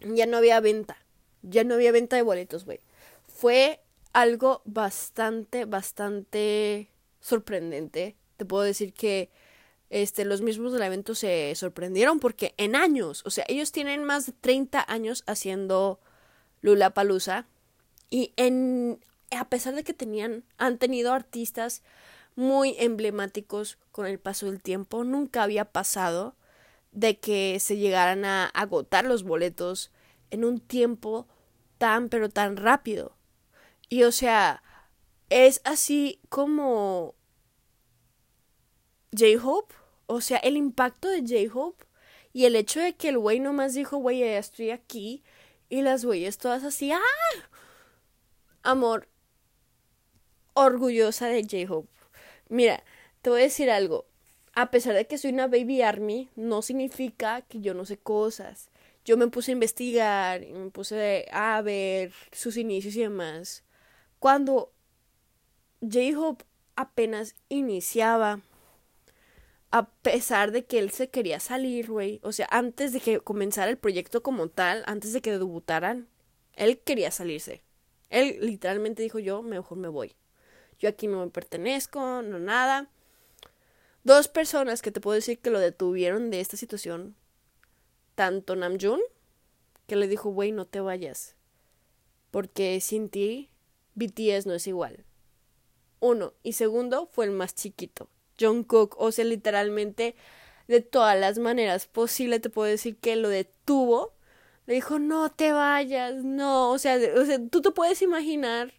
ya 0.00 0.26
no 0.26 0.36
había 0.36 0.60
venta. 0.60 0.98
Ya 1.42 1.64
no 1.64 1.74
había 1.74 1.92
venta 1.92 2.16
de 2.16 2.22
boletos, 2.22 2.64
güey. 2.64 2.80
Fue 3.26 3.80
algo 4.12 4.62
bastante, 4.64 5.64
bastante 5.64 6.90
sorprendente. 7.20 8.16
Te 8.36 8.44
puedo 8.44 8.62
decir 8.62 8.92
que 8.92 9.30
este, 10.02 10.26
los 10.26 10.42
mismos 10.42 10.74
del 10.74 10.82
evento 10.82 11.14
se 11.14 11.54
sorprendieron 11.54 12.20
porque 12.20 12.54
en 12.58 12.76
años, 12.76 13.22
o 13.24 13.30
sea, 13.30 13.46
ellos 13.48 13.72
tienen 13.72 14.04
más 14.04 14.26
de 14.26 14.32
30 14.32 14.84
años 14.86 15.24
haciendo 15.26 16.00
Lula 16.60 16.90
Palusa 16.90 17.46
y 18.10 18.34
en, 18.36 19.02
a 19.30 19.48
pesar 19.48 19.74
de 19.74 19.84
que 19.84 19.94
tenían, 19.94 20.44
han 20.58 20.76
tenido 20.76 21.14
artistas 21.14 21.82
muy 22.34 22.76
emblemáticos 22.78 23.78
con 23.90 24.04
el 24.04 24.18
paso 24.18 24.44
del 24.44 24.60
tiempo, 24.60 25.02
nunca 25.02 25.42
había 25.42 25.64
pasado 25.64 26.36
de 26.92 27.18
que 27.18 27.58
se 27.58 27.78
llegaran 27.78 28.26
a 28.26 28.48
agotar 28.48 29.06
los 29.06 29.22
boletos 29.22 29.92
en 30.30 30.44
un 30.44 30.60
tiempo 30.60 31.26
tan 31.78 32.10
pero 32.10 32.28
tan 32.28 32.58
rápido. 32.58 33.16
Y 33.88 34.02
o 34.02 34.12
sea, 34.12 34.62
es 35.30 35.62
así 35.64 36.20
como 36.28 37.14
J-Hope, 39.16 39.74
o 40.06 40.20
sea, 40.20 40.38
el 40.38 40.56
impacto 40.56 41.08
de 41.08 41.20
J-Hope 41.20 41.84
y 42.32 42.44
el 42.44 42.56
hecho 42.56 42.80
de 42.80 42.94
que 42.94 43.08
el 43.08 43.18
güey 43.18 43.40
nomás 43.40 43.74
dijo, 43.74 43.96
güey, 43.98 44.20
ya 44.20 44.38
estoy 44.38 44.70
aquí, 44.70 45.22
y 45.68 45.82
las 45.82 46.04
güeyes 46.04 46.38
todas 46.38 46.64
así, 46.64 46.92
¡ah! 46.92 47.00
Amor, 48.62 49.08
orgullosa 50.54 51.28
de 51.28 51.42
J-Hope. 51.42 51.88
Mira, 52.48 52.84
te 53.22 53.30
voy 53.30 53.40
a 53.40 53.44
decir 53.44 53.70
algo 53.70 54.06
a 54.56 54.70
pesar 54.70 54.94
de 54.94 55.06
que 55.06 55.18
soy 55.18 55.32
una 55.32 55.48
baby 55.48 55.82
army, 55.82 56.30
no 56.34 56.62
significa 56.62 57.42
que 57.42 57.60
yo 57.60 57.74
no 57.74 57.84
sé 57.84 57.98
cosas. 57.98 58.70
Yo 59.04 59.18
me 59.18 59.28
puse 59.28 59.52
a 59.52 59.52
investigar 59.52 60.42
y 60.42 60.50
me 60.50 60.70
puse 60.70 61.28
a 61.30 61.60
ver 61.60 62.10
sus 62.32 62.56
inicios 62.56 62.96
y 62.96 63.00
demás. 63.00 63.64
Cuando 64.18 64.72
J-Hope 65.82 66.46
apenas 66.74 67.34
iniciaba, 67.50 68.40
a 69.76 69.90
pesar 69.90 70.52
de 70.52 70.64
que 70.64 70.78
él 70.78 70.90
se 70.90 71.10
quería 71.10 71.38
salir, 71.38 71.90
güey, 71.90 72.18
o 72.22 72.32
sea, 72.32 72.48
antes 72.50 72.94
de 72.94 73.00
que 73.00 73.20
comenzara 73.20 73.70
el 73.70 73.76
proyecto 73.76 74.22
como 74.22 74.48
tal, 74.48 74.82
antes 74.86 75.12
de 75.12 75.20
que 75.20 75.32
debutaran, 75.32 76.08
él 76.54 76.78
quería 76.78 77.10
salirse. 77.10 77.62
Él 78.08 78.38
literalmente 78.40 79.02
dijo 79.02 79.18
yo, 79.18 79.42
mejor 79.42 79.76
me 79.76 79.88
voy. 79.88 80.16
Yo 80.78 80.88
aquí 80.88 81.08
no 81.08 81.22
me 81.22 81.30
pertenezco, 81.30 82.22
no 82.22 82.38
nada. 82.38 82.88
Dos 84.02 84.28
personas 84.28 84.80
que 84.80 84.90
te 84.90 85.02
puedo 85.02 85.14
decir 85.14 85.40
que 85.40 85.50
lo 85.50 85.60
detuvieron 85.60 86.30
de 86.30 86.40
esta 86.40 86.56
situación. 86.56 87.14
Tanto 88.14 88.56
Namjoon, 88.56 89.00
que 89.86 89.96
le 89.96 90.08
dijo, 90.08 90.30
güey, 90.30 90.52
no 90.52 90.64
te 90.64 90.80
vayas. 90.80 91.36
Porque 92.30 92.80
sin 92.80 93.10
ti, 93.10 93.50
BTS 93.94 94.46
no 94.46 94.54
es 94.54 94.66
igual. 94.68 95.04
Uno. 96.00 96.32
Y 96.42 96.54
segundo, 96.54 97.10
fue 97.12 97.26
el 97.26 97.32
más 97.32 97.54
chiquito. 97.54 98.08
John 98.40 98.64
Cook. 98.64 98.96
O 98.98 99.12
sea, 99.12 99.24
literalmente, 99.24 100.16
de 100.68 100.80
todas 100.80 101.18
las 101.18 101.38
maneras 101.38 101.86
posibles, 101.86 102.42
te 102.42 102.50
puedo 102.50 102.68
decir 102.70 102.96
que 102.96 103.16
lo 103.16 103.28
detuvo. 103.28 104.14
Le 104.66 104.74
dijo, 104.74 104.98
no 104.98 105.30
te 105.30 105.52
vayas, 105.52 106.24
no. 106.24 106.70
O 106.72 106.78
sea, 106.78 106.98
o 107.16 107.24
sea 107.24 107.38
tú 107.50 107.62
te 107.62 107.70
puedes 107.70 108.02
imaginar 108.02 108.74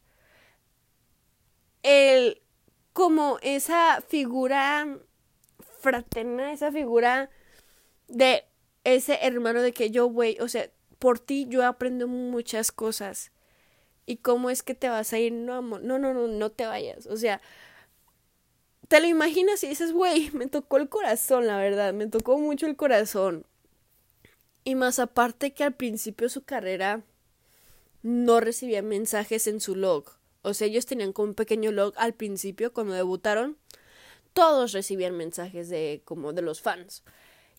el 1.83 2.41
como 2.93 3.39
esa 3.41 4.01
figura 4.07 4.99
fraterna, 5.79 6.51
esa 6.51 6.71
figura 6.71 7.29
de 8.07 8.45
ese 8.83 9.19
hermano 9.21 9.61
de 9.61 9.73
que 9.73 9.91
yo, 9.91 10.07
güey, 10.07 10.37
o 10.39 10.47
sea, 10.47 10.69
por 10.99 11.19
ti 11.19 11.45
yo 11.49 11.65
aprendo 11.65 12.07
muchas 12.07 12.71
cosas. 12.71 13.31
¿Y 14.05 14.17
cómo 14.17 14.49
es 14.49 14.63
que 14.63 14.73
te 14.73 14.89
vas 14.89 15.13
a 15.13 15.19
ir? 15.19 15.33
No, 15.33 15.61
no, 15.61 15.79
no, 15.79 16.13
no, 16.13 16.27
no 16.27 16.49
te 16.49 16.65
vayas. 16.65 17.07
O 17.07 17.17
sea, 17.17 17.41
te 18.87 18.99
lo 18.99 19.07
imaginas 19.07 19.63
y 19.63 19.69
dices, 19.69 19.91
güey, 19.91 20.31
me 20.31 20.47
tocó 20.47 20.77
el 20.77 20.89
corazón, 20.89 21.47
la 21.47 21.57
verdad, 21.57 21.93
me 21.93 22.07
tocó 22.07 22.37
mucho 22.37 22.65
el 22.67 22.75
corazón. 22.75 23.45
Y 24.63 24.75
más 24.75 24.99
aparte 24.99 25.53
que 25.53 25.63
al 25.63 25.73
principio 25.73 26.25
de 26.25 26.33
su 26.33 26.43
carrera 26.43 27.03
no 28.03 28.39
recibía 28.39 28.81
mensajes 28.81 29.47
en 29.47 29.61
su 29.61 29.75
log. 29.75 30.05
O 30.41 30.53
sea, 30.53 30.67
ellos 30.67 30.85
tenían 30.85 31.13
como 31.13 31.29
un 31.29 31.35
pequeño 31.35 31.71
log 31.71 31.93
al 31.97 32.13
principio 32.13 32.73
cuando 32.73 32.93
debutaron 32.93 33.57
todos 34.37 34.71
recibían 34.71 35.17
mensajes 35.17 35.67
de 35.67 36.03
como 36.05 36.31
de 36.31 36.43
los 36.43 36.61
fans. 36.61 37.03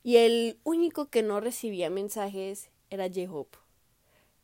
Y 0.04 0.18
el 0.18 0.60
único 0.62 1.10
que 1.10 1.24
no 1.24 1.40
recibía 1.40 1.90
mensajes 1.90 2.70
era 2.88 3.08
J-Hope. 3.08 3.58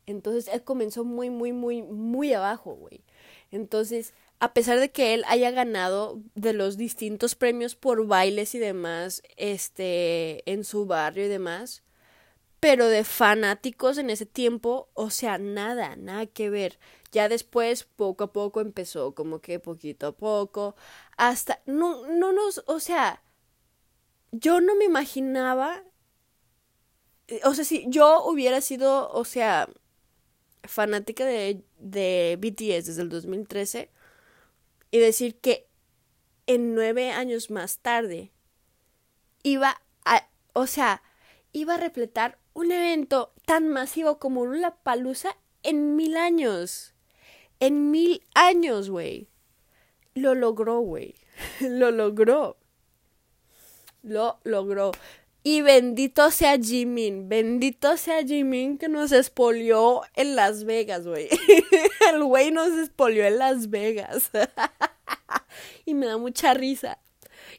Entonces 0.05 0.49
él 0.53 0.61
comenzó 0.61 1.05
muy, 1.05 1.29
muy, 1.29 1.53
muy, 1.53 1.81
muy 1.81 2.33
abajo, 2.33 2.75
güey. 2.75 3.05
Entonces, 3.51 4.13
a 4.39 4.53
pesar 4.53 4.79
de 4.79 4.91
que 4.91 5.13
él 5.13 5.23
haya 5.27 5.51
ganado 5.51 6.21
de 6.35 6.53
los 6.53 6.77
distintos 6.77 7.35
premios 7.35 7.75
por 7.75 8.05
bailes 8.07 8.55
y 8.55 8.59
demás, 8.59 9.23
este, 9.37 10.49
en 10.51 10.63
su 10.63 10.85
barrio 10.85 11.25
y 11.25 11.29
demás, 11.29 11.83
pero 12.59 12.87
de 12.87 13.03
fanáticos 13.03 13.97
en 13.97 14.09
ese 14.09 14.25
tiempo, 14.25 14.89
o 14.93 15.09
sea, 15.09 15.37
nada, 15.37 15.95
nada 15.95 16.25
que 16.25 16.49
ver. 16.49 16.79
Ya 17.11 17.29
después, 17.29 17.83
poco 17.85 18.25
a 18.25 18.33
poco 18.33 18.59
empezó, 18.61 19.15
como 19.15 19.39
que 19.39 19.59
poquito 19.59 20.07
a 20.07 20.17
poco, 20.17 20.75
hasta, 21.17 21.61
no, 21.65 22.07
no 22.07 22.33
nos, 22.33 22.63
o 22.67 22.79
sea, 22.79 23.23
yo 24.31 24.61
no 24.61 24.75
me 24.75 24.85
imaginaba, 24.85 25.83
eh, 27.27 27.41
o 27.45 27.53
sea, 27.53 27.65
si 27.65 27.85
yo 27.89 28.25
hubiera 28.25 28.61
sido, 28.61 29.11
o 29.11 29.25
sea, 29.25 29.69
fanática 30.63 31.25
de, 31.25 31.63
de 31.79 32.37
BTS 32.41 32.87
desde 32.87 33.01
el 33.01 33.09
2013 33.09 33.91
y 34.95 34.99
decir 34.99 35.35
que 35.41 35.67
en 36.47 36.73
nueve 36.73 37.11
años 37.11 37.51
más 37.51 37.79
tarde 37.79 38.31
iba 39.43 39.81
a, 40.05 40.29
o 40.53 40.67
sea, 40.67 41.03
iba 41.51 41.73
a 41.73 41.77
repletar 41.77 42.39
un 42.53 42.71
evento 42.71 43.33
tan 43.45 43.67
masivo 43.67 44.19
como 44.19 44.45
la 44.45 44.73
Palusa 44.73 45.35
en 45.63 45.97
mil 45.97 46.15
años. 46.15 46.95
En 47.59 47.91
mil 47.91 48.23
años, 48.35 48.89
güey. 48.89 49.27
Lo 50.13 50.33
logró, 50.33 50.79
güey. 50.79 51.15
Lo 51.59 51.91
logró. 51.91 52.55
Lo 54.01 54.39
logró. 54.45 54.93
Y 55.47 55.61
bendito 55.61 56.31
sea 56.31 56.57
Jimin, 56.57 57.29
bendito 57.29 57.97
sea 57.97 58.23
Jimin 58.23 58.79
que 58.79 58.89
nos 58.89 59.11
espolió 59.11 60.01
en 60.15 60.35
Las 60.35 60.63
Vegas, 60.63 61.05
güey. 61.05 61.29
El 62.11 62.23
güey 62.23 62.49
nos 62.49 62.69
espolió 62.69 63.23
en 63.25 63.37
Las 63.37 63.69
Vegas. 63.69 64.31
y 65.85 65.93
me 65.93 66.07
da 66.07 66.17
mucha 66.17 66.55
risa. 66.55 66.97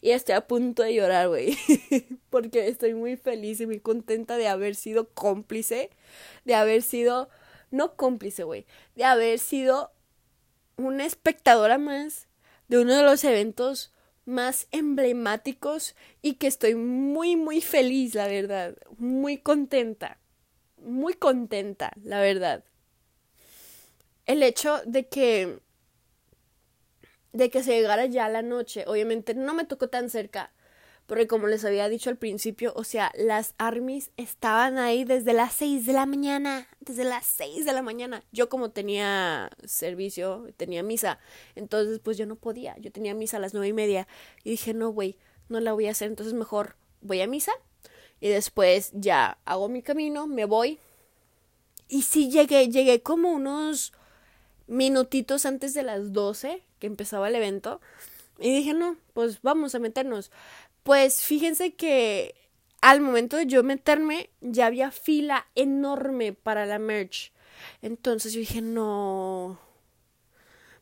Y 0.01 0.11
estoy 0.11 0.35
a 0.35 0.49
punto 0.49 0.83
de 0.83 0.95
llorar, 0.95 1.29
güey. 1.29 1.57
Porque 2.29 2.67
estoy 2.67 2.95
muy 2.95 3.17
feliz 3.17 3.61
y 3.61 3.67
muy 3.67 3.79
contenta 3.79 4.37
de 4.37 4.49
haber 4.49 4.75
sido 4.75 5.09
cómplice. 5.11 5.91
De 6.45 6.57
haber 6.57 6.83
sido. 6.83 7.29
No 7.71 7.95
cómplice, 7.95 8.43
güey. 8.43 8.67
De 8.97 9.05
haber 9.05 9.39
sido 9.39 9.93
una 10.77 11.07
espectadora 11.07 11.79
más 11.79 12.27
de 12.67 12.81
uno 12.81 12.97
de 12.97 13.05
los 13.05 13.23
eventos 13.23 13.93
más 14.27 14.69
emblemáticos 14.73 15.97
y 16.21 16.35
que 16.35 16.47
estoy 16.49 16.75
muy, 16.75 17.37
muy 17.37 17.61
feliz, 17.63 18.15
la 18.15 18.27
verdad. 18.27 18.77
Muy 18.99 19.39
contenta. 19.39 20.19
Muy 20.77 21.15
contenta, 21.15 21.93
la 22.03 22.21
verdad. 22.21 22.65
El 24.27 24.43
hecho 24.43 24.83
de 24.85 25.09
que 25.09 25.61
de 27.37 27.51
que 27.51 27.63
se 27.63 27.73
llegara 27.73 28.07
ya 28.07 28.29
la 28.29 28.43
noche. 28.43 28.85
Obviamente 28.87 29.35
no 29.35 29.55
me 29.55 29.65
tocó 29.65 29.89
tan 29.89 30.11
cerca, 30.11 30.53
porque 31.07 31.27
como 31.27 31.47
les 31.47 31.65
había 31.65 31.89
dicho 31.89 32.11
al 32.11 32.17
principio, 32.17 32.73
o 32.77 32.85
sea, 32.85 33.13
las 33.17 33.55
armies 33.59 34.11
estaban 34.17 34.79
ahí 34.79 35.05
desde 35.05 35.33
las 35.33 35.53
seis 35.53 35.87
de 35.87 35.93
la 35.93 36.07
mañana, 36.07 36.67
desde 36.81 37.05
las 37.05 37.27
seis 37.27 37.65
de 37.65 37.73
la 37.73 37.83
mañana. 37.83 38.25
Yo 38.33 38.49
como 38.49 38.71
tenía 38.71 39.51
servicio, 39.65 40.49
tenía 40.57 40.83
misa, 40.83 41.19
entonces 41.55 42.01
pues 42.01 42.19
yo 42.19 42.27
no 42.27 42.37
podía, 42.37 42.77
yo 42.79 42.91
tenía 42.91 43.15
misa 43.15 43.37
a 43.37 43.41
las 43.41 43.55
nueve 43.55 43.69
y 43.69 43.73
media 43.73 44.09
y 44.43 44.51
dije, 44.51 44.75
no, 44.75 44.91
güey, 44.91 45.17
no 45.49 45.61
la 45.61 45.73
voy 45.73 45.87
a 45.87 45.93
hacer, 45.93 46.09
entonces 46.09 46.35
mejor 46.35 46.77
voy 47.01 47.21
a 47.21 47.27
misa 47.27 47.53
y 48.21 48.29
después 48.29 48.91
ya 48.93 49.39
hago 49.45 49.69
mi 49.69 49.83
camino, 49.83 50.27
me 50.27 50.45
voy 50.45 50.81
y 51.89 52.03
sí 52.03 52.31
llegué, 52.31 52.69
llegué 52.69 53.03
como 53.03 53.31
unos 53.31 53.93
minutitos 54.67 55.47
antes 55.47 55.75
de 55.75 55.83
las 55.83 56.13
12 56.13 56.63
que 56.79 56.87
empezaba 56.87 57.29
el 57.29 57.37
evento. 57.37 57.81
Y 58.39 58.55
dije, 58.55 58.75
no, 58.75 58.97
pues 59.15 59.41
vamos 59.43 59.75
a 59.75 59.79
meternos. 59.79 60.31
Pues 60.87 61.23
fíjense 61.23 61.75
que 61.75 62.37
al 62.81 63.01
momento 63.01 63.37
de 63.37 63.47
yo 63.47 63.65
meterme 63.65 64.31
ya 64.41 64.67
había 64.67 64.93
fila 64.93 65.49
enorme 65.57 66.33
para 66.33 66.65
la 66.65 66.79
merch. 66.79 67.33
Entonces 67.83 68.33
yo 68.33 68.39
dije, 68.39 68.61
no. 68.63 69.59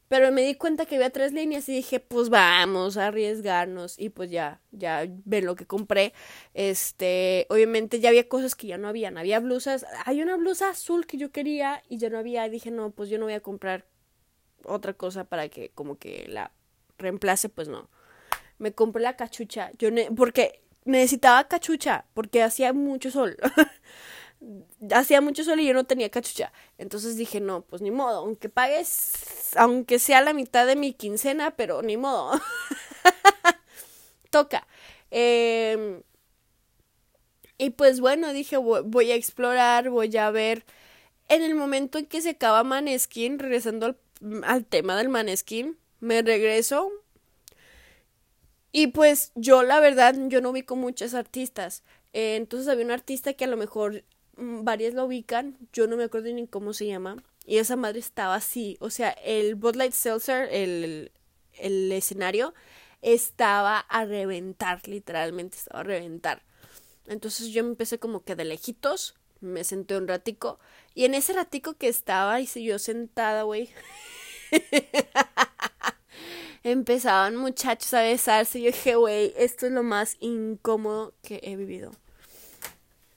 Pero 0.09 0.31
me 0.31 0.43
di 0.43 0.57
cuenta 0.57 0.85
que 0.85 0.97
había 0.97 1.09
tres 1.09 1.33
líneas 1.33 1.71
y 1.71 1.73
dije, 1.73 2.01
pues 2.01 2.29
vamos 2.29 2.99
a 2.99 3.07
arriesgarnos. 3.07 3.99
Y 3.99 4.11
pues 4.11 4.31
ya, 4.31 4.61
ya 4.73 5.07
ven 5.25 5.47
lo 5.47 5.57
que 5.57 5.65
compré. 5.65 6.13
Este, 6.53 7.47
obviamente 7.49 7.99
ya 7.99 8.11
había 8.11 8.29
cosas 8.29 8.55
que 8.55 8.67
ya 8.67 8.77
no 8.77 8.89
habían. 8.89 9.17
Había 9.17 9.41
blusas. 9.41 9.87
Hay 10.05 10.21
una 10.21 10.37
blusa 10.37 10.69
azul 10.69 11.07
que 11.07 11.17
yo 11.17 11.33
quería 11.33 11.83
y 11.89 11.97
ya 11.97 12.11
no 12.11 12.19
había. 12.19 12.47
dije, 12.51 12.71
no, 12.71 12.91
pues 12.91 13.09
yo 13.09 13.19
no 13.19 13.25
voy 13.25 13.33
a 13.33 13.41
comprar 13.41 13.87
otra 14.65 14.93
cosa 14.93 15.25
para 15.25 15.49
que 15.49 15.71
como 15.71 15.97
que 15.97 16.27
la 16.29 16.53
reemplace, 16.99 17.49
pues 17.49 17.69
no. 17.69 17.89
Me 18.59 18.73
compré 18.73 19.03
la 19.03 19.17
cachucha. 19.17 19.71
Yo 19.79 19.89
porque 20.17 20.63
necesitaba 20.85 21.49
cachucha 21.49 22.05
porque 22.15 22.43
hacía 22.43 22.73
mucho 22.73 23.11
sol. 23.11 23.37
hacía 24.95 25.21
mucho 25.21 25.45
sol 25.45 25.61
y 25.61 25.67
yo 25.67 25.75
no 25.75 25.85
tenía 25.85 26.11
cachucha. 26.11 26.53
Entonces 26.79 27.17
dije, 27.17 27.41
no, 27.41 27.63
pues 27.63 27.83
ni 27.83 27.91
modo, 27.91 28.19
aunque 28.19 28.49
pagues, 28.49 29.13
aunque 29.57 29.99
sea 29.99 30.21
la 30.21 30.33
mitad 30.33 30.67
de 30.67 30.77
mi 30.77 30.93
quincena, 30.93 31.53
pero 31.53 31.83
ni 31.83 31.97
modo. 31.97 32.41
Toca. 34.31 34.67
Em, 35.11 36.03
y 37.59 37.71
pues 37.71 38.01
bueno, 38.01 38.33
dije, 38.33 38.57
voy 38.57 39.13
a 39.13 39.15
explorar, 39.15 39.91
voy 39.91 40.17
a 40.17 40.31
ver. 40.31 40.65
En 41.29 41.43
el 41.43 41.55
momento 41.55 41.99
en 41.99 42.07
que 42.07 42.21
se 42.21 42.31
acaba 42.31 42.65
Maneskin, 42.65 43.39
regresando 43.39 43.87
al, 43.87 43.99
al 44.45 44.67
tema 44.67 44.97
del 44.97 45.09
Maneskin, 45.09 45.79
me 46.01 46.23
regreso. 46.23 46.91
Y 48.77 48.89
pues 48.89 49.31
yo 49.37 49.63
la 49.63 49.79
verdad, 49.79 50.17
yo 50.27 50.41
no 50.41 50.51
ubico 50.51 50.75
muchas 50.75 51.15
artistas. 51.15 51.85
Eh, 52.13 52.35
entonces 52.35 52.67
había 52.67 52.85
un 52.85 52.91
artista 52.91 53.33
que 53.33 53.45
a 53.45 53.47
lo 53.47 53.57
mejor 53.57 54.03
mm, 54.37 54.65
varias 54.65 54.95
lo 54.95 55.05
ubican, 55.05 55.57
yo 55.73 55.87
no 55.87 55.97
me 55.97 56.03
acuerdo 56.03 56.33
ni 56.33 56.49
cómo 56.49 56.73
se 56.73 56.89
llama. 56.89 57.23
Y 57.47 57.59
esa 57.59 57.77
madre 57.77 58.01
estaba 58.01 58.35
así, 58.35 58.77
o 58.81 58.91
sea, 58.91 59.11
el 59.11 59.55
Bud 59.55 59.77
Light 59.77 59.93
Seltzer, 59.93 60.49
el, 60.51 61.13
el 61.53 61.93
escenario, 61.93 62.53
estaba 63.01 63.79
a 63.79 64.07
reventar, 64.07 64.89
literalmente 64.89 65.57
estaba 65.57 65.81
a 65.81 65.85
reventar. 65.85 66.43
Entonces 67.07 67.51
yo 67.51 67.61
empecé 67.61 68.01
como 68.01 68.25
que 68.25 68.35
de 68.35 68.45
lejitos, 68.45 69.15
me 69.41 69.63
senté 69.63 69.97
un 69.97 70.09
ratico, 70.09 70.59
y 70.97 71.05
en 71.05 71.15
ese 71.15 71.33
ratico 71.33 71.75
que 71.75 71.87
estaba, 71.87 72.41
y 72.41 72.47
yo 72.47 72.81
sentada, 72.81 73.45
güey, 73.45 73.71
empezaban 76.65 77.37
muchachos 77.37 77.95
a 77.95 78.03
besarse. 78.03 78.59
Y 78.59 78.63
yo 78.63 78.73
dije, 78.73 78.97
güey, 78.97 79.33
esto 79.37 79.67
es 79.67 79.73
lo 79.73 79.85
más 79.85 80.17
incómodo 80.21 81.15
que 81.23 81.41
he 81.45 81.57
vivido. 81.57 81.93